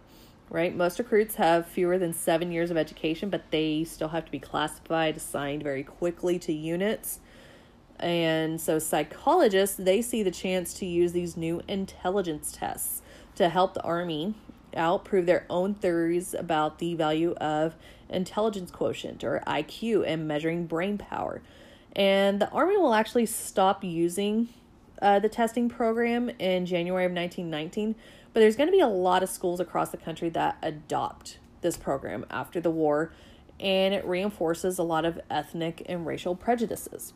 right? 0.51 0.75
Most 0.75 0.99
recruits 0.99 1.37
have 1.37 1.69
fewer 1.69 1.97
than 1.97 2.13
seven 2.13 2.51
years 2.51 2.73
of 2.73 2.77
education, 2.77 3.31
but 3.31 3.53
they 3.53 3.85
still 3.85 4.09
have 4.09 4.25
to 4.25 4.33
be 4.33 4.41
classified, 4.41 5.17
assigned 5.17 5.63
very 5.63 5.85
quickly 5.85 6.41
to 6.41 6.53
units. 6.53 7.21
And 7.99 8.61
so 8.61 8.79
psychologists, 8.79 9.77
they 9.77 10.03
see 10.03 10.23
the 10.23 10.31
chance 10.31 10.75
to 10.75 10.87
use 10.87 11.13
these 11.13 11.37
new 11.37 11.63
intelligence 11.67 12.53
tests 12.53 13.03
to 13.37 13.49
help 13.49 13.75
the 13.75 13.83
army 13.83 14.35
out, 14.77 15.05
prove 15.05 15.27
their 15.27 15.47
own 15.49 15.75
theories 15.75 16.35
about 16.35 16.79
the 16.79 16.95
value 16.95 17.33
of 17.35 17.75
intelligence 18.09 18.71
quotient 18.71 19.25
or 19.25 19.43
IQ 19.47 20.05
and 20.07 20.29
measuring 20.29 20.67
brain 20.67 20.99
power. 20.99 21.41
And 21.95 22.41
the 22.41 22.51
Army 22.51 22.77
will 22.77 22.95
actually 22.95 23.27
stop 23.27 23.83
using 23.83 24.51
uh, 25.01 25.19
the 25.19 25.29
testing 25.29 25.69
program 25.69 26.31
in 26.39 26.67
January 26.67 27.07
of 27.07 27.13
1919, 27.13 27.95
but 28.33 28.41
there's 28.41 28.57
going 28.57 28.69
to 28.69 28.73
be 28.73 28.81
a 28.81 28.87
lot 28.87 29.23
of 29.23 29.31
schools 29.31 29.61
across 29.61 29.91
the 29.91 29.97
country 29.97 30.29
that 30.31 30.59
adopt 30.63 31.39
this 31.63 31.77
program 31.77 32.27
after 32.31 32.61
the 32.61 32.71
war, 32.71 33.13
and 33.59 33.95
it 33.95 34.05
reinforces 34.05 34.79
a 34.79 34.83
lot 34.83 35.05
of 35.05 35.19
ethnic 35.31 35.83
and 35.87 36.07
racial 36.07 36.35
prejudices. 36.37 37.15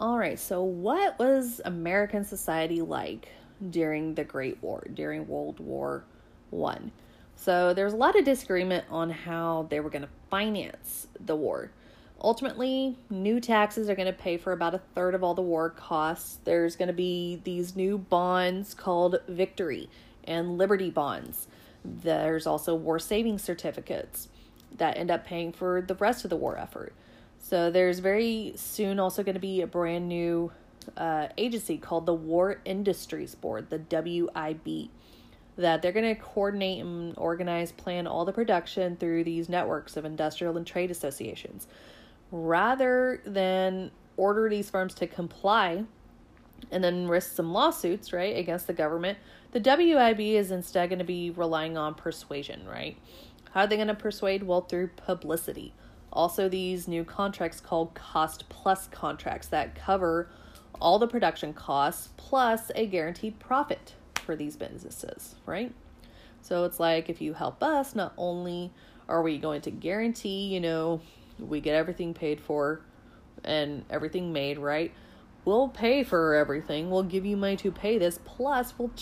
All 0.00 0.16
right, 0.16 0.38
so 0.38 0.62
what 0.62 1.18
was 1.18 1.60
American 1.62 2.24
society 2.24 2.80
like 2.80 3.28
during 3.68 4.14
the 4.14 4.24
Great 4.24 4.62
War, 4.62 4.82
during 4.94 5.28
World 5.28 5.60
War 5.60 6.04
One? 6.48 6.92
So 7.36 7.74
there's 7.74 7.92
a 7.92 7.96
lot 7.96 8.18
of 8.18 8.24
disagreement 8.24 8.86
on 8.88 9.10
how 9.10 9.66
they 9.68 9.78
were 9.78 9.90
going 9.90 10.00
to 10.00 10.08
finance 10.30 11.06
the 11.22 11.36
war. 11.36 11.70
Ultimately, 12.18 12.96
new 13.10 13.40
taxes 13.40 13.90
are 13.90 13.94
going 13.94 14.06
to 14.06 14.14
pay 14.14 14.38
for 14.38 14.52
about 14.52 14.74
a 14.74 14.80
third 14.94 15.14
of 15.14 15.22
all 15.22 15.34
the 15.34 15.42
war 15.42 15.68
costs. 15.68 16.38
There's 16.44 16.76
going 16.76 16.88
to 16.88 16.94
be 16.94 17.42
these 17.44 17.76
new 17.76 17.98
bonds 17.98 18.72
called 18.72 19.20
Victory 19.28 19.90
and 20.24 20.56
Liberty 20.56 20.88
bonds. 20.88 21.46
There's 21.84 22.46
also 22.46 22.74
war 22.74 22.98
savings 22.98 23.42
certificates 23.42 24.28
that 24.78 24.96
end 24.96 25.10
up 25.10 25.26
paying 25.26 25.52
for 25.52 25.82
the 25.82 25.94
rest 25.94 26.24
of 26.24 26.30
the 26.30 26.36
war 26.36 26.56
effort. 26.56 26.94
So 27.40 27.70
there's 27.70 27.98
very 27.98 28.52
soon 28.54 29.00
also 29.00 29.22
going 29.22 29.34
to 29.34 29.40
be 29.40 29.62
a 29.62 29.66
brand 29.66 30.08
new 30.08 30.52
uh, 30.96 31.28
agency 31.36 31.78
called 31.78 32.06
the 32.06 32.14
War 32.14 32.60
Industries 32.64 33.34
Board, 33.34 33.70
the 33.70 33.78
WIB, 33.78 34.90
that 35.56 35.82
they're 35.82 35.92
going 35.92 36.14
to 36.14 36.20
coordinate 36.20 36.80
and 36.80 37.14
organize, 37.16 37.72
plan 37.72 38.06
all 38.06 38.24
the 38.24 38.32
production 38.32 38.96
through 38.96 39.24
these 39.24 39.48
networks 39.48 39.96
of 39.96 40.04
industrial 40.04 40.56
and 40.56 40.66
trade 40.66 40.90
associations. 40.90 41.66
Rather 42.30 43.20
than 43.24 43.90
order 44.16 44.48
these 44.48 44.70
firms 44.70 44.94
to 44.94 45.06
comply 45.06 45.84
and 46.70 46.84
then 46.84 47.08
risk 47.08 47.34
some 47.34 47.52
lawsuits, 47.52 48.12
right, 48.12 48.36
against 48.36 48.66
the 48.66 48.72
government, 48.72 49.18
the 49.52 49.60
WIB 49.60 50.20
is 50.20 50.50
instead 50.50 50.90
going 50.90 50.98
to 50.98 51.04
be 51.04 51.30
relying 51.30 51.76
on 51.76 51.94
persuasion, 51.94 52.66
right? 52.68 52.96
How 53.52 53.62
are 53.62 53.66
they 53.66 53.76
going 53.76 53.88
to 53.88 53.94
persuade? 53.94 54.42
Well, 54.42 54.60
through 54.60 54.88
publicity 54.88 55.72
also, 56.12 56.48
these 56.48 56.88
new 56.88 57.04
contracts 57.04 57.60
called 57.60 57.94
cost 57.94 58.48
plus 58.48 58.88
contracts 58.88 59.46
that 59.48 59.74
cover 59.74 60.28
all 60.80 60.98
the 60.98 61.06
production 61.06 61.52
costs 61.52 62.08
plus 62.16 62.70
a 62.74 62.86
guaranteed 62.86 63.38
profit 63.38 63.94
for 64.14 64.34
these 64.34 64.56
businesses, 64.56 65.36
right? 65.46 65.72
So 66.42 66.64
it's 66.64 66.80
like 66.80 67.08
if 67.08 67.20
you 67.20 67.34
help 67.34 67.62
us, 67.62 67.94
not 67.94 68.12
only 68.16 68.72
are 69.08 69.22
we 69.22 69.38
going 69.38 69.60
to 69.62 69.70
guarantee, 69.70 70.48
you 70.48 70.60
know, 70.60 71.00
we 71.38 71.60
get 71.60 71.74
everything 71.74 72.14
paid 72.14 72.40
for 72.40 72.80
and 73.44 73.84
everything 73.90 74.32
made, 74.32 74.58
right? 74.58 74.92
We'll 75.44 75.68
pay 75.68 76.02
for 76.02 76.34
everything. 76.34 76.90
We'll 76.90 77.02
give 77.02 77.24
you 77.24 77.36
money 77.36 77.56
to 77.58 77.70
pay 77.70 77.98
this, 77.98 78.18
plus 78.24 78.78
we'll 78.78 78.92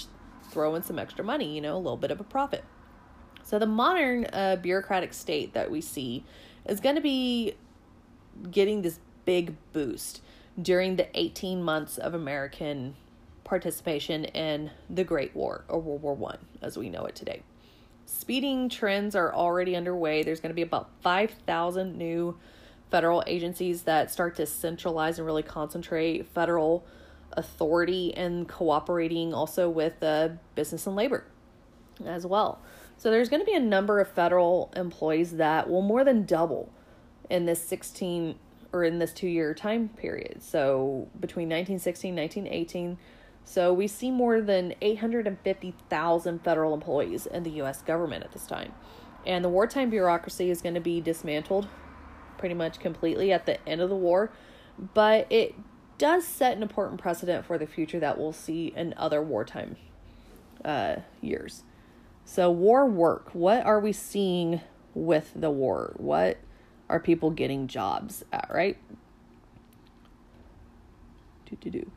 throw 0.50 0.74
in 0.74 0.82
some 0.82 0.98
extra 0.98 1.24
money, 1.24 1.54
you 1.54 1.60
know, 1.60 1.76
a 1.76 1.78
little 1.78 1.96
bit 1.96 2.10
of 2.10 2.20
a 2.20 2.24
profit. 2.24 2.64
So 3.42 3.58
the 3.58 3.66
modern 3.66 4.26
uh, 4.26 4.56
bureaucratic 4.56 5.14
state 5.14 5.54
that 5.54 5.70
we 5.70 5.80
see 5.80 6.24
is 6.68 6.80
going 6.80 6.94
to 6.94 7.00
be 7.00 7.54
getting 8.50 8.82
this 8.82 9.00
big 9.24 9.56
boost 9.72 10.22
during 10.60 10.96
the 10.96 11.08
18 11.18 11.62
months 11.62 11.98
of 11.98 12.14
American 12.14 12.94
participation 13.44 14.24
in 14.26 14.70
the 14.90 15.04
Great 15.04 15.34
War 15.34 15.64
or 15.68 15.80
World 15.80 16.02
War 16.02 16.14
One 16.14 16.38
as 16.62 16.76
we 16.76 16.90
know 16.90 17.06
it 17.06 17.14
today. 17.14 17.42
Speeding 18.04 18.68
trends 18.68 19.14
are 19.14 19.34
already 19.34 19.76
underway. 19.76 20.22
There's 20.22 20.40
going 20.40 20.50
to 20.50 20.54
be 20.54 20.62
about 20.62 20.90
5,000 21.02 21.96
new 21.96 22.38
federal 22.90 23.22
agencies 23.26 23.82
that 23.82 24.10
start 24.10 24.36
to 24.36 24.46
centralize 24.46 25.18
and 25.18 25.26
really 25.26 25.42
concentrate 25.42 26.26
federal 26.26 26.86
authority 27.32 28.14
and 28.16 28.48
cooperating 28.48 29.34
also 29.34 29.68
with 29.68 30.02
uh, 30.02 30.30
business 30.54 30.86
and 30.86 30.96
labor 30.96 31.24
as 32.06 32.26
well. 32.26 32.60
So 32.98 33.12
there's 33.12 33.28
going 33.28 33.40
to 33.40 33.46
be 33.46 33.54
a 33.54 33.60
number 33.60 34.00
of 34.00 34.08
federal 34.08 34.72
employees 34.74 35.36
that 35.36 35.70
will 35.70 35.82
more 35.82 36.04
than 36.04 36.26
double 36.26 36.72
in 37.30 37.46
this 37.46 37.62
16 37.62 38.34
or 38.72 38.84
in 38.84 38.98
this 38.98 39.12
two 39.12 39.28
year 39.28 39.54
time 39.54 39.88
period. 39.90 40.42
So 40.42 41.08
between 41.18 41.48
1916 41.48 42.14
1918. 42.14 42.98
So 43.44 43.72
we 43.72 43.86
see 43.86 44.10
more 44.10 44.42
than 44.42 44.74
850,000 44.82 46.44
federal 46.44 46.74
employees 46.74 47.26
in 47.26 47.44
the 47.44 47.50
US 47.62 47.82
government 47.82 48.24
at 48.24 48.32
this 48.32 48.46
time. 48.46 48.72
And 49.24 49.44
the 49.44 49.48
wartime 49.48 49.90
bureaucracy 49.90 50.50
is 50.50 50.60
going 50.60 50.74
to 50.74 50.80
be 50.80 51.00
dismantled 51.00 51.68
pretty 52.36 52.54
much 52.54 52.78
completely 52.78 53.32
at 53.32 53.46
the 53.46 53.66
end 53.68 53.80
of 53.80 53.88
the 53.88 53.96
war, 53.96 54.30
but 54.94 55.26
it 55.30 55.54
does 55.98 56.24
set 56.26 56.56
an 56.56 56.62
important 56.62 57.00
precedent 57.00 57.44
for 57.44 57.58
the 57.58 57.66
future 57.66 57.98
that 57.98 58.18
we'll 58.18 58.32
see 58.32 58.72
in 58.76 58.94
other 58.96 59.22
wartime 59.22 59.76
uh, 60.64 60.96
years. 61.20 61.64
So, 62.30 62.50
war 62.50 62.84
work. 62.84 63.30
What 63.32 63.64
are 63.64 63.80
we 63.80 63.94
seeing 63.94 64.60
with 64.92 65.32
the 65.34 65.50
war? 65.50 65.94
What 65.96 66.36
are 66.86 67.00
people 67.00 67.30
getting 67.30 67.68
jobs 67.68 68.22
at, 68.30 68.50
right? 68.52 68.76
Do, 71.46 71.56
do, 71.58 71.70
do. 71.70 71.90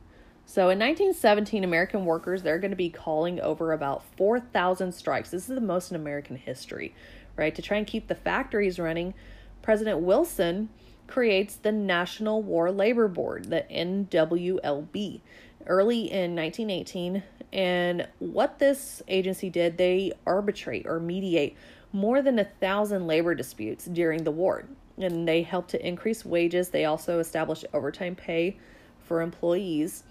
So 0.46 0.70
in 0.70 0.78
1917, 0.78 1.64
American 1.64 2.06
workers, 2.06 2.42
they're 2.42 2.58
going 2.58 2.70
to 2.70 2.76
be 2.78 2.88
calling 2.88 3.42
over 3.42 3.74
about 3.74 4.04
4,000 4.16 4.92
strikes. 4.92 5.30
This 5.30 5.50
is 5.50 5.54
the 5.54 5.60
most 5.60 5.90
in 5.90 5.96
American 5.96 6.36
history, 6.36 6.94
right? 7.36 7.54
To 7.54 7.60
try 7.60 7.76
and 7.76 7.86
keep 7.86 8.08
the 8.08 8.14
factories 8.14 8.78
running, 8.78 9.12
President 9.60 9.98
Wilson 10.00 10.70
creates 11.08 11.56
the 11.56 11.72
National 11.72 12.42
War 12.42 12.72
Labor 12.72 13.06
Board, 13.06 13.50
the 13.50 13.66
NWLB, 13.70 15.20
early 15.66 16.10
in 16.10 16.34
1918 16.34 17.22
and 17.52 18.08
what 18.18 18.58
this 18.58 19.02
agency 19.08 19.50
did, 19.50 19.76
they 19.76 20.12
arbitrate 20.26 20.86
or 20.86 20.98
mediate 20.98 21.56
more 21.92 22.22
than 22.22 22.38
a 22.38 22.44
thousand 22.60 23.06
labor 23.06 23.34
disputes 23.34 23.84
during 23.84 24.24
the 24.24 24.30
war. 24.30 24.64
And 24.96 25.28
they 25.28 25.42
helped 25.42 25.70
to 25.70 25.86
increase 25.86 26.24
wages. 26.24 26.70
They 26.70 26.86
also 26.86 27.18
established 27.18 27.66
overtime 27.74 28.14
pay 28.14 28.56
for 29.00 29.20
employees. 29.20 30.04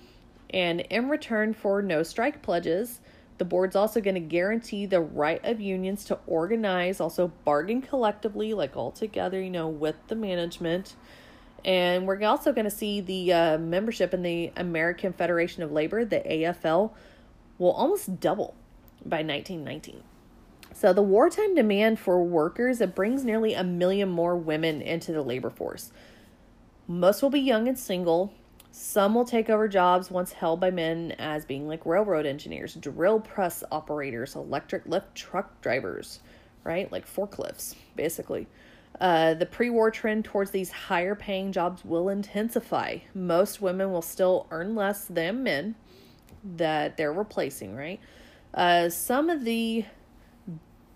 And 0.51 0.81
in 0.81 1.09
return 1.09 1.53
for 1.53 1.81
no 1.81 2.03
strike 2.03 2.41
pledges, 2.41 2.99
the 3.37 3.45
board's 3.45 3.75
also 3.75 4.01
going 4.01 4.15
to 4.15 4.21
guarantee 4.21 4.85
the 4.85 5.01
right 5.01 5.43
of 5.43 5.59
unions 5.59 6.05
to 6.05 6.19
organize, 6.27 6.99
also 6.99 7.31
bargain 7.43 7.81
collectively, 7.81 8.53
like 8.53 8.77
all 8.77 8.91
together, 8.91 9.41
you 9.41 9.49
know, 9.49 9.67
with 9.67 9.95
the 10.09 10.15
management. 10.15 10.95
And 11.63 12.07
we're 12.07 12.23
also 12.23 12.51
going 12.51 12.65
to 12.65 12.71
see 12.71 13.01
the 13.01 13.33
uh, 13.33 13.57
membership 13.57 14.13
in 14.13 14.23
the 14.23 14.51
American 14.57 15.13
Federation 15.13 15.63
of 15.63 15.71
Labor, 15.71 16.03
the 16.05 16.19
AFL, 16.19 16.91
will 17.57 17.71
almost 17.71 18.19
double 18.19 18.55
by 19.05 19.17
1919. 19.17 20.03
So 20.73 20.93
the 20.93 21.01
wartime 21.01 21.53
demand 21.53 21.99
for 21.99 22.23
workers 22.23 22.81
it 22.81 22.95
brings 22.95 23.23
nearly 23.23 23.53
a 23.53 23.63
million 23.63 24.09
more 24.09 24.35
women 24.35 24.81
into 24.81 25.11
the 25.11 25.21
labor 25.21 25.49
force. 25.49 25.91
Most 26.87 27.21
will 27.21 27.29
be 27.29 27.39
young 27.39 27.67
and 27.67 27.77
single. 27.77 28.33
Some 28.71 29.13
will 29.13 29.25
take 29.25 29.49
over 29.49 29.67
jobs 29.67 30.09
once 30.09 30.31
held 30.31 30.59
by 30.59 30.71
men 30.71 31.11
as 31.19 31.45
being 31.45 31.67
like 31.67 31.85
railroad 31.85 32.25
engineers, 32.25 32.75
drill 32.75 33.19
press 33.19 33.63
operators, 33.71 34.35
electric 34.35 34.85
lift 34.85 35.13
truck 35.13 35.61
drivers, 35.61 36.21
right? 36.63 36.91
Like 36.91 37.05
forklifts, 37.05 37.75
basically. 37.95 38.47
Uh, 39.01 39.33
the 39.33 39.47
pre 39.47 39.71
war 39.71 39.89
trend 39.89 40.23
towards 40.23 40.51
these 40.51 40.69
higher 40.69 41.15
paying 41.15 41.51
jobs 41.51 41.83
will 41.83 42.07
intensify. 42.07 42.97
Most 43.15 43.59
women 43.59 43.91
will 43.91 44.03
still 44.03 44.45
earn 44.51 44.75
less 44.75 45.05
than 45.05 45.41
men, 45.41 45.73
that 46.43 46.97
they're 46.97 47.11
replacing, 47.11 47.75
right? 47.75 47.99
Uh, 48.53 48.89
some 48.89 49.31
of 49.31 49.43
the 49.43 49.85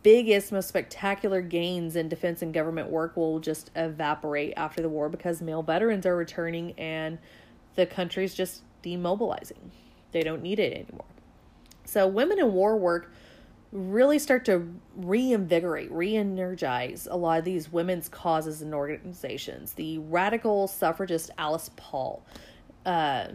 biggest, 0.04 0.52
most 0.52 0.68
spectacular 0.68 1.42
gains 1.42 1.96
in 1.96 2.08
defense 2.08 2.44
and 2.44 2.54
government 2.54 2.92
work 2.92 3.18
will 3.18 3.40
just 3.40 3.72
evaporate 3.76 4.54
after 4.56 4.84
the 4.84 4.90
war 4.90 5.10
because 5.10 5.42
male 5.42 5.64
veterans 5.64 6.06
are 6.06 6.16
returning 6.16 6.74
and 6.78 7.18
the 7.74 7.88
country's 7.88 8.36
just 8.36 8.62
demobilizing. 8.84 9.72
They 10.12 10.22
don't 10.22 10.44
need 10.44 10.60
it 10.60 10.74
anymore. 10.74 11.06
So, 11.86 12.08
women 12.08 12.38
in 12.38 12.54
war 12.54 12.78
work 12.78 13.12
really 13.76 14.18
start 14.18 14.46
to 14.46 14.74
reinvigorate, 14.96 15.92
re 15.92 16.16
energize 16.16 17.10
a 17.12 17.18
lot 17.18 17.40
of 17.40 17.46
these 17.46 17.72
women's 17.72 18.08
causes 18.08 18.62
and 18.62 18.74
organizations. 18.74 19.74
The 19.74 19.98
radical 19.98 20.68
suffragist 20.68 21.30
Alice 21.38 21.70
Paul. 21.76 22.26
Uh, 22.86 23.28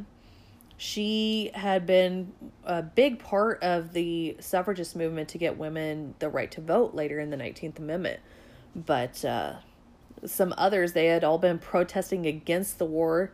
she 0.79 1.51
had 1.53 1.85
been 1.85 2.33
a 2.65 2.83
big 2.83 3.19
part 3.19 3.63
of 3.63 3.93
the 3.93 4.35
suffragist 4.41 4.97
movement 4.97 5.29
to 5.29 5.39
get 5.39 5.59
women 5.59 6.15
the 6.21 6.31
right 6.31 6.51
to 6.53 6.63
vote 6.63 6.95
later 6.95 7.21
in 7.21 7.29
the 7.29 7.37
19th 7.37 7.79
Amendment. 7.79 8.21
But 8.75 9.23
uh, 9.23 9.57
some 10.25 10.55
others, 10.57 10.95
they 10.95 11.07
had 11.07 11.23
all 11.23 11.37
been 11.37 11.59
protesting 11.59 12.25
against 12.25 12.79
the 12.79 12.87
war, 12.87 13.31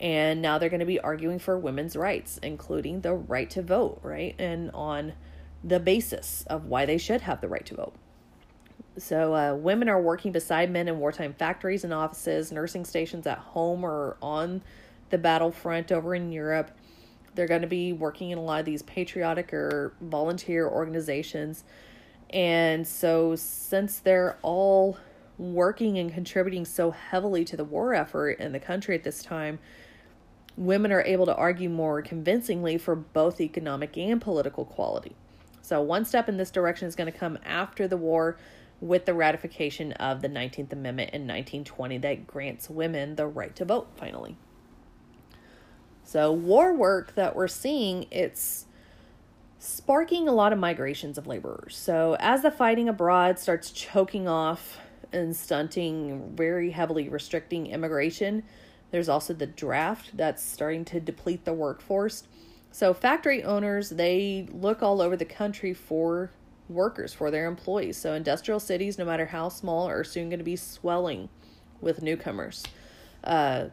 and 0.00 0.40
now 0.40 0.56
they're 0.56 0.70
going 0.70 0.80
to 0.80 0.86
be 0.86 1.00
arguing 1.00 1.38
for 1.38 1.58
women's 1.58 1.96
rights, 1.96 2.38
including 2.42 3.02
the 3.02 3.12
right 3.12 3.50
to 3.50 3.60
vote, 3.60 4.00
right? 4.02 4.34
And 4.38 4.70
on 4.70 5.12
the 5.62 5.80
basis 5.80 6.44
of 6.48 6.66
why 6.66 6.86
they 6.86 6.98
should 6.98 7.22
have 7.22 7.40
the 7.40 7.48
right 7.48 7.66
to 7.66 7.74
vote. 7.74 7.94
So, 8.98 9.34
uh, 9.34 9.54
women 9.54 9.88
are 9.88 10.00
working 10.00 10.32
beside 10.32 10.70
men 10.70 10.88
in 10.88 10.98
wartime 10.98 11.34
factories 11.34 11.84
and 11.84 11.92
offices, 11.92 12.50
nursing 12.50 12.84
stations 12.84 13.26
at 13.26 13.38
home 13.38 13.84
or 13.84 14.16
on 14.22 14.62
the 15.10 15.18
battlefront 15.18 15.92
over 15.92 16.14
in 16.14 16.32
Europe. 16.32 16.70
They're 17.34 17.46
going 17.46 17.60
to 17.60 17.68
be 17.68 17.92
working 17.92 18.30
in 18.30 18.38
a 18.38 18.42
lot 18.42 18.60
of 18.60 18.64
these 18.64 18.82
patriotic 18.82 19.52
or 19.52 19.92
volunteer 20.00 20.66
organizations. 20.66 21.64
And 22.30 22.86
so, 22.86 23.36
since 23.36 23.98
they're 23.98 24.38
all 24.40 24.98
working 25.36 25.98
and 25.98 26.12
contributing 26.12 26.64
so 26.64 26.90
heavily 26.90 27.44
to 27.44 27.56
the 27.56 27.64
war 27.64 27.92
effort 27.92 28.40
in 28.40 28.52
the 28.52 28.60
country 28.60 28.94
at 28.94 29.04
this 29.04 29.22
time, 29.22 29.58
women 30.56 30.90
are 30.90 31.02
able 31.02 31.26
to 31.26 31.34
argue 31.34 31.68
more 31.68 32.00
convincingly 32.00 32.78
for 32.78 32.96
both 32.96 33.40
economic 33.40 33.98
and 33.98 34.22
political 34.22 34.64
quality. 34.64 35.14
So, 35.66 35.82
one 35.82 36.04
step 36.04 36.28
in 36.28 36.36
this 36.36 36.52
direction 36.52 36.86
is 36.86 36.94
going 36.94 37.12
to 37.12 37.18
come 37.18 37.40
after 37.44 37.88
the 37.88 37.96
war 37.96 38.38
with 38.80 39.04
the 39.04 39.14
ratification 39.14 39.90
of 39.94 40.22
the 40.22 40.28
19th 40.28 40.72
Amendment 40.72 41.10
in 41.10 41.22
1920 41.22 41.98
that 41.98 42.24
grants 42.24 42.70
women 42.70 43.16
the 43.16 43.26
right 43.26 43.56
to 43.56 43.64
vote 43.64 43.88
finally. 43.96 44.36
So, 46.04 46.30
war 46.30 46.72
work 46.72 47.16
that 47.16 47.34
we're 47.34 47.48
seeing, 47.48 48.06
it's 48.12 48.66
sparking 49.58 50.28
a 50.28 50.32
lot 50.32 50.52
of 50.52 50.60
migrations 50.60 51.18
of 51.18 51.26
laborers. 51.26 51.76
So, 51.76 52.16
as 52.20 52.42
the 52.42 52.52
fighting 52.52 52.88
abroad 52.88 53.40
starts 53.40 53.72
choking 53.72 54.28
off 54.28 54.78
and 55.12 55.34
stunting, 55.34 56.30
very 56.36 56.70
heavily 56.70 57.08
restricting 57.08 57.66
immigration, 57.66 58.44
there's 58.92 59.08
also 59.08 59.34
the 59.34 59.48
draft 59.48 60.16
that's 60.16 60.44
starting 60.44 60.84
to 60.84 61.00
deplete 61.00 61.44
the 61.44 61.52
workforce. 61.52 62.22
So, 62.76 62.92
factory 62.92 63.42
owners, 63.42 63.88
they 63.88 64.46
look 64.52 64.82
all 64.82 65.00
over 65.00 65.16
the 65.16 65.24
country 65.24 65.72
for 65.72 66.30
workers, 66.68 67.14
for 67.14 67.30
their 67.30 67.46
employees. 67.46 67.96
So, 67.96 68.12
industrial 68.12 68.60
cities, 68.60 68.98
no 68.98 69.06
matter 69.06 69.24
how 69.24 69.48
small, 69.48 69.88
are 69.88 70.04
soon 70.04 70.28
going 70.28 70.40
to 70.40 70.44
be 70.44 70.56
swelling 70.56 71.30
with 71.80 72.02
newcomers. 72.02 72.64
Uh, 73.24 73.68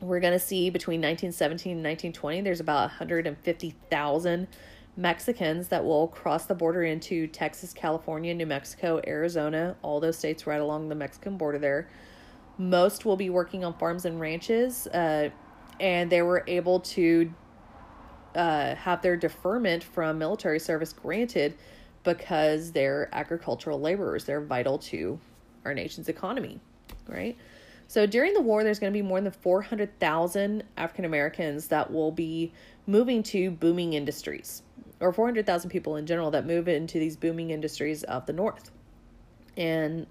we're 0.00 0.20
going 0.20 0.34
to 0.34 0.38
see 0.38 0.70
between 0.70 1.00
1917 1.00 1.72
and 1.72 1.80
1920, 1.80 2.42
there's 2.42 2.60
about 2.60 2.90
150,000 2.90 4.48
Mexicans 4.96 5.66
that 5.66 5.84
will 5.84 6.06
cross 6.06 6.46
the 6.46 6.54
border 6.54 6.84
into 6.84 7.26
Texas, 7.26 7.72
California, 7.72 8.32
New 8.32 8.46
Mexico, 8.46 9.00
Arizona, 9.04 9.74
all 9.82 9.98
those 9.98 10.16
states 10.16 10.46
right 10.46 10.60
along 10.60 10.88
the 10.88 10.94
Mexican 10.94 11.36
border 11.36 11.58
there. 11.58 11.88
Most 12.56 13.04
will 13.04 13.16
be 13.16 13.30
working 13.30 13.64
on 13.64 13.76
farms 13.76 14.04
and 14.04 14.20
ranches, 14.20 14.86
uh, 14.86 15.30
and 15.80 16.08
they 16.08 16.22
were 16.22 16.44
able 16.46 16.78
to 16.78 17.34
uh, 18.34 18.74
have 18.74 19.02
their 19.02 19.16
deferment 19.16 19.82
from 19.82 20.18
military 20.18 20.58
service 20.58 20.92
granted 20.92 21.54
because 22.04 22.72
they're 22.72 23.08
agricultural 23.12 23.80
laborers. 23.80 24.24
They're 24.24 24.40
vital 24.40 24.78
to 24.78 25.18
our 25.64 25.74
nation's 25.74 26.08
economy, 26.08 26.60
right? 27.08 27.36
So 27.86 28.06
during 28.06 28.32
the 28.32 28.40
war, 28.40 28.64
there's 28.64 28.78
going 28.78 28.92
to 28.92 28.96
be 28.96 29.02
more 29.02 29.20
than 29.20 29.32
400,000 29.32 30.64
African 30.76 31.04
Americans 31.04 31.68
that 31.68 31.92
will 31.92 32.10
be 32.10 32.52
moving 32.86 33.22
to 33.24 33.50
booming 33.50 33.92
industries, 33.92 34.62
or 34.98 35.12
400,000 35.12 35.70
people 35.70 35.96
in 35.96 36.06
general 36.06 36.30
that 36.30 36.46
move 36.46 36.68
into 36.68 36.98
these 36.98 37.16
booming 37.16 37.50
industries 37.50 38.02
of 38.04 38.26
the 38.26 38.32
North. 38.32 38.70
And 39.56 40.06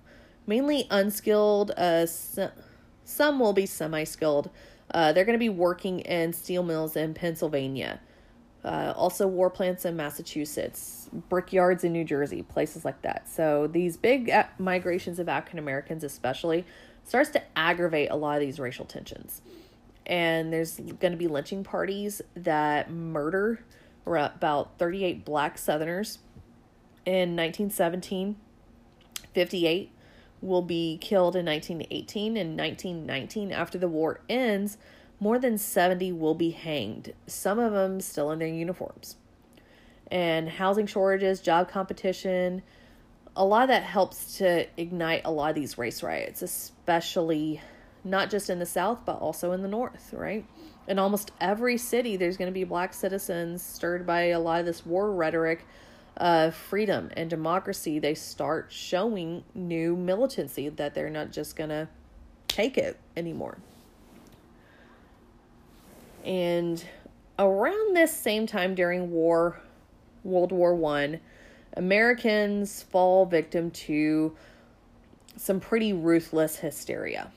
mainly 0.45 0.85
unskilled, 0.91 1.71
uh, 1.71 2.05
some 3.03 3.39
will 3.39 3.53
be 3.53 3.65
semi 3.65 4.03
skilled. 4.03 4.49
Uh, 4.93 5.13
they're 5.13 5.25
going 5.25 5.37
to 5.37 5.39
be 5.39 5.49
working 5.49 6.01
in 6.01 6.33
steel 6.33 6.63
mills 6.63 6.95
in 6.95 7.13
Pennsylvania. 7.13 7.99
Uh, 8.63 8.93
also, 8.95 9.25
war 9.25 9.49
plants 9.49 9.85
in 9.85 9.95
Massachusetts, 9.95 11.09
brickyards 11.29 11.83
in 11.83 11.91
New 11.93 12.03
Jersey, 12.03 12.43
places 12.43 12.85
like 12.85 13.01
that. 13.01 13.27
So, 13.27 13.67
these 13.67 13.97
big 13.97 14.31
migrations 14.59 15.17
of 15.17 15.27
African 15.27 15.57
Americans, 15.57 16.03
especially, 16.03 16.65
starts 17.03 17.31
to 17.31 17.41
aggravate 17.55 18.11
a 18.11 18.15
lot 18.15 18.35
of 18.35 18.41
these 18.41 18.59
racial 18.59 18.85
tensions. 18.85 19.41
And 20.05 20.53
there's 20.53 20.77
going 20.77 21.11
to 21.11 21.17
be 21.17 21.27
lynching 21.27 21.63
parties 21.63 22.21
that 22.35 22.91
murder 22.91 23.63
about 24.05 24.77
38 24.77 25.25
black 25.25 25.57
Southerners 25.57 26.19
in 27.05 27.35
1917. 27.35 28.35
58 29.33 29.91
will 30.41 30.61
be 30.61 30.97
killed 30.99 31.35
in 31.35 31.45
1918 31.45 32.35
and 32.35 32.57
1919 32.57 33.51
after 33.51 33.77
the 33.77 33.87
war 33.87 34.21
ends 34.27 34.77
more 35.21 35.37
than 35.37 35.57
70 35.57 36.11
will 36.13 36.33
be 36.33 36.49
hanged, 36.49 37.13
some 37.27 37.59
of 37.59 37.71
them 37.71 38.01
still 38.01 38.31
in 38.31 38.39
their 38.39 38.47
uniforms. 38.47 39.15
And 40.09 40.49
housing 40.49 40.87
shortages, 40.87 41.39
job 41.39 41.69
competition, 41.69 42.63
a 43.35 43.45
lot 43.45 43.61
of 43.61 43.69
that 43.69 43.83
helps 43.83 44.39
to 44.39 44.65
ignite 44.81 45.21
a 45.23 45.31
lot 45.31 45.49
of 45.49 45.55
these 45.55 45.77
race 45.77 46.01
riots, 46.01 46.41
especially 46.41 47.61
not 48.03 48.31
just 48.31 48.49
in 48.49 48.57
the 48.57 48.65
South, 48.65 49.05
but 49.05 49.17
also 49.19 49.51
in 49.51 49.61
the 49.61 49.67
North, 49.67 50.11
right? 50.11 50.43
In 50.87 50.97
almost 50.97 51.31
every 51.39 51.77
city, 51.77 52.17
there's 52.17 52.35
going 52.35 52.49
to 52.51 52.53
be 52.53 52.63
black 52.63 52.91
citizens 52.91 53.61
stirred 53.61 54.07
by 54.07 54.29
a 54.29 54.39
lot 54.39 54.59
of 54.59 54.65
this 54.65 54.83
war 54.85 55.11
rhetoric 55.11 55.65
of 56.17 56.55
freedom 56.55 57.11
and 57.15 57.29
democracy. 57.29 57.99
They 57.99 58.15
start 58.15 58.71
showing 58.71 59.43
new 59.53 59.95
militancy 59.95 60.67
that 60.69 60.95
they're 60.95 61.11
not 61.11 61.31
just 61.31 61.55
going 61.55 61.69
to 61.69 61.87
take 62.47 62.77
it 62.79 62.97
anymore. 63.15 63.59
And 66.25 66.83
around 67.39 67.95
this 67.95 68.15
same 68.15 68.45
time 68.47 68.75
during 68.75 69.11
war, 69.11 69.59
World 70.23 70.51
War 70.51 70.75
One, 70.75 71.19
Americans 71.77 72.83
fall 72.83 73.25
victim 73.25 73.71
to 73.71 74.35
some 75.37 75.59
pretty 75.59 75.93
ruthless 75.93 76.57
hysteria 76.57 77.31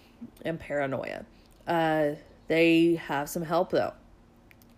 and 0.45 0.59
paranoia. 0.59 1.25
Uh, 1.67 2.11
they 2.49 2.97
have 2.97 3.29
some 3.29 3.43
help 3.43 3.71
though. 3.71 3.93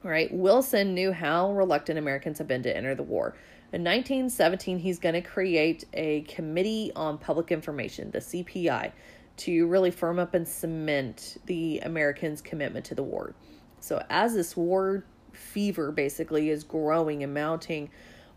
Right? 0.03 0.33
Wilson 0.33 0.95
knew 0.95 1.11
how 1.11 1.53
reluctant 1.53 1.99
Americans 1.99 2.39
have 2.39 2.47
been 2.47 2.63
to 2.63 2.77
enter 2.77 2.95
the 2.95 3.03
war. 3.03 3.35
In 3.73 3.83
1917, 3.83 4.79
he's 4.79 5.01
going 5.01 5.15
to 5.15 5.21
create 5.21 5.85
a 5.93 6.21
Committee 6.23 6.93
on 6.95 7.19
Public 7.19 7.51
Information, 7.51 8.13
the 8.13 8.21
CPI, 8.21 8.93
to 9.39 9.67
really 9.67 9.91
firm 9.91 10.21
up 10.21 10.35
and 10.35 10.47
cement 10.47 11.39
the 11.47 11.81
Americans' 11.81 12.41
commitment 12.41 12.85
to 12.87 12.95
the 12.95 13.03
war. 13.03 13.35
So, 13.81 14.05
as 14.09 14.35
this 14.35 14.57
war 14.57 15.05
fever 15.33 15.93
basically 15.93 16.51
is 16.51 16.65
growing 16.65 17.23
and 17.23 17.35
mounting, 17.35 17.91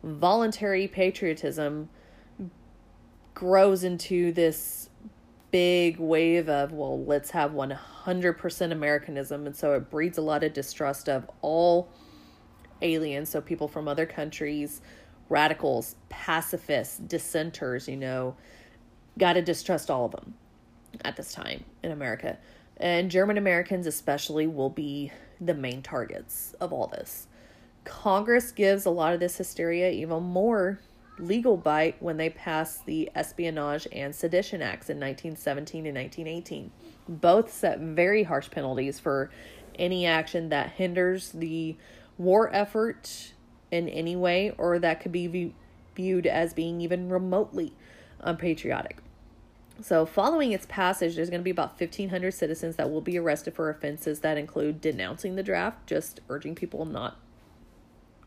voluntary 0.03 0.87
patriotism 0.87 1.89
grows 3.33 3.83
into 3.83 4.31
this 4.31 4.89
big 5.51 5.97
wave 5.97 6.49
of, 6.49 6.71
well, 6.71 7.03
let's 7.03 7.31
have 7.31 7.51
100% 7.51 8.71
Americanism. 8.71 9.45
And 9.45 9.55
so 9.55 9.73
it 9.73 9.89
breeds 9.89 10.17
a 10.17 10.21
lot 10.21 10.43
of 10.43 10.53
distrust 10.53 11.09
of 11.09 11.29
all 11.41 11.89
aliens, 12.81 13.29
so 13.29 13.41
people 13.41 13.67
from 13.67 13.87
other 13.87 14.05
countries, 14.05 14.81
radicals, 15.27 15.95
pacifists, 16.09 16.97
dissenters, 16.97 17.87
you 17.87 17.97
know, 17.97 18.35
got 19.17 19.33
to 19.33 19.41
distrust 19.41 19.89
all 19.89 20.05
of 20.05 20.11
them 20.11 20.33
at 21.03 21.15
this 21.15 21.33
time 21.33 21.63
in 21.83 21.91
America. 21.91 22.37
And 22.77 23.11
German 23.11 23.37
Americans, 23.37 23.87
especially, 23.87 24.47
will 24.47 24.69
be 24.69 25.11
the 25.39 25.53
main 25.53 25.81
targets 25.81 26.53
of 26.59 26.73
all 26.73 26.87
this. 26.87 27.27
Congress 27.83 28.51
gives 28.51 28.85
a 28.85 28.89
lot 28.89 29.13
of 29.13 29.19
this 29.19 29.37
hysteria 29.37 29.89
even 29.89 30.21
more 30.23 30.79
legal 31.17 31.57
bite 31.57 32.01
when 32.01 32.17
they 32.17 32.29
pass 32.29 32.77
the 32.77 33.09
Espionage 33.15 33.87
and 33.91 34.15
Sedition 34.15 34.61
Acts 34.61 34.89
in 34.89 34.97
1917 34.97 35.85
and 35.85 35.95
1918. 35.95 36.71
Both 37.07 37.53
set 37.53 37.79
very 37.79 38.23
harsh 38.23 38.49
penalties 38.49 38.99
for 38.99 39.29
any 39.77 40.05
action 40.05 40.49
that 40.49 40.71
hinders 40.71 41.31
the 41.31 41.75
war 42.17 42.53
effort 42.53 43.33
in 43.71 43.87
any 43.89 44.15
way 44.15 44.53
or 44.57 44.79
that 44.79 45.01
could 45.01 45.11
be 45.11 45.53
viewed 45.95 46.27
as 46.27 46.53
being 46.53 46.81
even 46.81 47.09
remotely 47.09 47.73
um, 48.21 48.31
unpatriotic. 48.31 48.97
So, 49.81 50.05
following 50.05 50.51
its 50.51 50.65
passage, 50.65 51.15
there's 51.15 51.29
going 51.29 51.39
to 51.39 51.43
be 51.43 51.51
about 51.51 51.79
1,500 51.79 52.31
citizens 52.33 52.75
that 52.75 52.91
will 52.91 53.01
be 53.01 53.17
arrested 53.17 53.53
for 53.53 53.69
offenses 53.69 54.19
that 54.19 54.37
include 54.37 54.81
denouncing 54.81 55.35
the 55.35 55.43
draft, 55.43 55.87
just 55.87 56.19
urging 56.27 56.53
people 56.53 56.83
not 56.85 57.17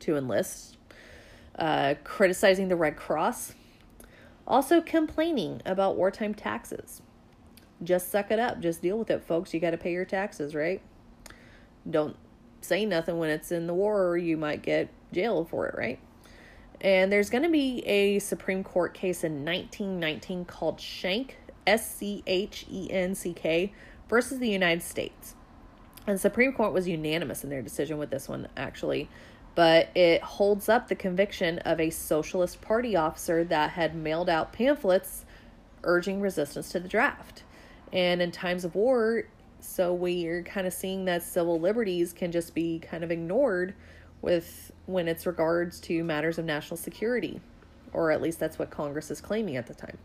to 0.01 0.17
enlist, 0.17 0.79
uh, 1.59 1.95
criticizing 2.05 2.69
the 2.69 2.77
Red 2.77 2.97
Cross, 2.97 3.55
also 4.47 4.81
complaining 4.81 5.61
about 5.67 5.97
wartime 5.97 6.35
taxes. 6.35 7.03
Just 7.83 8.11
suck 8.11 8.31
it 8.31 8.39
up. 8.39 8.61
Just 8.61 8.81
deal 8.81 8.99
with 8.99 9.11
it, 9.11 9.23
folks. 9.23 9.53
You 9.53 9.61
got 9.61 9.73
to 9.73 9.77
pay 9.77 9.93
your 9.93 10.05
taxes, 10.07 10.55
right? 10.55 10.81
Don't 11.89 12.17
say 12.63 12.87
nothing 12.87 13.19
when 13.19 13.29
it's 13.29 13.53
in 13.53 13.67
the 13.67 13.75
war, 13.75 14.17
you 14.17 14.37
might 14.37 14.63
get 14.63 14.89
jailed 15.13 15.51
for 15.51 15.67
it, 15.67 15.75
right? 15.77 15.99
And 16.81 17.13
there's 17.13 17.29
going 17.29 17.45
to 17.45 17.51
be 17.51 17.81
a 17.87 18.19
Supreme 18.21 18.65
Court 18.65 18.95
case 18.95 19.23
in 19.23 19.45
1919 19.45 20.45
called 20.45 20.81
Schenck 20.81 21.37
S 21.67 21.95
C 21.95 22.23
H 22.27 22.67
E 22.71 22.89
N 22.91 23.15
C 23.15 23.33
K 23.33 23.73
versus 24.09 24.39
the 24.39 24.49
United 24.49 24.83
States. 24.83 25.35
And 26.07 26.17
the 26.17 26.21
Supreme 26.21 26.53
Court 26.53 26.73
was 26.73 26.89
unanimous 26.89 27.45
in 27.45 27.51
their 27.51 27.63
decision 27.63 27.99
with 27.99 28.11
this 28.11 28.29
one, 28.29 28.49
actually. 28.57 29.09
But 29.55 29.91
it 29.95 30.23
holds 30.23 30.69
up 30.69 30.89
the 30.89 30.95
conviction 30.95 31.59
of 31.61 31.79
a 31.79 31.91
Socialist 31.91 32.61
Party 32.63 32.97
officer 32.97 33.45
that 33.45 33.71
had 33.71 33.95
mailed 33.95 34.29
out 34.29 34.53
pamphlets 34.53 35.25
urging 35.85 36.21
resistance 36.21 36.71
to 36.71 36.81
the 36.81 36.89
draft. 36.89 37.43
And 37.93 38.23
in 38.23 38.33
times 38.33 38.65
of 38.65 38.75
war, 38.75 39.25
So 39.61 39.95
we're 39.95 40.43
kind 40.43 40.67
of 40.67 40.73
seeing 40.73 41.05
that 41.05 41.23
civil 41.23 41.61
liberties 41.61 42.13
can 42.13 42.33
just 42.33 42.53
be 42.55 42.81
kind 42.81 43.05
of 43.05 43.13
ignored 43.13 43.75
with 44.21 44.73
when 44.87 45.07
it's 45.07 45.25
regards 45.25 45.79
to 45.83 46.03
matters 46.03 46.39
of 46.39 46.45
national 46.45 46.77
security, 46.77 47.41
or 47.93 48.11
at 48.11 48.21
least 48.21 48.41
that's 48.41 48.59
what 48.59 48.71
Congress 48.71 49.11
is 49.11 49.21
claiming 49.21 49.57
at 49.57 49.69
the 49.69 49.75
time. 49.75 49.99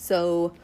So 0.00 0.54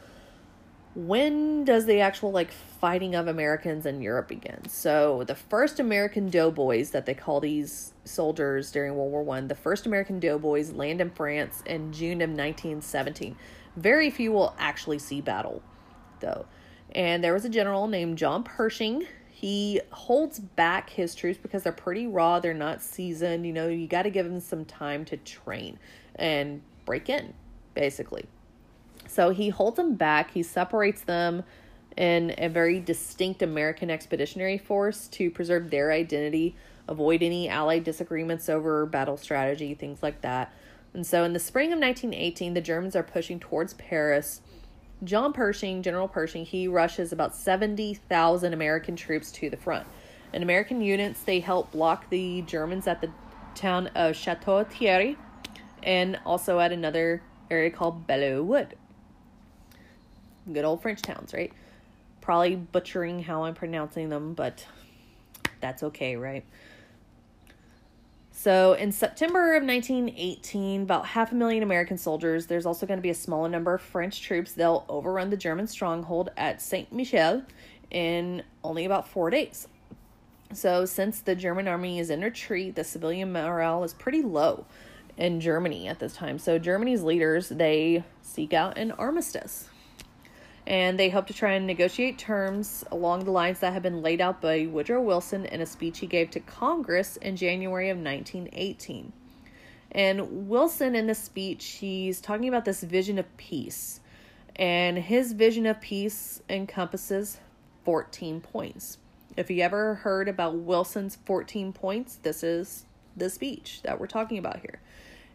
when 0.94 1.64
does 1.64 1.84
the 1.84 2.00
actual 2.00 2.32
like 2.32 2.50
fighting 2.50 3.14
of 3.14 3.28
Americans 3.28 3.84
in 3.84 4.00
Europe 4.00 4.28
begin? 4.28 4.66
So 4.66 5.24
the 5.24 5.34
first 5.34 5.78
American 5.78 6.30
doughboys 6.30 6.90
that 6.92 7.04
they 7.04 7.12
call 7.12 7.40
these 7.40 7.92
soldiers 8.04 8.72
during 8.72 8.96
World 8.96 9.12
War 9.12 9.22
One, 9.22 9.48
the 9.48 9.54
first 9.54 9.84
American 9.84 10.18
doughboys 10.18 10.72
land 10.72 11.02
in 11.02 11.10
France 11.10 11.62
in 11.66 11.92
June 11.92 12.22
of 12.22 12.30
1917. 12.30 13.36
Very 13.76 14.08
few 14.08 14.32
will 14.32 14.54
actually 14.58 14.98
see 14.98 15.20
battle, 15.20 15.62
though. 16.20 16.46
And 16.94 17.22
there 17.22 17.34
was 17.34 17.44
a 17.44 17.50
general 17.50 17.88
named 17.88 18.16
John 18.16 18.42
Pershing. 18.42 19.06
He 19.28 19.82
holds 19.90 20.38
back 20.38 20.88
his 20.88 21.14
troops 21.14 21.38
because 21.42 21.62
they're 21.62 21.72
pretty 21.72 22.06
raw. 22.06 22.40
They're 22.40 22.54
not 22.54 22.80
seasoned. 22.80 23.46
You 23.46 23.52
know, 23.52 23.68
you 23.68 23.86
got 23.86 24.04
to 24.04 24.10
give 24.10 24.24
them 24.24 24.40
some 24.40 24.64
time 24.64 25.04
to 25.04 25.18
train 25.18 25.78
and 26.14 26.62
break 26.86 27.10
in, 27.10 27.34
basically. 27.74 28.24
So 29.08 29.30
he 29.30 29.48
holds 29.48 29.76
them 29.76 29.94
back. 29.94 30.32
He 30.32 30.42
separates 30.42 31.02
them 31.02 31.44
in 31.96 32.34
a 32.38 32.48
very 32.48 32.78
distinct 32.78 33.42
American 33.42 33.90
expeditionary 33.90 34.58
force 34.58 35.08
to 35.08 35.30
preserve 35.30 35.70
their 35.70 35.92
identity, 35.92 36.54
avoid 36.88 37.22
any 37.22 37.48
Allied 37.48 37.84
disagreements 37.84 38.48
over 38.48 38.84
battle 38.86 39.16
strategy, 39.16 39.74
things 39.74 40.02
like 40.02 40.20
that. 40.20 40.52
And 40.92 41.06
so 41.06 41.24
in 41.24 41.32
the 41.32 41.38
spring 41.38 41.72
of 41.72 41.78
1918, 41.78 42.54
the 42.54 42.60
Germans 42.60 42.96
are 42.96 43.02
pushing 43.02 43.38
towards 43.38 43.74
Paris. 43.74 44.40
John 45.04 45.32
Pershing, 45.32 45.82
General 45.82 46.08
Pershing, 46.08 46.44
he 46.44 46.68
rushes 46.68 47.12
about 47.12 47.34
70,000 47.34 48.52
American 48.52 48.96
troops 48.96 49.30
to 49.32 49.50
the 49.50 49.56
front. 49.56 49.86
And 50.32 50.42
American 50.42 50.80
units, 50.80 51.22
they 51.22 51.40
help 51.40 51.72
block 51.72 52.08
the 52.10 52.42
Germans 52.42 52.86
at 52.86 53.00
the 53.00 53.10
town 53.54 53.88
of 53.88 54.16
Chateau 54.16 54.64
Thierry 54.64 55.16
and 55.82 56.18
also 56.26 56.60
at 56.60 56.72
another 56.72 57.22
area 57.50 57.70
called 57.70 58.06
Belleau 58.06 58.42
Wood. 58.42 58.76
Good 60.52 60.64
old 60.64 60.82
French 60.82 61.02
towns, 61.02 61.34
right? 61.34 61.52
Probably 62.20 62.56
butchering 62.56 63.22
how 63.22 63.44
I'm 63.44 63.54
pronouncing 63.54 64.08
them, 64.08 64.34
but 64.34 64.64
that's 65.60 65.82
okay, 65.82 66.16
right? 66.16 66.44
So, 68.30 68.74
in 68.74 68.92
September 68.92 69.56
of 69.56 69.64
1918, 69.64 70.82
about 70.82 71.06
half 71.06 71.32
a 71.32 71.34
million 71.34 71.62
American 71.62 71.96
soldiers, 71.96 72.46
there's 72.46 72.66
also 72.66 72.86
going 72.86 72.98
to 72.98 73.02
be 73.02 73.10
a 73.10 73.14
smaller 73.14 73.48
number 73.48 73.74
of 73.74 73.80
French 73.80 74.20
troops. 74.20 74.52
They'll 74.52 74.84
overrun 74.88 75.30
the 75.30 75.36
German 75.36 75.66
stronghold 75.66 76.30
at 76.36 76.60
Saint 76.60 76.94
Mihiel 76.94 77.44
in 77.90 78.42
only 78.62 78.84
about 78.84 79.08
four 79.08 79.30
days. 79.30 79.68
So, 80.52 80.84
since 80.84 81.20
the 81.20 81.34
German 81.34 81.66
army 81.66 81.98
is 81.98 82.10
in 82.10 82.20
retreat, 82.20 82.76
the 82.76 82.84
civilian 82.84 83.32
morale 83.32 83.82
is 83.82 83.94
pretty 83.94 84.22
low 84.22 84.66
in 85.16 85.40
Germany 85.40 85.88
at 85.88 85.98
this 85.98 86.14
time. 86.14 86.38
So, 86.38 86.58
Germany's 86.58 87.02
leaders 87.02 87.48
they 87.48 88.04
seek 88.20 88.52
out 88.52 88.76
an 88.76 88.92
armistice 88.92 89.70
and 90.66 90.98
they 90.98 91.10
hope 91.10 91.28
to 91.28 91.34
try 91.34 91.52
and 91.52 91.66
negotiate 91.66 92.18
terms 92.18 92.84
along 92.90 93.24
the 93.24 93.30
lines 93.30 93.60
that 93.60 93.72
have 93.72 93.82
been 93.82 94.02
laid 94.02 94.20
out 94.20 94.40
by 94.40 94.66
Woodrow 94.66 95.00
Wilson 95.00 95.46
in 95.46 95.60
a 95.60 95.66
speech 95.66 96.00
he 96.00 96.06
gave 96.06 96.30
to 96.30 96.40
Congress 96.40 97.16
in 97.16 97.36
January 97.36 97.88
of 97.88 97.98
1918. 97.98 99.12
And 99.92 100.48
Wilson, 100.48 100.96
in 100.96 101.06
this 101.06 101.22
speech, 101.22 101.64
he's 101.80 102.20
talking 102.20 102.48
about 102.48 102.64
this 102.64 102.82
vision 102.82 103.18
of 103.18 103.36
peace. 103.36 104.00
And 104.56 104.98
his 104.98 105.32
vision 105.32 105.66
of 105.66 105.80
peace 105.80 106.42
encompasses 106.48 107.38
14 107.84 108.40
points. 108.40 108.98
If 109.36 109.50
you 109.50 109.62
ever 109.62 109.94
heard 109.94 110.28
about 110.28 110.56
Wilson's 110.56 111.16
14 111.24 111.72
points, 111.72 112.16
this 112.16 112.42
is 112.42 112.86
the 113.16 113.30
speech 113.30 113.82
that 113.84 114.00
we're 114.00 114.06
talking 114.06 114.38
about 114.38 114.60
here. 114.60 114.80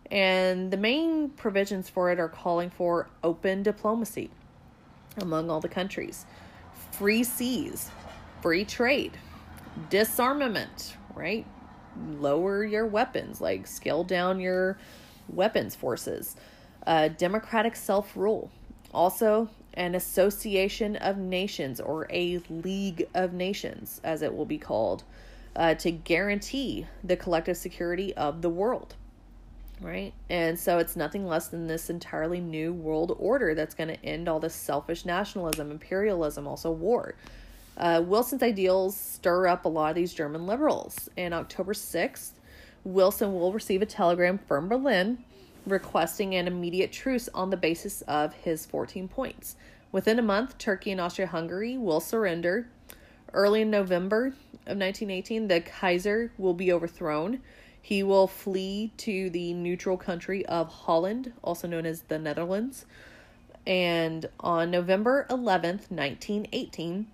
And 0.09 0.71
the 0.71 0.77
main 0.77 1.29
provisions 1.29 1.87
for 1.87 2.11
it 2.11 2.19
are 2.19 2.27
calling 2.27 2.69
for 2.69 3.07
open 3.23 3.63
diplomacy 3.63 4.29
among 5.17 5.49
all 5.49 5.59
the 5.59 5.69
countries. 5.69 6.25
Free 6.91 7.23
seas, 7.23 7.89
free 8.41 8.65
trade, 8.65 9.17
disarmament, 9.89 10.95
right? 11.15 11.45
Lower 12.17 12.63
your 12.63 12.85
weapons, 12.85 13.41
like 13.41 13.67
scale 13.67 14.03
down 14.03 14.39
your 14.39 14.77
weapons 15.27 15.75
forces. 15.75 16.35
Uh, 16.85 17.09
democratic 17.09 17.75
self 17.75 18.15
rule. 18.15 18.49
Also, 18.93 19.49
an 19.73 19.95
association 19.95 20.95
of 20.97 21.17
nations 21.17 21.79
or 21.79 22.07
a 22.09 22.41
league 22.49 23.07
of 23.13 23.33
nations, 23.33 24.01
as 24.03 24.21
it 24.21 24.35
will 24.35 24.45
be 24.45 24.57
called, 24.57 25.03
uh, 25.55 25.75
to 25.75 25.91
guarantee 25.91 26.87
the 27.03 27.15
collective 27.15 27.57
security 27.57 28.13
of 28.15 28.41
the 28.41 28.49
world 28.49 28.95
right? 29.81 30.13
And 30.29 30.57
so 30.57 30.77
it's 30.77 30.95
nothing 30.95 31.25
less 31.25 31.47
than 31.47 31.67
this 31.67 31.89
entirely 31.89 32.39
new 32.39 32.71
world 32.71 33.15
order 33.19 33.55
that's 33.55 33.75
going 33.75 33.89
to 33.89 34.05
end 34.05 34.29
all 34.29 34.39
this 34.39 34.55
selfish 34.55 35.05
nationalism, 35.05 35.71
imperialism, 35.71 36.47
also 36.47 36.71
war. 36.71 37.15
Uh, 37.77 38.03
Wilson's 38.05 38.43
ideals 38.43 38.95
stir 38.95 39.47
up 39.47 39.65
a 39.65 39.69
lot 39.69 39.89
of 39.89 39.95
these 39.95 40.13
German 40.13 40.45
liberals. 40.45 41.09
And 41.17 41.33
October 41.33 41.73
6th, 41.73 42.31
Wilson 42.83 43.33
will 43.33 43.53
receive 43.53 43.81
a 43.81 43.85
telegram 43.85 44.37
from 44.37 44.67
Berlin 44.67 45.23
requesting 45.65 46.35
an 46.35 46.47
immediate 46.47 46.91
truce 46.91 47.29
on 47.33 47.49
the 47.49 47.57
basis 47.57 48.01
of 48.03 48.33
his 48.33 48.65
14 48.65 49.07
points. 49.07 49.55
Within 49.91 50.19
a 50.19 50.23
month, 50.23 50.57
Turkey 50.57 50.91
and 50.91 51.01
Austria 51.01 51.27
Hungary 51.27 51.77
will 51.77 51.99
surrender. 51.99 52.67
Early 53.33 53.61
in 53.61 53.71
November 53.71 54.27
of 54.27 54.77
1918, 54.77 55.47
the 55.47 55.61
Kaiser 55.61 56.31
will 56.37 56.53
be 56.53 56.71
overthrown 56.71 57.41
he 57.81 58.03
will 58.03 58.27
flee 58.27 58.91
to 58.97 59.29
the 59.31 59.53
neutral 59.53 59.97
country 59.97 60.45
of 60.45 60.69
Holland, 60.69 61.33
also 61.41 61.67
known 61.67 61.85
as 61.85 62.03
the 62.03 62.19
Netherlands. 62.19 62.85
And 63.65 64.27
on 64.39 64.71
November 64.71 65.25
11th, 65.29 65.89
1918, 65.89 67.07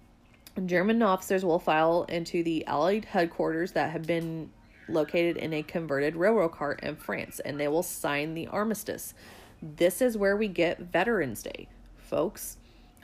German 0.66 1.02
officers 1.02 1.46
will 1.46 1.60
file 1.60 2.04
into 2.10 2.44
the 2.44 2.66
Allied 2.68 3.06
headquarters 3.06 3.72
that 3.74 3.92
have 3.92 4.04
been 4.04 4.50
located 4.90 5.38
in 5.38 5.54
a 5.54 5.64
converted 5.64 6.16
railroad 6.16 6.50
car 6.50 6.74
in 6.74 6.96
France, 6.96 7.40
and 7.40 7.60
they 7.60 7.68
will 7.68 7.84
sign 7.84 8.34
the 8.34 8.48
armistice. 8.48 9.14
This 9.62 10.02
is 10.02 10.18
where 10.18 10.36
we 10.36 10.48
get 10.48 10.80
Veterans 10.80 11.44
Day, 11.44 11.68
folks. 11.98 12.58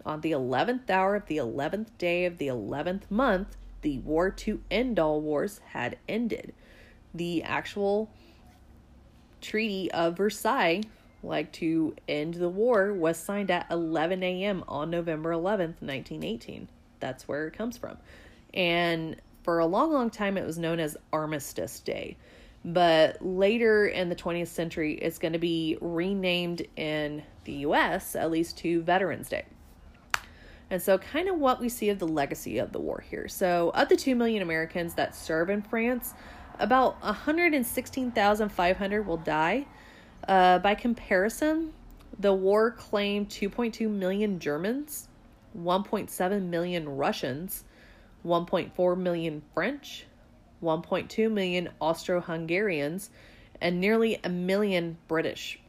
On 0.05 0.21
the 0.21 0.31
11th 0.31 0.89
hour 0.89 1.15
of 1.15 1.27
the 1.27 1.37
11th 1.37 1.87
day 1.97 2.25
of 2.25 2.37
the 2.37 2.47
11th 2.47 3.09
month, 3.09 3.55
the 3.81 3.99
war 3.99 4.29
to 4.29 4.61
end 4.69 4.99
all 4.99 5.21
wars 5.21 5.61
had 5.71 5.97
ended 6.07 6.53
the 7.13 7.43
actual 7.43 8.09
Treaty 9.41 9.91
of 9.91 10.17
Versailles, 10.17 10.81
like 11.21 11.51
to 11.53 11.95
end 12.07 12.35
the 12.35 12.49
war, 12.49 12.93
was 12.93 13.17
signed 13.17 13.51
at 13.51 13.67
11 13.69 14.23
a.m. 14.23 14.63
on 14.67 14.89
November 14.89 15.31
11th, 15.31 15.81
1918. 15.81 16.69
That's 16.99 17.27
where 17.27 17.47
it 17.47 17.53
comes 17.53 17.77
from. 17.77 17.97
And 18.53 19.17
for 19.43 19.59
a 19.59 19.65
long, 19.65 19.91
long 19.91 20.09
time, 20.09 20.37
it 20.37 20.45
was 20.45 20.57
known 20.57 20.79
as 20.79 20.97
Armistice 21.11 21.79
Day. 21.79 22.17
But 22.65 23.21
later 23.21 23.87
in 23.87 24.07
the 24.07 24.15
20th 24.15 24.47
century, 24.47 24.93
it's 24.93 25.19
going 25.19 25.33
to 25.33 25.39
be 25.39 25.77
renamed 25.81 26.65
in 26.77 27.23
the 27.43 27.53
US, 27.67 28.15
at 28.15 28.31
least 28.31 28.57
to 28.59 28.81
Veterans 28.81 29.27
Day. 29.27 29.43
And 30.69 30.81
so, 30.81 30.97
kind 30.97 31.27
of 31.27 31.37
what 31.37 31.59
we 31.59 31.67
see 31.69 31.89
of 31.89 31.99
the 31.99 32.07
legacy 32.07 32.57
of 32.57 32.71
the 32.71 32.79
war 32.79 33.03
here. 33.07 33.27
So, 33.27 33.71
of 33.75 33.89
the 33.89 33.97
2 33.97 34.15
million 34.15 34.41
Americans 34.41 34.93
that 34.95 35.13
serve 35.13 35.49
in 35.49 35.61
France, 35.61 36.13
about 36.59 37.01
116,500 37.03 39.07
will 39.07 39.17
die. 39.17 39.65
Uh, 40.27 40.59
by 40.59 40.75
comparison, 40.75 41.73
the 42.19 42.33
war 42.33 42.71
claimed 42.71 43.29
2.2 43.29 43.89
million 43.89 44.39
Germans, 44.39 45.07
1.7 45.57 46.41
million 46.43 46.89
Russians, 46.89 47.63
1.4 48.25 48.97
million 48.97 49.41
French, 49.53 50.05
1.2 50.63 51.31
million 51.31 51.69
Austro 51.81 52.21
Hungarians, 52.21 53.09
and 53.61 53.79
nearly 53.79 54.19
a 54.23 54.29
million 54.29 54.97
British. 55.07 55.59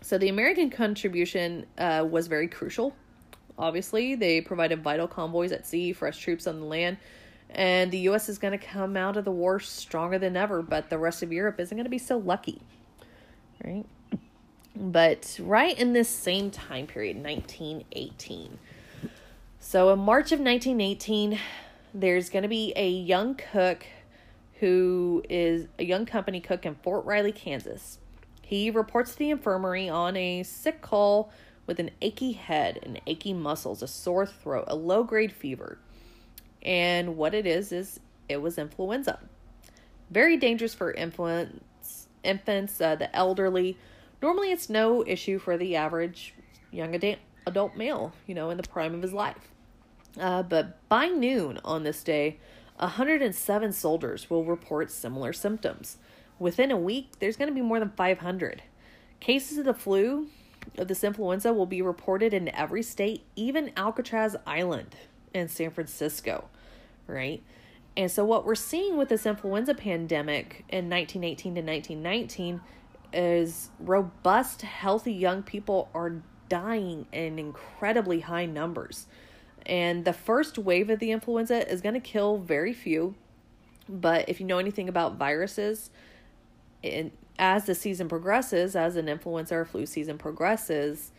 So 0.00 0.18
the 0.18 0.28
American 0.28 0.70
contribution 0.70 1.66
uh, 1.78 2.06
was 2.08 2.26
very 2.26 2.48
crucial. 2.48 2.94
Obviously, 3.58 4.14
they 4.14 4.40
provided 4.40 4.82
vital 4.82 5.06
convoys 5.06 5.52
at 5.52 5.66
sea, 5.66 5.92
fresh 5.92 6.18
troops 6.18 6.46
on 6.46 6.60
the 6.60 6.66
land, 6.66 6.96
and 7.54 7.90
the 7.90 7.98
US 8.10 8.28
is 8.28 8.38
going 8.38 8.58
to 8.58 8.64
come 8.64 8.96
out 8.96 9.16
of 9.16 9.24
the 9.24 9.30
war 9.30 9.60
stronger 9.60 10.18
than 10.18 10.36
ever, 10.36 10.62
but 10.62 10.90
the 10.90 10.98
rest 10.98 11.22
of 11.22 11.32
Europe 11.32 11.60
isn't 11.60 11.76
going 11.76 11.84
to 11.84 11.90
be 11.90 11.98
so 11.98 12.18
lucky. 12.18 12.60
Right? 13.64 13.86
But 14.76 15.38
right 15.40 15.78
in 15.78 15.92
this 15.92 16.08
same 16.08 16.50
time 16.50 16.86
period, 16.86 17.16
1918. 17.22 18.58
So 19.60 19.92
in 19.92 20.00
March 20.00 20.32
of 20.32 20.40
1918, 20.40 21.38
there's 21.94 22.28
going 22.28 22.42
to 22.42 22.48
be 22.48 22.72
a 22.74 22.88
young 22.88 23.36
cook 23.36 23.86
who 24.60 25.22
is 25.28 25.66
a 25.78 25.84
young 25.84 26.06
company 26.06 26.40
cook 26.40 26.66
in 26.66 26.74
Fort 26.76 27.04
Riley, 27.04 27.32
Kansas. 27.32 27.98
He 28.42 28.70
reports 28.70 29.12
to 29.12 29.18
the 29.18 29.30
infirmary 29.30 29.88
on 29.88 30.16
a 30.16 30.42
sick 30.42 30.82
call 30.82 31.32
with 31.66 31.78
an 31.78 31.90
achy 32.02 32.32
head 32.32 32.78
and 32.82 33.00
achy 33.06 33.32
muscles, 33.32 33.82
a 33.82 33.88
sore 33.88 34.26
throat, 34.26 34.64
a 34.68 34.76
low 34.76 35.02
grade 35.02 35.32
fever. 35.32 35.78
And 36.64 37.16
what 37.16 37.34
it 37.34 37.46
is, 37.46 37.72
is 37.72 38.00
it 38.28 38.38
was 38.38 38.58
influenza. 38.58 39.18
Very 40.10 40.36
dangerous 40.36 40.74
for 40.74 40.92
infants, 40.92 42.08
infants 42.22 42.80
uh, 42.80 42.96
the 42.96 43.14
elderly. 43.14 43.76
Normally, 44.22 44.52
it's 44.52 44.70
no 44.70 45.04
issue 45.06 45.38
for 45.38 45.56
the 45.56 45.76
average 45.76 46.34
young 46.70 46.94
adult, 46.94 47.18
adult 47.46 47.76
male, 47.76 48.12
you 48.26 48.34
know, 48.34 48.50
in 48.50 48.56
the 48.56 48.62
prime 48.62 48.94
of 48.94 49.02
his 49.02 49.12
life. 49.12 49.50
Uh, 50.18 50.42
but 50.42 50.88
by 50.88 51.08
noon 51.08 51.58
on 51.64 51.82
this 51.82 52.02
day, 52.02 52.38
107 52.78 53.72
soldiers 53.72 54.30
will 54.30 54.44
report 54.44 54.90
similar 54.90 55.32
symptoms. 55.32 55.98
Within 56.38 56.70
a 56.70 56.76
week, 56.76 57.10
there's 57.18 57.36
going 57.36 57.48
to 57.48 57.54
be 57.54 57.62
more 57.62 57.78
than 57.78 57.90
500. 57.90 58.62
Cases 59.20 59.58
of 59.58 59.64
the 59.64 59.74
flu, 59.74 60.28
of 60.78 60.88
this 60.88 61.04
influenza, 61.04 61.52
will 61.52 61.66
be 61.66 61.82
reported 61.82 62.34
in 62.34 62.48
every 62.48 62.82
state, 62.82 63.24
even 63.36 63.72
Alcatraz 63.76 64.36
Island 64.46 64.96
in 65.34 65.48
San 65.48 65.70
Francisco, 65.70 66.48
right? 67.06 67.42
And 67.96 68.10
so, 68.10 68.24
what 68.24 68.46
we're 68.46 68.54
seeing 68.54 68.96
with 68.96 69.08
this 69.08 69.26
influenza 69.26 69.74
pandemic 69.74 70.64
in 70.68 70.88
1918 70.88 71.54
to 71.54 71.60
1919 71.60 72.60
is 73.12 73.70
robust, 73.78 74.62
healthy 74.62 75.12
young 75.12 75.42
people 75.42 75.88
are 75.94 76.22
dying 76.48 77.06
in 77.12 77.38
incredibly 77.38 78.20
high 78.20 78.46
numbers. 78.46 79.06
And 79.66 80.04
the 80.04 80.12
first 80.12 80.58
wave 80.58 80.90
of 80.90 80.98
the 80.98 81.10
influenza 81.10 81.70
is 81.70 81.80
going 81.80 81.94
to 81.94 82.00
kill 82.00 82.38
very 82.38 82.72
few. 82.72 83.14
But 83.88 84.28
if 84.28 84.40
you 84.40 84.46
know 84.46 84.58
anything 84.58 84.88
about 84.88 85.16
viruses, 85.16 85.90
in, 86.82 87.12
as 87.38 87.66
the 87.66 87.74
season 87.74 88.08
progresses, 88.08 88.76
as 88.76 88.96
an 88.96 89.08
influenza 89.08 89.56
or 89.56 89.64
flu 89.64 89.86
season 89.86 90.18
progresses, 90.18 91.12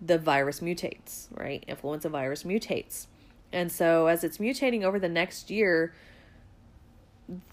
the 0.00 0.18
virus 0.18 0.60
mutates, 0.60 1.28
right? 1.36 1.64
Influenza 1.66 2.08
virus 2.08 2.44
mutates. 2.44 3.06
And 3.52 3.72
so 3.72 4.06
as 4.06 4.24
it's 4.24 4.38
mutating 4.38 4.84
over 4.84 4.98
the 4.98 5.08
next 5.08 5.50
year, 5.50 5.94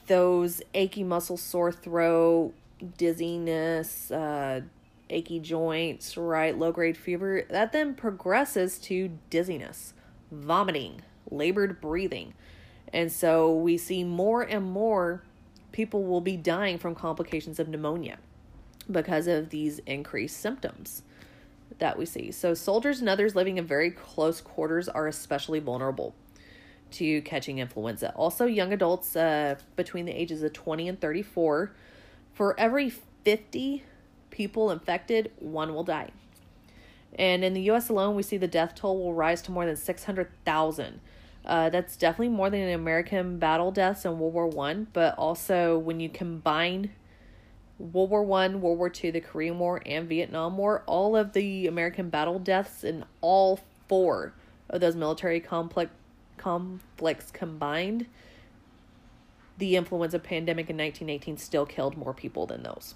those 0.07 0.61
achy 0.73 1.03
muscle, 1.03 1.37
sore 1.37 1.71
throat, 1.71 2.53
dizziness, 2.97 4.11
uh, 4.11 4.61
achy 5.09 5.39
joints, 5.39 6.17
right? 6.17 6.57
Low 6.57 6.71
grade 6.71 6.97
fever, 6.97 7.43
that 7.49 7.71
then 7.71 7.93
progresses 7.93 8.77
to 8.79 9.17
dizziness, 9.29 9.93
vomiting, 10.31 11.01
labored 11.29 11.81
breathing. 11.81 12.33
And 12.93 13.11
so 13.11 13.53
we 13.53 13.77
see 13.77 14.03
more 14.03 14.41
and 14.41 14.65
more 14.65 15.23
people 15.71 16.03
will 16.03 16.21
be 16.21 16.37
dying 16.37 16.77
from 16.77 16.95
complications 16.95 17.59
of 17.59 17.67
pneumonia 17.67 18.17
because 18.89 19.27
of 19.27 19.49
these 19.49 19.79
increased 19.79 20.37
symptoms 20.39 21.03
that 21.79 21.97
we 21.97 22.05
see. 22.05 22.31
So, 22.31 22.53
soldiers 22.53 22.99
and 22.99 23.09
others 23.09 23.35
living 23.35 23.57
in 23.57 23.65
very 23.65 23.91
close 23.91 24.41
quarters 24.41 24.87
are 24.87 25.07
especially 25.07 25.59
vulnerable 25.59 26.15
to 26.91 27.21
catching 27.21 27.59
influenza. 27.59 28.13
Also, 28.15 28.45
young 28.45 28.71
adults 28.71 29.15
uh, 29.15 29.55
between 29.75 30.05
the 30.05 30.13
ages 30.13 30.43
of 30.43 30.53
20 30.53 30.87
and 30.87 31.01
34, 31.01 31.73
for 32.33 32.59
every 32.59 32.89
50 33.23 33.83
people 34.29 34.71
infected, 34.71 35.31
one 35.39 35.73
will 35.73 35.83
die. 35.83 36.11
And 37.17 37.43
in 37.43 37.53
the 37.53 37.61
US 37.71 37.89
alone, 37.89 38.15
we 38.15 38.23
see 38.23 38.37
the 38.37 38.47
death 38.47 38.75
toll 38.75 38.97
will 39.01 39.13
rise 39.13 39.41
to 39.43 39.51
more 39.51 39.65
than 39.65 39.75
600,000. 39.75 40.99
Uh, 41.45 41.69
that's 41.69 41.95
definitely 41.95 42.29
more 42.29 42.49
than 42.49 42.69
American 42.69 43.37
battle 43.37 43.71
deaths 43.71 44.03
in 44.03 44.17
World 44.19 44.33
War 44.33 44.47
One, 44.47 44.87
but 44.93 45.15
also 45.15 45.77
when 45.77 45.99
you 45.99 46.09
combine 46.09 46.91
World 47.77 48.09
War 48.09 48.23
One, 48.23 48.61
World 48.61 48.77
War 48.77 48.89
Two, 48.89 49.11
the 49.11 49.21
Korean 49.21 49.59
War, 49.59 49.81
and 49.85 50.07
Vietnam 50.07 50.57
War, 50.57 50.83
all 50.85 51.15
of 51.15 51.33
the 51.33 51.67
American 51.67 52.09
battle 52.09 52.39
deaths 52.39 52.83
in 52.83 53.05
all 53.21 53.59
four 53.87 54.33
of 54.69 54.81
those 54.81 54.95
military 54.95 55.39
complex 55.39 55.91
conflicts 56.37 57.31
combined, 57.31 58.05
the 59.57 59.75
influenza 59.75 60.19
pandemic 60.19 60.69
in 60.69 60.77
1918 60.77 61.37
still 61.37 61.65
killed 61.65 61.97
more 61.97 62.13
people 62.13 62.45
than 62.45 62.63
those. 62.63 62.95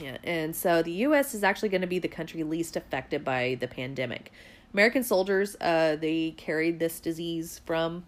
Yeah, 0.00 0.18
and 0.22 0.54
so 0.54 0.82
the 0.82 0.92
U.S. 0.92 1.34
is 1.34 1.42
actually 1.42 1.70
going 1.70 1.80
to 1.80 1.86
be 1.86 1.98
the 1.98 2.08
country 2.08 2.42
least 2.42 2.76
affected 2.76 3.24
by 3.24 3.56
the 3.60 3.68
pandemic. 3.68 4.32
American 4.72 5.02
soldiers, 5.02 5.56
uh, 5.60 5.96
they 5.96 6.32
carried 6.36 6.78
this 6.78 7.00
disease 7.00 7.60
from 7.64 8.04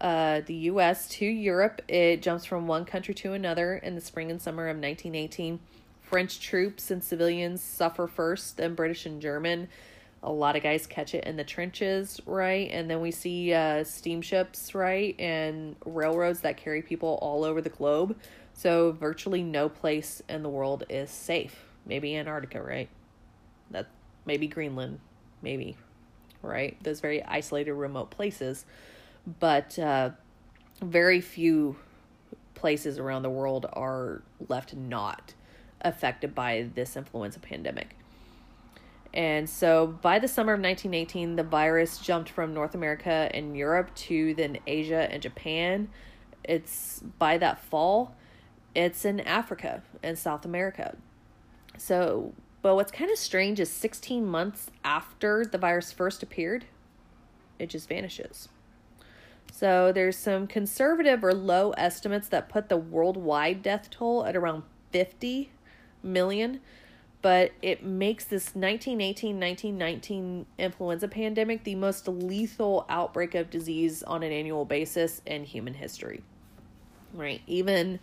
uh, 0.00 0.40
the 0.44 0.54
U.S. 0.54 1.08
to 1.10 1.24
Europe. 1.24 1.82
It 1.88 2.22
jumps 2.22 2.44
from 2.44 2.66
one 2.66 2.84
country 2.84 3.14
to 3.14 3.32
another 3.32 3.76
in 3.76 3.94
the 3.94 4.00
spring 4.00 4.30
and 4.30 4.40
summer 4.40 4.64
of 4.64 4.76
1918. 4.76 5.60
French 6.02 6.40
troops 6.40 6.90
and 6.90 7.02
civilians 7.02 7.62
suffer 7.62 8.06
first, 8.06 8.56
then 8.56 8.74
British 8.74 9.06
and 9.06 9.20
German. 9.20 9.68
A 10.22 10.30
lot 10.30 10.56
of 10.56 10.62
guys 10.62 10.86
catch 10.86 11.14
it 11.14 11.24
in 11.24 11.36
the 11.36 11.44
trenches, 11.44 12.20
right? 12.24 12.70
And 12.70 12.88
then 12.90 13.00
we 13.00 13.10
see 13.10 13.52
uh, 13.52 13.84
steamships, 13.84 14.74
right? 14.74 15.18
And 15.18 15.76
railroads 15.84 16.40
that 16.40 16.56
carry 16.56 16.82
people 16.82 17.18
all 17.20 17.44
over 17.44 17.60
the 17.60 17.68
globe. 17.68 18.16
So 18.54 18.92
virtually 18.92 19.42
no 19.42 19.68
place 19.68 20.22
in 20.28 20.42
the 20.42 20.48
world 20.48 20.84
is 20.88 21.10
safe. 21.10 21.64
Maybe 21.84 22.16
Antarctica, 22.16 22.62
right? 22.62 22.88
That 23.70 23.88
maybe 24.24 24.46
Greenland, 24.46 25.00
maybe, 25.42 25.76
right? 26.40 26.76
Those 26.82 27.00
very 27.00 27.22
isolated, 27.24 27.74
remote 27.74 28.10
places. 28.10 28.64
But 29.40 29.78
uh, 29.78 30.10
very 30.82 31.20
few 31.20 31.76
places 32.54 32.98
around 32.98 33.22
the 33.22 33.30
world 33.30 33.66
are 33.72 34.22
left 34.48 34.74
not 34.74 35.34
affected 35.80 36.34
by 36.34 36.68
this 36.74 36.96
influenza 36.96 37.38
pandemic. 37.38 37.96
And 39.12 39.48
so 39.48 39.86
by 39.86 40.18
the 40.18 40.26
summer 40.26 40.54
of 40.54 40.60
1918, 40.60 41.36
the 41.36 41.42
virus 41.42 41.98
jumped 41.98 42.30
from 42.30 42.52
North 42.52 42.74
America 42.74 43.30
and 43.32 43.56
Europe 43.56 43.94
to 43.94 44.34
then 44.34 44.58
Asia 44.66 45.08
and 45.10 45.22
Japan. 45.22 45.88
It's 46.42 47.00
by 47.18 47.38
that 47.38 47.60
fall, 47.60 48.14
it's 48.74 49.04
in 49.04 49.20
Africa 49.20 49.82
and 50.02 50.18
South 50.18 50.44
America. 50.44 50.96
So 51.78 52.32
but 52.64 52.76
what's 52.76 52.90
kind 52.90 53.10
of 53.10 53.18
strange 53.18 53.60
is 53.60 53.70
16 53.70 54.26
months 54.26 54.70
after 54.82 55.44
the 55.44 55.58
virus 55.58 55.92
first 55.92 56.22
appeared, 56.22 56.64
it 57.58 57.68
just 57.68 57.90
vanishes. 57.90 58.48
So 59.52 59.92
there's 59.92 60.16
some 60.16 60.46
conservative 60.46 61.24
or 61.24 61.32
low 61.32 61.70
estimates 61.72 62.28
that 62.28 62.48
put 62.48 62.68
the 62.68 62.76
worldwide 62.76 63.62
death 63.62 63.88
toll 63.90 64.24
at 64.24 64.34
around 64.36 64.64
50 64.90 65.50
million, 66.02 66.60
but 67.22 67.52
it 67.62 67.84
makes 67.84 68.24
this 68.24 68.54
1918 68.54 69.38
1919 69.38 70.46
influenza 70.58 71.08
pandemic 71.08 71.64
the 71.64 71.74
most 71.76 72.08
lethal 72.08 72.84
outbreak 72.88 73.34
of 73.34 73.48
disease 73.50 74.02
on 74.02 74.22
an 74.22 74.32
annual 74.32 74.64
basis 74.64 75.22
in 75.24 75.44
human 75.44 75.74
history. 75.74 76.22
Right? 77.12 77.40
Even 77.46 78.00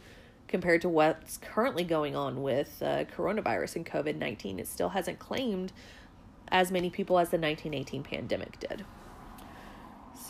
compared 0.51 0.81
to 0.81 0.89
what's 0.89 1.37
currently 1.37 1.83
going 1.83 2.15
on 2.15 2.43
with 2.43 2.83
uh, 2.83 3.05
coronavirus 3.15 3.77
and 3.77 3.85
COVID 3.85 4.17
19. 4.17 4.59
It 4.59 4.67
still 4.67 4.89
hasn't 4.89 5.17
claimed 5.17 5.71
as 6.49 6.71
many 6.71 6.89
people 6.89 7.17
as 7.17 7.29
the 7.29 7.37
1918 7.37 8.03
pandemic 8.03 8.59
did. 8.59 8.85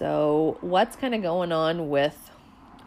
So, 0.01 0.57
what's 0.61 0.95
kind 0.95 1.13
of 1.13 1.21
going 1.21 1.51
on 1.51 1.89
with 1.89 2.31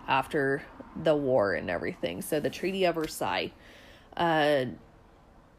after 0.08 0.64
the 1.00 1.14
war 1.14 1.54
and 1.54 1.70
everything? 1.70 2.22
So, 2.22 2.40
the 2.40 2.50
Treaty 2.50 2.86
of 2.86 2.96
Versailles. 2.96 3.52
Uh, 4.16 4.64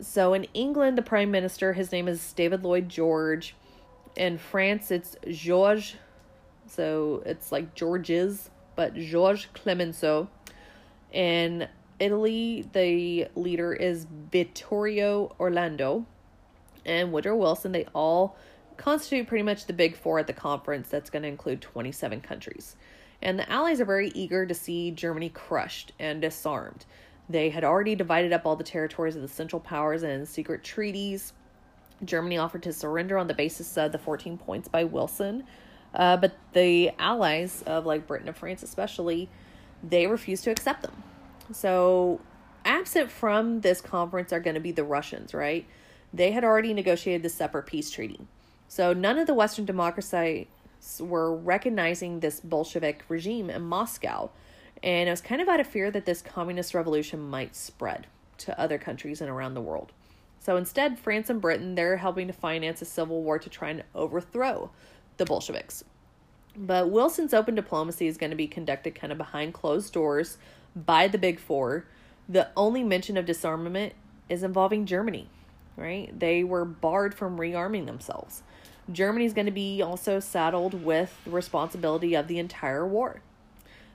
so, 0.01 0.33
in 0.33 0.47
England, 0.53 0.97
the 0.97 1.01
Prime 1.01 1.31
Minister, 1.31 1.71
his 1.71 1.93
name 1.93 2.09
is 2.09 2.33
David 2.33 2.65
Lloyd 2.65 2.89
George. 2.89 3.55
In 4.17 4.37
France, 4.37 4.91
it's 4.91 5.15
Georges. 5.31 5.95
So, 6.67 7.23
it's 7.25 7.53
like 7.53 7.73
Georges, 7.73 8.49
but 8.75 8.93
Georges 8.93 9.47
Clemenceau. 9.53 10.27
In 11.13 11.69
Italy, 12.01 12.67
the 12.73 13.29
leader 13.33 13.71
is 13.71 14.07
Vittorio 14.29 15.33
Orlando 15.39 16.05
and 16.85 17.13
Woodrow 17.13 17.37
Wilson. 17.37 17.71
They 17.71 17.85
all 17.93 18.35
constitute 18.77 19.27
pretty 19.27 19.43
much 19.43 19.65
the 19.65 19.73
big 19.73 19.95
four 19.95 20.19
at 20.19 20.27
the 20.27 20.33
conference 20.33 20.89
that's 20.89 21.09
going 21.09 21.23
to 21.23 21.29
include 21.29 21.61
27 21.61 22.21
countries. 22.21 22.75
And 23.21 23.39
the 23.39 23.49
Allies 23.51 23.81
are 23.81 23.85
very 23.85 24.09
eager 24.09 24.45
to 24.45 24.53
see 24.53 24.91
Germany 24.91 25.29
crushed 25.29 25.93
and 25.99 26.21
disarmed. 26.21 26.85
They 27.29 27.49
had 27.49 27.63
already 27.63 27.95
divided 27.95 28.33
up 28.33 28.45
all 28.45 28.55
the 28.55 28.63
territories 28.63 29.15
of 29.15 29.21
the 29.21 29.27
Central 29.27 29.59
Powers 29.59 30.03
in 30.03 30.25
secret 30.25 30.63
treaties. 30.63 31.33
Germany 32.03 32.37
offered 32.37 32.63
to 32.63 32.73
surrender 32.73 33.17
on 33.17 33.27
the 33.27 33.33
basis 33.33 33.77
of 33.77 33.91
the 33.91 33.97
14 33.97 34.37
points 34.37 34.67
by 34.67 34.83
Wilson. 34.83 35.43
Uh, 35.93 36.17
but 36.17 36.35
the 36.53 36.91
Allies 36.99 37.63
of 37.65 37.85
like 37.85 38.05
Britain 38.05 38.27
and 38.27 38.37
France, 38.37 38.61
especially, 38.63 39.29
they 39.81 40.07
refused 40.07 40.43
to 40.43 40.51
accept 40.51 40.81
them. 40.81 41.03
So, 41.51 42.19
absent 42.65 43.11
from 43.11 43.61
this 43.61 43.81
conference 43.81 44.33
are 44.33 44.39
going 44.39 44.55
to 44.55 44.59
be 44.59 44.71
the 44.71 44.83
Russians, 44.83 45.33
right? 45.33 45.65
They 46.13 46.31
had 46.31 46.43
already 46.43 46.73
negotiated 46.73 47.23
the 47.23 47.29
separate 47.29 47.65
peace 47.65 47.89
treaty. 47.89 48.19
So, 48.75 48.91
none 48.91 49.17
of 49.17 49.25
the 49.25 49.33
Western 49.33 49.63
democracies 49.63 50.47
were 50.99 51.33
recognizing 51.33 52.19
this 52.19 52.41
Bolshevik 52.41 53.05
regime 53.07 53.49
in 53.49 53.61
Moscow. 53.61 54.31
And 54.83 55.07
it 55.07 55.11
was 55.13 55.21
kind 55.21 55.41
of 55.41 55.47
out 55.47 55.61
of 55.61 55.67
fear 55.67 55.89
that 55.91 56.05
this 56.05 56.21
communist 56.21 56.73
revolution 56.73 57.21
might 57.21 57.55
spread 57.55 58.07
to 58.39 58.59
other 58.59 58.77
countries 58.77 59.21
and 59.21 59.29
around 59.29 59.53
the 59.53 59.61
world. 59.61 59.93
So 60.41 60.57
instead, 60.57 60.99
France 60.99 61.29
and 61.29 61.39
Britain, 61.39 61.75
they're 61.75 61.95
helping 61.95 62.27
to 62.27 62.33
finance 62.33 62.81
a 62.81 62.85
civil 62.85 63.23
war 63.23 63.39
to 63.39 63.49
try 63.49 63.69
and 63.69 63.83
overthrow 63.95 64.71
the 65.15 65.25
Bolsheviks. 65.25 65.85
But 66.57 66.89
Wilson's 66.89 67.33
open 67.33 67.55
diplomacy 67.55 68.07
is 68.07 68.17
going 68.17 68.31
to 68.31 68.35
be 68.35 68.45
conducted 68.45 68.93
kind 68.93 69.13
of 69.13 69.17
behind 69.17 69.53
closed 69.53 69.93
doors 69.93 70.37
by 70.75 71.07
the 71.07 71.17
Big 71.17 71.39
Four. 71.39 71.85
The 72.27 72.49
only 72.57 72.83
mention 72.83 73.15
of 73.15 73.25
disarmament 73.25 73.93
is 74.27 74.43
involving 74.43 74.85
Germany, 74.85 75.29
right? 75.77 76.11
They 76.19 76.43
were 76.43 76.65
barred 76.65 77.15
from 77.15 77.37
rearming 77.37 77.85
themselves. 77.85 78.43
Germany's 78.91 79.33
going 79.33 79.45
to 79.45 79.51
be 79.51 79.81
also 79.81 80.19
saddled 80.19 80.85
with 80.85 81.17
the 81.25 81.31
responsibility 81.31 82.15
of 82.15 82.27
the 82.27 82.39
entire 82.39 82.85
war. 82.85 83.21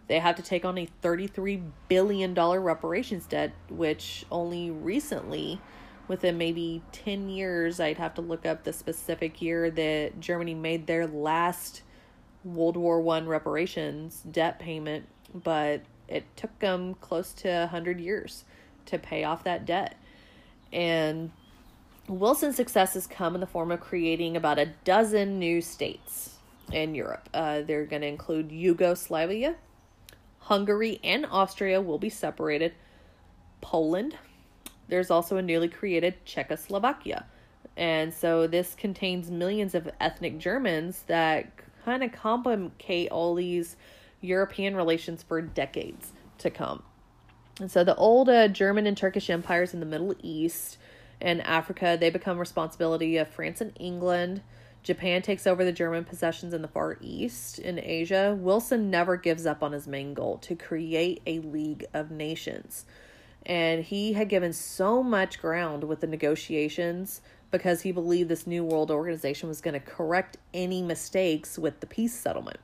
They 0.09 0.19
have 0.19 0.35
to 0.37 0.43
take 0.43 0.65
on 0.65 0.77
a 0.77 0.89
$33 1.03 1.63
billion 1.89 2.35
reparations 2.35 3.27
debt, 3.27 3.53
which 3.69 4.25
only 4.33 4.71
recently, 4.71 5.61
within 6.09 6.37
maybe 6.37 6.83
10 6.91 7.29
years, 7.29 7.79
I'd 7.79 7.99
have 7.99 8.15
to 8.15 8.21
look 8.21 8.45
up 8.45 8.65
the 8.65 8.73
specific 8.73 9.41
year 9.41 9.71
that 9.71 10.19
Germany 10.19 10.55
made 10.55 10.89
their 10.89 11.07
last 11.07 11.83
World 12.45 12.77
War 12.77 13.01
One 13.01 13.29
reparations 13.29 14.25
debt 14.29 14.59
payment, 14.59 15.07
but 15.33 15.83
it 16.09 16.25
took 16.37 16.59
them 16.59 16.95
close 16.95 17.33
to 17.35 17.49
100 17.49 18.01
years 18.01 18.45
to 18.87 18.99
pay 18.99 19.23
off 19.23 19.45
that 19.45 19.65
debt. 19.65 19.95
And 20.73 21.31
Wilson's 22.11 22.57
successes 22.57 23.07
come 23.07 23.35
in 23.35 23.41
the 23.41 23.47
form 23.47 23.71
of 23.71 23.81
creating 23.81 24.37
about 24.37 24.59
a 24.59 24.73
dozen 24.85 25.39
new 25.39 25.61
states 25.61 26.37
in 26.73 26.95
Europe. 26.95 27.29
Uh, 27.33 27.63
they're 27.63 27.87
going 27.87 28.03
to 28.03 28.09
include 28.09 28.51
Yugoslavia, 28.51 29.55
Hungary, 30.41 30.99
and 31.05 31.25
Austria 31.27 31.81
will 31.81 31.99
be 31.99 32.11
separated. 32.11 32.75
Poland. 33.61 34.17
There's 34.89 35.11
also 35.11 35.37
a 35.37 35.43
newly 35.43 35.69
created 35.69 36.25
Czechoslovakia. 36.25 37.27
And 37.77 38.13
so 38.13 38.47
this 38.47 38.75
contains 38.75 39.31
millions 39.31 39.75
of 39.75 39.89
ethnic 40.01 40.39
Germans 40.39 41.05
that 41.07 41.53
kind 41.85 42.03
of 42.03 42.13
complicate 42.13 43.11
all 43.11 43.35
these 43.35 43.77
European 44.21 44.75
relations 44.75 45.23
for 45.23 45.41
decades 45.41 46.13
to 46.39 46.51
come. 46.51 46.83
And 47.61 47.71
so 47.71 47.85
the 47.85 47.95
old 47.95 48.29
uh, 48.29 48.49
German 48.49 48.87
and 48.87 48.97
Turkish 48.97 49.31
empires 49.31 49.75
in 49.75 49.81
the 49.81 49.87
Middle 49.87 50.15
East 50.23 50.79
and 51.21 51.43
Africa, 51.43 51.97
they 51.99 52.11
become 52.11 52.39
responsibility 52.39 53.17
of 53.17 53.29
France 53.29 53.61
and 53.61 53.73
England. 53.79 54.43
Japan 54.83 55.21
takes 55.21 55.47
over 55.47 55.65
the 55.65 55.73
German 55.73 56.05
possessions 56.05 56.55
in 56.55 56.63
the 56.63 56.69
Far 56.69 56.97
East. 57.01 57.59
In 57.59 57.79
Asia, 57.79 58.37
Wilson 58.39 58.91
never 58.91 59.17
gives 59.17 59.45
up 59.45 59.63
on 59.63 59.73
his 59.73 59.87
main 59.87 60.15
goal 60.15 60.39
to 60.39 60.57
create 60.57 61.21
a 61.27 61.41
League 61.41 61.85
of 61.93 62.11
Nations. 62.11 62.87
And 63.45 63.85
he 63.85 64.15
had 64.15 64.29
given 64.29 64.53
so 64.53 65.03
much 65.03 65.41
ground 65.41 65.85
with 65.85 66.01
the 66.01 66.07
negotiations 66.07 67.21
because 67.51 67.83
he 67.83 67.93
believed 67.93 68.29
this 68.29 68.47
New 68.47 68.65
World 68.65 68.91
Organization 68.91 69.49
was 69.49 69.61
going 69.61 69.75
to 69.75 69.81
correct 69.81 70.37
any 70.55 70.83
mistakes 70.83 71.59
with 71.59 71.81
the 71.81 71.87
peace 71.87 72.15
settlement. 72.15 72.61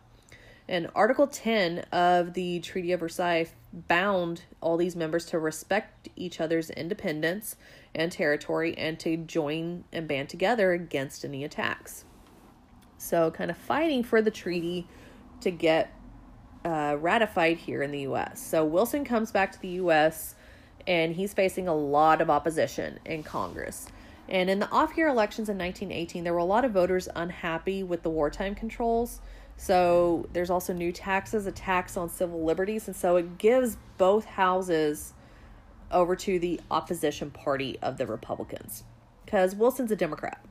And 0.69 0.91
Article 0.95 1.27
10 1.27 1.81
of 1.93 2.35
the 2.35 2.61
Treaty 2.61 2.93
of 2.93 3.01
Versailles 3.01 3.53
bound 3.73 4.43
all 4.61 4.77
these 4.77 4.97
members 4.97 5.27
to 5.27 5.39
respect 5.39 6.09
each 6.17 6.41
other's 6.41 6.71
independence 6.71 7.57
and 7.97 8.13
territory 8.13 8.77
and 8.79 9.01
to 9.01 9.17
join 9.17 9.85
and 9.93 10.07
band 10.07 10.29
together 10.29 10.73
against 10.73 11.25
any 11.25 11.43
attacks. 11.43 12.05
So, 12.99 13.31
kind 13.31 13.51
of 13.51 13.57
fighting 13.57 14.05
for 14.05 14.23
the 14.23 14.31
treaty 14.31 14.87
to 15.41 15.51
get 15.51 15.93
uh, 16.65 16.97
ratified 17.01 17.59
here 17.59 17.83
in 17.83 17.91
the 17.91 18.01
US. 18.01 18.41
So, 18.41 18.65
Wilson 18.65 19.05
comes 19.05 19.33
back 19.33 19.53
to 19.53 19.61
the 19.61 19.69
US 19.81 20.35
and 20.87 21.15
he's 21.15 21.35
facing 21.35 21.67
a 21.67 21.75
lot 21.75 22.21
of 22.21 22.31
opposition 22.31 23.01
in 23.05 23.23
Congress. 23.23 23.89
And 24.29 24.51
in 24.51 24.59
the 24.59 24.71
off 24.71 24.97
year 24.97 25.09
elections 25.09 25.49
in 25.49 25.59
1918, 25.59 26.25
there 26.25 26.33
were 26.33 26.39
a 26.39 26.45
lot 26.45 26.65
of 26.65 26.73
voters 26.73 27.09
unhappy 27.15 27.83
with 27.83 28.03
the 28.03 28.11
wartime 28.11 28.55
controls. 28.55 29.21
So 29.57 30.29
there's 30.33 30.51
also 30.51 30.73
new 30.73 30.93
taxes, 30.93 31.47
a 31.47 31.53
tax 31.53 31.97
on 31.97 32.09
civil 32.09 32.45
liberties. 32.45 32.87
And 32.89 32.97
so 32.97 33.17
it 33.17 33.39
gives 33.39 33.79
both 33.99 34.25
houses 34.25 35.15
over 35.91 36.17
to 36.17 36.39
the 36.39 36.61
opposition 36.71 37.31
party 37.31 37.79
of 37.83 37.99
the 37.99 38.07
Republicans 38.07 38.85
because 39.25 39.55
Wilson's 39.55 39.91
a 39.91 39.97
Democrat 39.97 40.45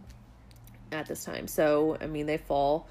at 0.91 1.07
this 1.07 1.23
time. 1.23 1.47
So, 1.47 1.97
I 2.01 2.07
mean, 2.07 2.25
they 2.25 2.37
fall 2.37 2.87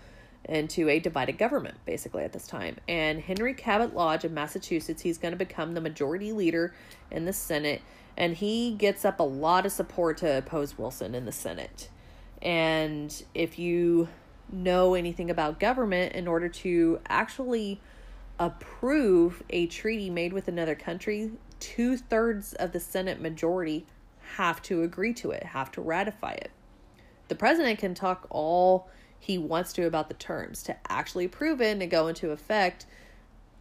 into 0.47 0.89
a 0.89 0.99
divided 0.99 1.39
government 1.39 1.77
basically 1.87 2.23
at 2.23 2.33
this 2.33 2.47
time. 2.47 2.77
And 2.87 3.21
Henry 3.21 3.55
Cabot 3.55 3.95
Lodge 3.95 4.25
of 4.25 4.33
Massachusetts, 4.33 5.03
he's 5.03 5.19
going 5.19 5.33
to 5.33 5.39
become 5.39 5.73
the 5.73 5.81
majority 5.81 6.33
leader 6.33 6.75
in 7.11 7.25
the 7.25 7.33
Senate 7.33 7.81
and 8.17 8.37
he 8.37 8.73
gets 8.73 9.05
up 9.05 9.21
a 9.21 9.25
lot 9.25 9.67
of 9.67 9.73
support 9.73 10.19
to 10.19 10.39
oppose 10.39 10.79
Wilson 10.79 11.15
in 11.15 11.25
the 11.25 11.33
Senate. 11.33 11.89
And 12.41 13.25
if 13.35 13.59
you 13.59 14.09
know 14.53 14.95
anything 14.95 15.31
about 15.31 15.59
government, 15.59 16.13
in 16.13 16.29
order 16.29 16.49
to 16.49 17.01
actually 17.09 17.81
approve 18.39 19.43
a 19.51 19.67
treaty 19.67 20.11
made 20.11 20.33
with 20.33 20.49
another 20.49 20.75
country, 20.75 21.33
two 21.61 21.97
thirds 21.97 22.55
of 22.55 22.73
the 22.73 22.81
Senate 22.81 23.21
majority 23.21 23.87
have 24.37 24.63
to 24.63 24.83
agree 24.83 25.13
to 25.15 25.31
it, 25.31 25.43
have 25.43 25.71
to 25.73 25.81
ratify 25.81 26.33
it. 26.33 26.51
The 27.29 27.35
president 27.35 27.79
can 27.79 27.95
talk 27.95 28.27
all 28.31 28.89
he 29.19 29.39
wants 29.39 29.73
to 29.75 29.87
about 29.87 30.09
the 30.09 30.15
terms. 30.15 30.63
To 30.65 30.77
actually 30.89 31.25
approve 31.25 31.61
it 31.61 31.71
and 31.73 31.81
to 31.81 31.87
go 31.87 32.09
into 32.09 32.31
effect, 32.31 32.85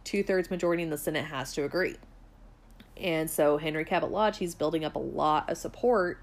two 0.04 0.22
thirds 0.22 0.50
majority 0.50 0.82
in 0.82 0.90
the 0.90 0.98
Senate 0.98 1.24
has 1.24 1.54
to 1.54 1.64
agree. 1.64 1.96
And 2.96 3.30
so 3.30 3.56
Henry 3.56 3.84
Cabot 3.84 4.10
Lodge, 4.10 4.38
he's 4.38 4.54
building 4.54 4.84
up 4.84 4.94
a 4.94 5.00
lot 5.00 5.48
of 5.50 5.56
support 5.56 6.20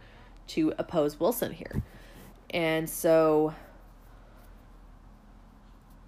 to 0.48 0.74
oppose 0.78 1.20
Wilson 1.20 1.52
here. 1.52 1.82
And 2.52 2.90
so 2.90 3.54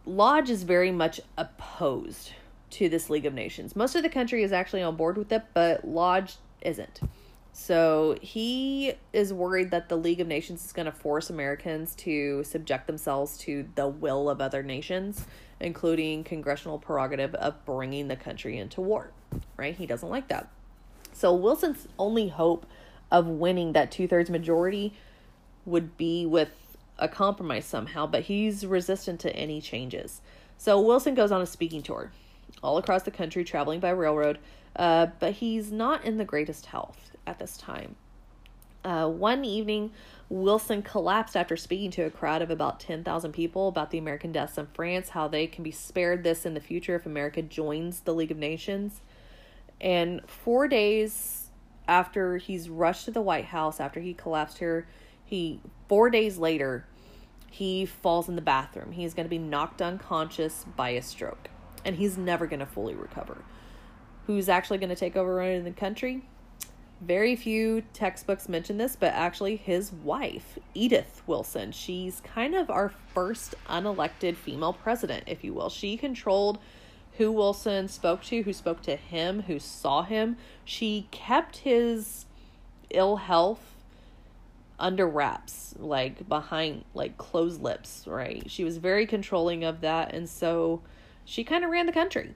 Lodge 0.05 0.49
is 0.49 0.64
very 0.64 0.91
much 0.91 1.20
opposed 1.38 2.34
to 2.74 2.89
this 2.89 3.09
League 3.09 3.26
of 3.26 3.34
Nations. 3.34 3.76
Most 3.76 3.95
of 3.95 4.03
the 4.03 4.09
country 4.09 4.43
is 4.43 4.51
actually 4.51 4.82
on 4.82 4.95
board 4.95 5.17
with 5.17 5.32
it, 5.32 5.43
but 5.53 5.88
Lodge 5.88 6.36
isn't. 6.61 7.01
So 7.51 8.17
he 8.19 8.93
is 9.13 9.32
worried 9.32 9.69
that 9.71 9.88
the 9.88 9.95
League 9.95 10.19
of 10.19 10.28
Nations 10.28 10.65
is 10.65 10.74
going 10.74 10.88
to 10.88 10.91
force 10.91 11.30
Americans 11.30 11.93
to 11.97 12.43
subject 12.43 12.88
themselves 12.88 13.38
to 13.39 13.67
the 13.76 13.88
will 13.88 14.28
of 14.28 14.41
other 14.41 14.63
nations, 14.63 15.28
including 15.59 16.24
congressional 16.24 16.80
prerogative 16.80 17.36
of 17.36 17.63
bringing 17.63 18.07
the 18.07 18.15
country 18.15 18.57
into 18.57 18.82
war. 18.82 19.11
Right? 19.55 19.76
He 19.76 19.86
doesn't 19.86 20.09
like 20.09 20.30
that. 20.30 20.49
So 21.13 21.34
Wilson's 21.36 21.88
only 21.99 22.30
hope 22.30 22.65
of 23.11 23.28
winning 23.28 23.74
that 23.74 23.91
two 23.91 24.07
thirds 24.07 24.32
majority 24.32 24.95
would 25.65 25.95
be 25.95 26.26
with 26.26 26.49
a 26.97 27.07
compromise 27.07 27.65
somehow, 27.65 28.07
but 28.07 28.24
he's 28.24 28.65
resistant 28.65 29.19
to 29.19 29.36
any 29.36 29.61
changes. 29.61 30.21
So 30.57 30.82
Wilson 30.82 31.13
goes 31.13 31.32
on 31.32 31.41
a 31.41 31.45
speaking 31.45 31.84
tour 31.84 32.11
all 32.64 32.78
across 32.78 33.03
the 33.03 33.11
country, 33.11 33.43
traveling 33.43 33.80
by 33.80 33.89
railroad, 33.89 34.39
uh, 34.76 35.07
but 35.20 35.34
he's 35.34 35.72
not 35.72 36.03
in 36.05 36.18
the 36.18 36.26
greatest 36.26 36.68
health 36.68 37.11
at 37.28 37.39
this 37.39 37.57
time. 37.57 37.95
Uh, 38.84 39.07
one 39.07 39.45
evening, 39.45 39.91
Wilson 40.30 40.82
collapsed 40.82 41.38
after 41.38 41.55
speaking 41.55 41.91
to 41.91 42.03
a 42.03 42.09
crowd 42.09 42.41
of 42.41 42.49
about 42.49 42.80
10,000 42.80 43.32
people 43.32 43.68
about 43.68 43.91
the 43.91 43.97
American 43.97 44.32
deaths 44.32 44.57
in 44.57 44.68
France, 44.74 45.09
how 45.09 45.28
they 45.28 45.47
can 45.47 45.64
be 45.64 45.72
spared 45.72 46.24
this 46.24 46.45
in 46.45 46.53
the 46.53 46.59
future 46.59 46.95
if 46.95 47.05
America 47.05 47.41
joins 47.41 48.01
the 48.01 48.14
League 48.14 48.32
of 48.32 48.38
Nations. 48.38 49.01
And 49.80 50.22
four 50.28 50.68
days 50.68 51.49
after 51.88 52.38
he's 52.38 52.70
rushed 52.70 53.05
to 53.05 53.11
the 53.11 53.22
White 53.22 53.45
House, 53.45 53.80
after 53.80 53.99
he 53.99 54.14
collapsed 54.14 54.57
here, 54.57 54.88
he, 55.24 55.61
four 55.88 56.09
days 56.09 56.38
later, 56.38 56.86
he 57.49 57.86
falls 57.86 58.28
in 58.28 58.36
the 58.36 58.41
bathroom. 58.41 58.91
He's 58.91 59.14
going 59.14 59.26
to 59.26 59.30
be 59.30 59.38
knocked 59.38 59.82
unconscious 59.82 60.66
by 60.76 60.89
a 60.89 61.01
stroke. 61.01 61.49
And 61.86 61.95
he's 61.95 62.17
never 62.17 62.47
going 62.47 62.59
to 62.59 62.65
fully 62.65 62.95
recover. 62.95 63.43
Who's 64.27 64.47
actually 64.49 64.77
going 64.77 64.89
to 64.89 64.95
take 64.95 65.15
over 65.15 65.36
running 65.36 65.63
the 65.63 65.71
country? 65.71 66.23
Very 67.01 67.36
few 67.36 67.84
textbooks 67.91 68.47
mention 68.47 68.77
this, 68.77 68.95
but 68.95 69.11
actually 69.13 69.57
his 69.57 69.91
wife, 69.91 70.57
Edith 70.73 71.21
Wilson, 71.27 71.73
she's 71.73 72.21
kind 72.21 72.55
of 72.55 72.69
our 72.69 72.93
first 73.13 73.55
unelected 73.67 74.38
female 74.38 74.71
president, 74.71 75.25
if 75.27 75.43
you 75.43 75.53
will. 75.53 75.69
She 75.69 75.97
controlled 75.97 76.59
who 77.17 77.31
Wilson 77.31 77.89
spoke 77.89 78.23
to, 78.23 78.41
who 78.43 78.53
spoke 78.53 78.81
to 78.84 78.95
him, 78.95 79.41
who 79.43 79.59
saw 79.59 80.03
him. 80.03 80.38
She 80.63 81.07
kept 81.11 81.57
his 81.57 82.25
ill 82.89 83.17
health 83.17 83.75
under 84.79 85.07
wraps, 85.07 85.75
like 85.77 86.27
behind, 86.29 86.86
like 86.93 87.17
closed 87.17 87.61
lips, 87.61 88.05
right? 88.07 88.49
She 88.49 88.63
was 88.63 88.77
very 88.77 89.05
controlling 89.05 89.63
of 89.63 89.81
that. 89.81 90.13
And 90.13 90.29
so 90.29 90.81
she 91.26 91.43
kind 91.43 91.63
of 91.63 91.69
ran 91.69 91.86
the 91.86 91.91
country 91.91 92.34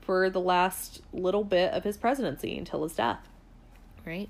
for 0.00 0.30
the 0.30 0.40
last 0.40 1.02
little 1.12 1.44
bit 1.44 1.72
of 1.72 1.84
his 1.84 1.96
presidency 1.96 2.56
until 2.56 2.82
his 2.82 2.94
death 2.94 3.26
right? 4.06 4.28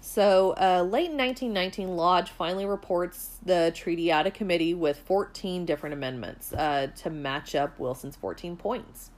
So, 0.00 0.54
uh, 0.60 0.82
late 0.82 1.10
in 1.10 1.16
1919, 1.16 1.96
Lodge 1.96 2.30
finally 2.30 2.66
reports 2.66 3.38
the 3.44 3.72
treaty 3.74 4.12
out 4.12 4.26
of 4.26 4.34
committee 4.34 4.74
with 4.74 4.98
14 4.98 5.64
different 5.64 5.94
amendments 5.94 6.52
uh, 6.52 6.88
to 6.98 7.10
match 7.10 7.54
up 7.54 7.78
Wilson's 7.80 8.14
14 8.14 8.56
points. 8.56 9.10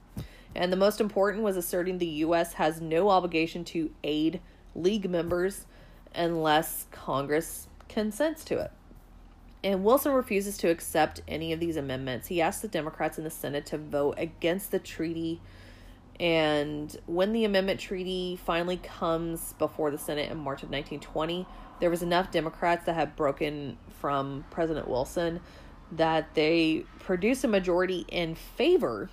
And 0.55 0.73
the 0.73 0.77
most 0.77 0.99
important 0.99 1.43
was 1.43 1.57
asserting 1.57 1.99
the 1.99 2.07
U.S. 2.07 2.53
has 2.53 2.81
no 2.81 3.09
obligation 3.09 3.63
to 3.65 3.91
aid 4.03 4.41
League 4.73 5.07
members 5.07 5.67
unless 6.15 6.87
Congress 6.91 7.67
consents 7.87 8.43
to 8.45 8.57
it. 8.57 8.71
And 9.63 9.83
Wilson 9.83 10.13
refuses 10.13 10.57
to 10.59 10.69
accept 10.69 11.21
any 11.27 11.51
of 11.51 11.59
these 11.59 11.75
amendments. 11.75 12.27
He 12.27 12.41
asks 12.41 12.61
the 12.61 12.67
Democrats 12.67 13.17
in 13.17 13.25
the 13.25 13.29
Senate 13.29 13.65
to 13.67 13.77
vote 13.77 14.15
against 14.17 14.71
the 14.71 14.79
treaty. 14.79 15.41
And 16.19 16.95
when 17.07 17.33
the 17.33 17.43
amendment 17.45 17.79
treaty 17.79 18.39
finally 18.45 18.77
comes 18.77 19.53
before 19.53 19.91
the 19.91 19.97
Senate 19.97 20.31
in 20.31 20.37
March 20.37 20.63
of 20.63 20.69
1920, 20.69 21.45
there 21.79 21.89
was 21.89 22.01
enough 22.01 22.31
Democrats 22.31 22.85
that 22.85 22.95
had 22.95 23.15
broken 23.15 23.77
from 23.99 24.45
President 24.49 24.87
Wilson 24.87 25.41
that 25.91 26.35
they 26.35 26.85
produce 26.99 27.43
a 27.43 27.47
majority 27.47 28.05
in 28.09 28.35
favor, 28.35 29.09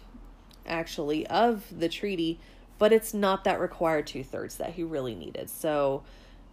actually, 0.66 1.26
of 1.26 1.64
the 1.76 1.88
treaty, 1.88 2.38
but 2.78 2.92
it's 2.92 3.14
not 3.14 3.44
that 3.44 3.58
required 3.58 4.06
two 4.06 4.22
thirds 4.22 4.56
that 4.56 4.74
he 4.74 4.82
really 4.82 5.14
needed. 5.14 5.48
So, 5.48 6.02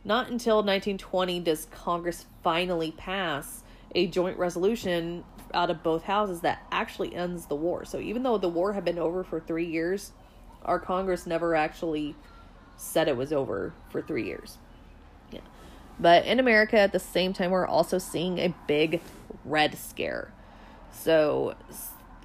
not 0.05 0.29
until 0.29 0.57
1920 0.57 1.39
does 1.41 1.65
Congress 1.71 2.25
finally 2.43 2.91
pass 2.91 3.62
a 3.95 4.07
joint 4.07 4.37
resolution 4.37 5.23
out 5.53 5.69
of 5.69 5.83
both 5.83 6.03
houses 6.03 6.41
that 6.41 6.65
actually 6.71 7.15
ends 7.15 7.45
the 7.45 7.55
war. 7.55 7.85
So, 7.85 7.99
even 7.99 8.23
though 8.23 8.37
the 8.37 8.49
war 8.49 8.73
had 8.73 8.85
been 8.85 8.99
over 8.99 9.23
for 9.23 9.39
three 9.39 9.65
years, 9.65 10.11
our 10.65 10.79
Congress 10.79 11.25
never 11.25 11.55
actually 11.55 12.15
said 12.75 13.07
it 13.07 13.17
was 13.17 13.31
over 13.31 13.73
for 13.89 14.01
three 14.01 14.25
years. 14.25 14.57
Yeah. 15.31 15.41
But 15.99 16.25
in 16.25 16.39
America, 16.39 16.79
at 16.79 16.91
the 16.91 16.99
same 16.99 17.33
time, 17.33 17.51
we're 17.51 17.67
also 17.67 17.97
seeing 17.97 18.39
a 18.39 18.53
big 18.67 19.01
Red 19.45 19.77
Scare. 19.77 20.31
So, 20.91 21.55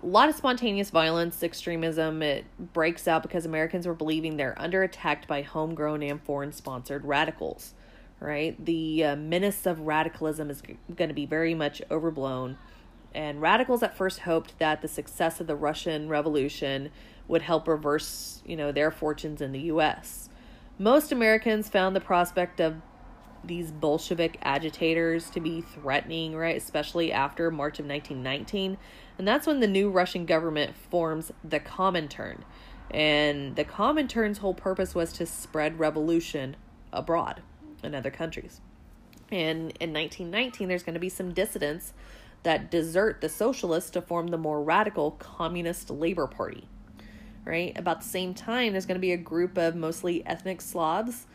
a 0.03 0.07
lot 0.07 0.29
of 0.29 0.37
spontaneous 0.37 0.91
violence, 0.91 1.43
extremism, 1.43 2.23
it 2.23 2.45
breaks 2.73 3.09
out 3.09 3.23
because 3.23 3.45
Americans 3.45 3.87
were 3.87 3.95
believing 3.95 4.37
they're 4.37 4.61
under 4.61 4.83
attack 4.83 5.27
by 5.27 5.43
homegrown 5.43 6.03
and 6.03 6.23
foreign 6.23 6.53
sponsored 6.53 7.05
radicals, 7.05 7.75
right? 8.21 8.63
The 8.65 9.05
uh, 9.05 9.17
menace 9.17 9.67
of 9.67 9.81
radicalism 9.81 10.51
is 10.51 10.61
g- 10.61 10.77
going 10.95 11.09
to 11.09 11.15
be 11.15 11.27
very 11.27 11.55
much 11.55 11.81
overblown. 11.91 12.59
And 13.15 13.41
radicals 13.41 13.83
at 13.83 13.97
first 13.97 14.21
hoped 14.21 14.59
that 14.59 14.83
the 14.83 14.89
success 14.89 15.41
of 15.41 15.47
the 15.47 15.57
Russian 15.57 16.09
Revolution 16.09 16.91
would 17.27 17.43
help 17.43 17.69
reverse, 17.69 18.43
you 18.45 18.57
know, 18.57 18.73
their 18.73 18.91
fortunes 18.91 19.41
in 19.41 19.53
the 19.53 19.61
US. 19.61 20.29
Most 20.79 21.13
Americans 21.13 21.69
found 21.69 21.95
the 21.95 22.01
prospect 22.01 22.61
of 22.61 22.77
these 23.45 23.71
Bolshevik 23.71 24.39
agitators 24.43 25.31
to 25.31 25.41
be 25.41 25.61
threatening, 25.61 26.37
right? 26.37 26.57
Especially 26.57 27.13
after 27.13 27.51
March 27.51 27.79
of 27.79 27.87
1919. 27.87 28.77
And 29.17 29.29
that's 29.29 29.47
when 29.47 29.61
the 29.61 29.67
new 29.67 29.91
Russian 29.91 30.27
government 30.27 30.75
forms 30.91 31.33
the 31.45 31.61
Comintern. 31.61 32.43
And 32.91 33.55
the 33.57 33.65
Comintern's 33.65 34.39
whole 34.39 34.55
purpose 34.55 34.95
was 34.95 35.13
to 35.15 35.27
spread 35.27 35.79
revolution 35.79 36.57
abroad 36.93 37.43
in 37.83 37.95
other 37.95 38.11
countries. 38.11 38.61
And 39.31 39.73
in 39.81 39.93
1919, 39.93 40.69
there's 40.69 40.83
going 40.83 40.95
to 40.95 41.01
be 41.01 41.09
some 41.09 41.33
dissidents 41.33 41.93
that 42.43 42.71
desert 42.71 43.21
the 43.21 43.29
socialists 43.29 43.91
to 43.91 44.03
form 44.03 44.29
the 44.29 44.39
more 44.39 44.63
radical 44.63 45.13
Communist 45.13 45.91
Labor 45.91 46.27
Party. 46.27 46.67
Right? 47.45 47.77
About 47.79 48.03
the 48.03 48.09
same 48.09 48.35
time, 48.35 48.73
there's 48.73 48.87
going 48.87 48.97
to 48.97 49.01
be 49.01 49.13
a 49.13 49.19
group 49.19 49.57
of 49.57 49.75
mostly 49.75 50.27
ethnic 50.27 50.61
Slavs 50.61 51.27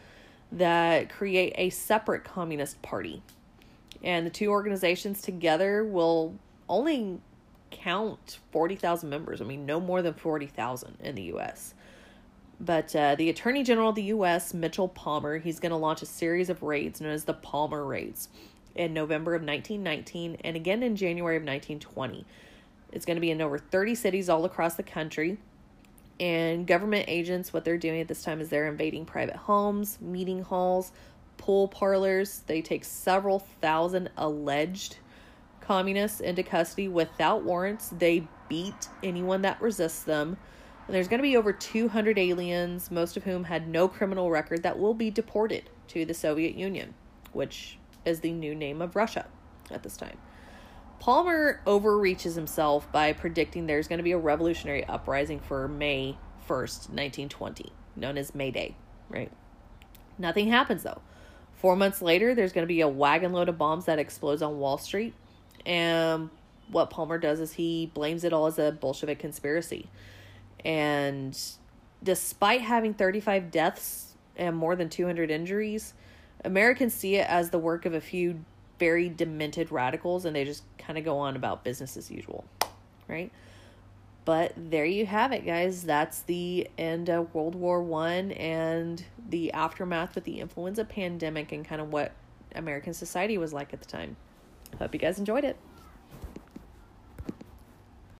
that 0.51 1.09
create 1.09 1.53
a 1.57 1.69
separate 1.71 2.23
communist 2.23 2.81
party. 2.81 3.23
And 4.03 4.25
the 4.25 4.29
two 4.29 4.49
organizations 4.49 5.21
together 5.21 5.83
will 5.83 6.35
only 6.69 7.19
count 7.71 8.39
40,000 8.51 9.09
members. 9.09 9.41
I 9.41 9.45
mean, 9.45 9.65
no 9.65 9.79
more 9.79 10.01
than 10.01 10.13
40,000 10.13 10.97
in 10.99 11.15
the 11.15 11.23
US. 11.33 11.73
But 12.63 12.95
uh, 12.95 13.15
the 13.15 13.29
Attorney 13.29 13.61
General 13.63 13.89
of 13.89 13.95
the 13.95 14.03
U.S., 14.03 14.53
Mitchell 14.53 14.87
Palmer, 14.87 15.37
he's 15.37 15.59
going 15.59 15.71
to 15.71 15.75
launch 15.75 16.01
a 16.01 16.05
series 16.05 16.49
of 16.49 16.63
raids 16.63 17.01
known 17.01 17.11
as 17.11 17.25
the 17.25 17.33
Palmer 17.33 17.83
Raids 17.85 18.29
in 18.73 18.93
November 18.93 19.35
of 19.35 19.41
1919 19.41 20.37
and 20.45 20.55
again 20.55 20.81
in 20.81 20.95
January 20.95 21.35
of 21.35 21.41
1920. 21.41 22.25
It's 22.93 23.05
going 23.05 23.15
to 23.15 23.21
be 23.21 23.31
in 23.31 23.41
over 23.41 23.57
30 23.57 23.95
cities 23.95 24.29
all 24.29 24.45
across 24.45 24.75
the 24.75 24.83
country. 24.83 25.37
And 26.21 26.65
government 26.65 27.05
agents, 27.09 27.51
what 27.51 27.65
they're 27.65 27.77
doing 27.77 27.99
at 27.99 28.07
this 28.07 28.23
time 28.23 28.39
is 28.39 28.47
they're 28.47 28.67
invading 28.67 29.05
private 29.05 29.35
homes, 29.35 29.99
meeting 29.99 30.41
halls, 30.41 30.93
pool 31.37 31.67
parlors. 31.67 32.43
They 32.47 32.61
take 32.61 32.85
several 32.85 33.39
thousand 33.39 34.09
alleged 34.15 34.97
communists 35.59 36.21
into 36.21 36.43
custody 36.43 36.87
without 36.87 37.43
warrants. 37.43 37.89
They 37.89 38.25
beat 38.47 38.87
anyone 39.01 39.41
that 39.41 39.61
resists 39.61 40.03
them. 40.03 40.37
There's 40.89 41.07
going 41.07 41.19
to 41.19 41.23
be 41.23 41.37
over 41.37 41.53
200 41.53 42.19
aliens, 42.19 42.91
most 42.91 43.15
of 43.15 43.23
whom 43.23 43.45
had 43.45 43.67
no 43.67 43.87
criminal 43.87 44.29
record, 44.29 44.63
that 44.63 44.77
will 44.77 44.93
be 44.93 45.09
deported 45.09 45.69
to 45.89 46.05
the 46.05 46.13
Soviet 46.13 46.55
Union, 46.55 46.93
which 47.31 47.77
is 48.05 48.19
the 48.19 48.31
new 48.31 48.53
name 48.53 48.81
of 48.81 48.95
Russia 48.95 49.25
at 49.71 49.83
this 49.83 49.95
time. 49.95 50.17
Palmer 50.99 51.61
overreaches 51.65 52.35
himself 52.35 52.91
by 52.91 53.13
predicting 53.13 53.65
there's 53.65 53.87
going 53.87 53.97
to 53.97 54.03
be 54.03 54.11
a 54.11 54.17
revolutionary 54.17 54.85
uprising 54.85 55.39
for 55.39 55.67
May 55.67 56.17
1st, 56.47 56.89
1920, 56.89 57.71
known 57.95 58.17
as 58.17 58.35
May 58.35 58.51
Day, 58.51 58.75
right? 59.09 59.31
Nothing 60.17 60.49
happens 60.49 60.83
though. 60.83 61.01
Four 61.55 61.75
months 61.75 62.01
later, 62.01 62.35
there's 62.35 62.51
going 62.51 62.63
to 62.63 62.73
be 62.73 62.81
a 62.81 62.87
wagon 62.87 63.31
load 63.31 63.47
of 63.47 63.57
bombs 63.57 63.85
that 63.85 63.99
explodes 63.99 64.41
on 64.41 64.59
Wall 64.59 64.77
Street. 64.77 65.13
And 65.65 66.29
what 66.69 66.89
Palmer 66.89 67.17
does 67.17 67.39
is 67.39 67.53
he 67.53 67.89
blames 67.93 68.23
it 68.23 68.33
all 68.33 68.47
as 68.47 68.59
a 68.59 68.71
Bolshevik 68.71 69.19
conspiracy. 69.19 69.89
And 70.65 71.37
despite 72.01 72.61
having 72.61 72.93
35 72.93 73.51
deaths 73.51 74.15
and 74.35 74.55
more 74.55 74.75
than 74.75 74.89
200 74.89 75.31
injuries, 75.31 75.93
Americans 76.43 76.93
see 76.93 77.15
it 77.15 77.27
as 77.29 77.49
the 77.49 77.59
work 77.59 77.85
of 77.85 77.93
a 77.93 78.01
few 78.01 78.43
very 78.79 79.07
demented 79.09 79.71
radicals 79.71 80.25
and 80.25 80.35
they 80.35 80.43
just 80.43 80.63
kind 80.77 80.97
of 80.97 81.05
go 81.05 81.17
on 81.17 81.35
about 81.35 81.63
business 81.63 81.95
as 81.95 82.11
usual, 82.11 82.43
right? 83.07 83.31
But 84.25 84.53
there 84.57 84.85
you 84.85 85.05
have 85.05 85.31
it, 85.33 85.45
guys. 85.45 85.83
That's 85.83 86.21
the 86.21 86.69
end 86.77 87.09
of 87.09 87.33
World 87.35 87.55
War 87.55 87.83
One 87.83 88.31
and 88.31 89.03
the 89.29 89.51
aftermath 89.51 90.15
with 90.15 90.23
the 90.23 90.39
influenza 90.39 90.85
pandemic 90.85 91.51
and 91.51 91.65
kind 91.65 91.81
of 91.81 91.91
what 91.91 92.13
American 92.55 92.93
society 92.93 93.37
was 93.37 93.51
like 93.51 93.73
at 93.73 93.81
the 93.81 93.87
time. 93.87 94.15
Hope 94.79 94.93
you 94.93 94.99
guys 94.99 95.19
enjoyed 95.19 95.43
it. 95.43 95.57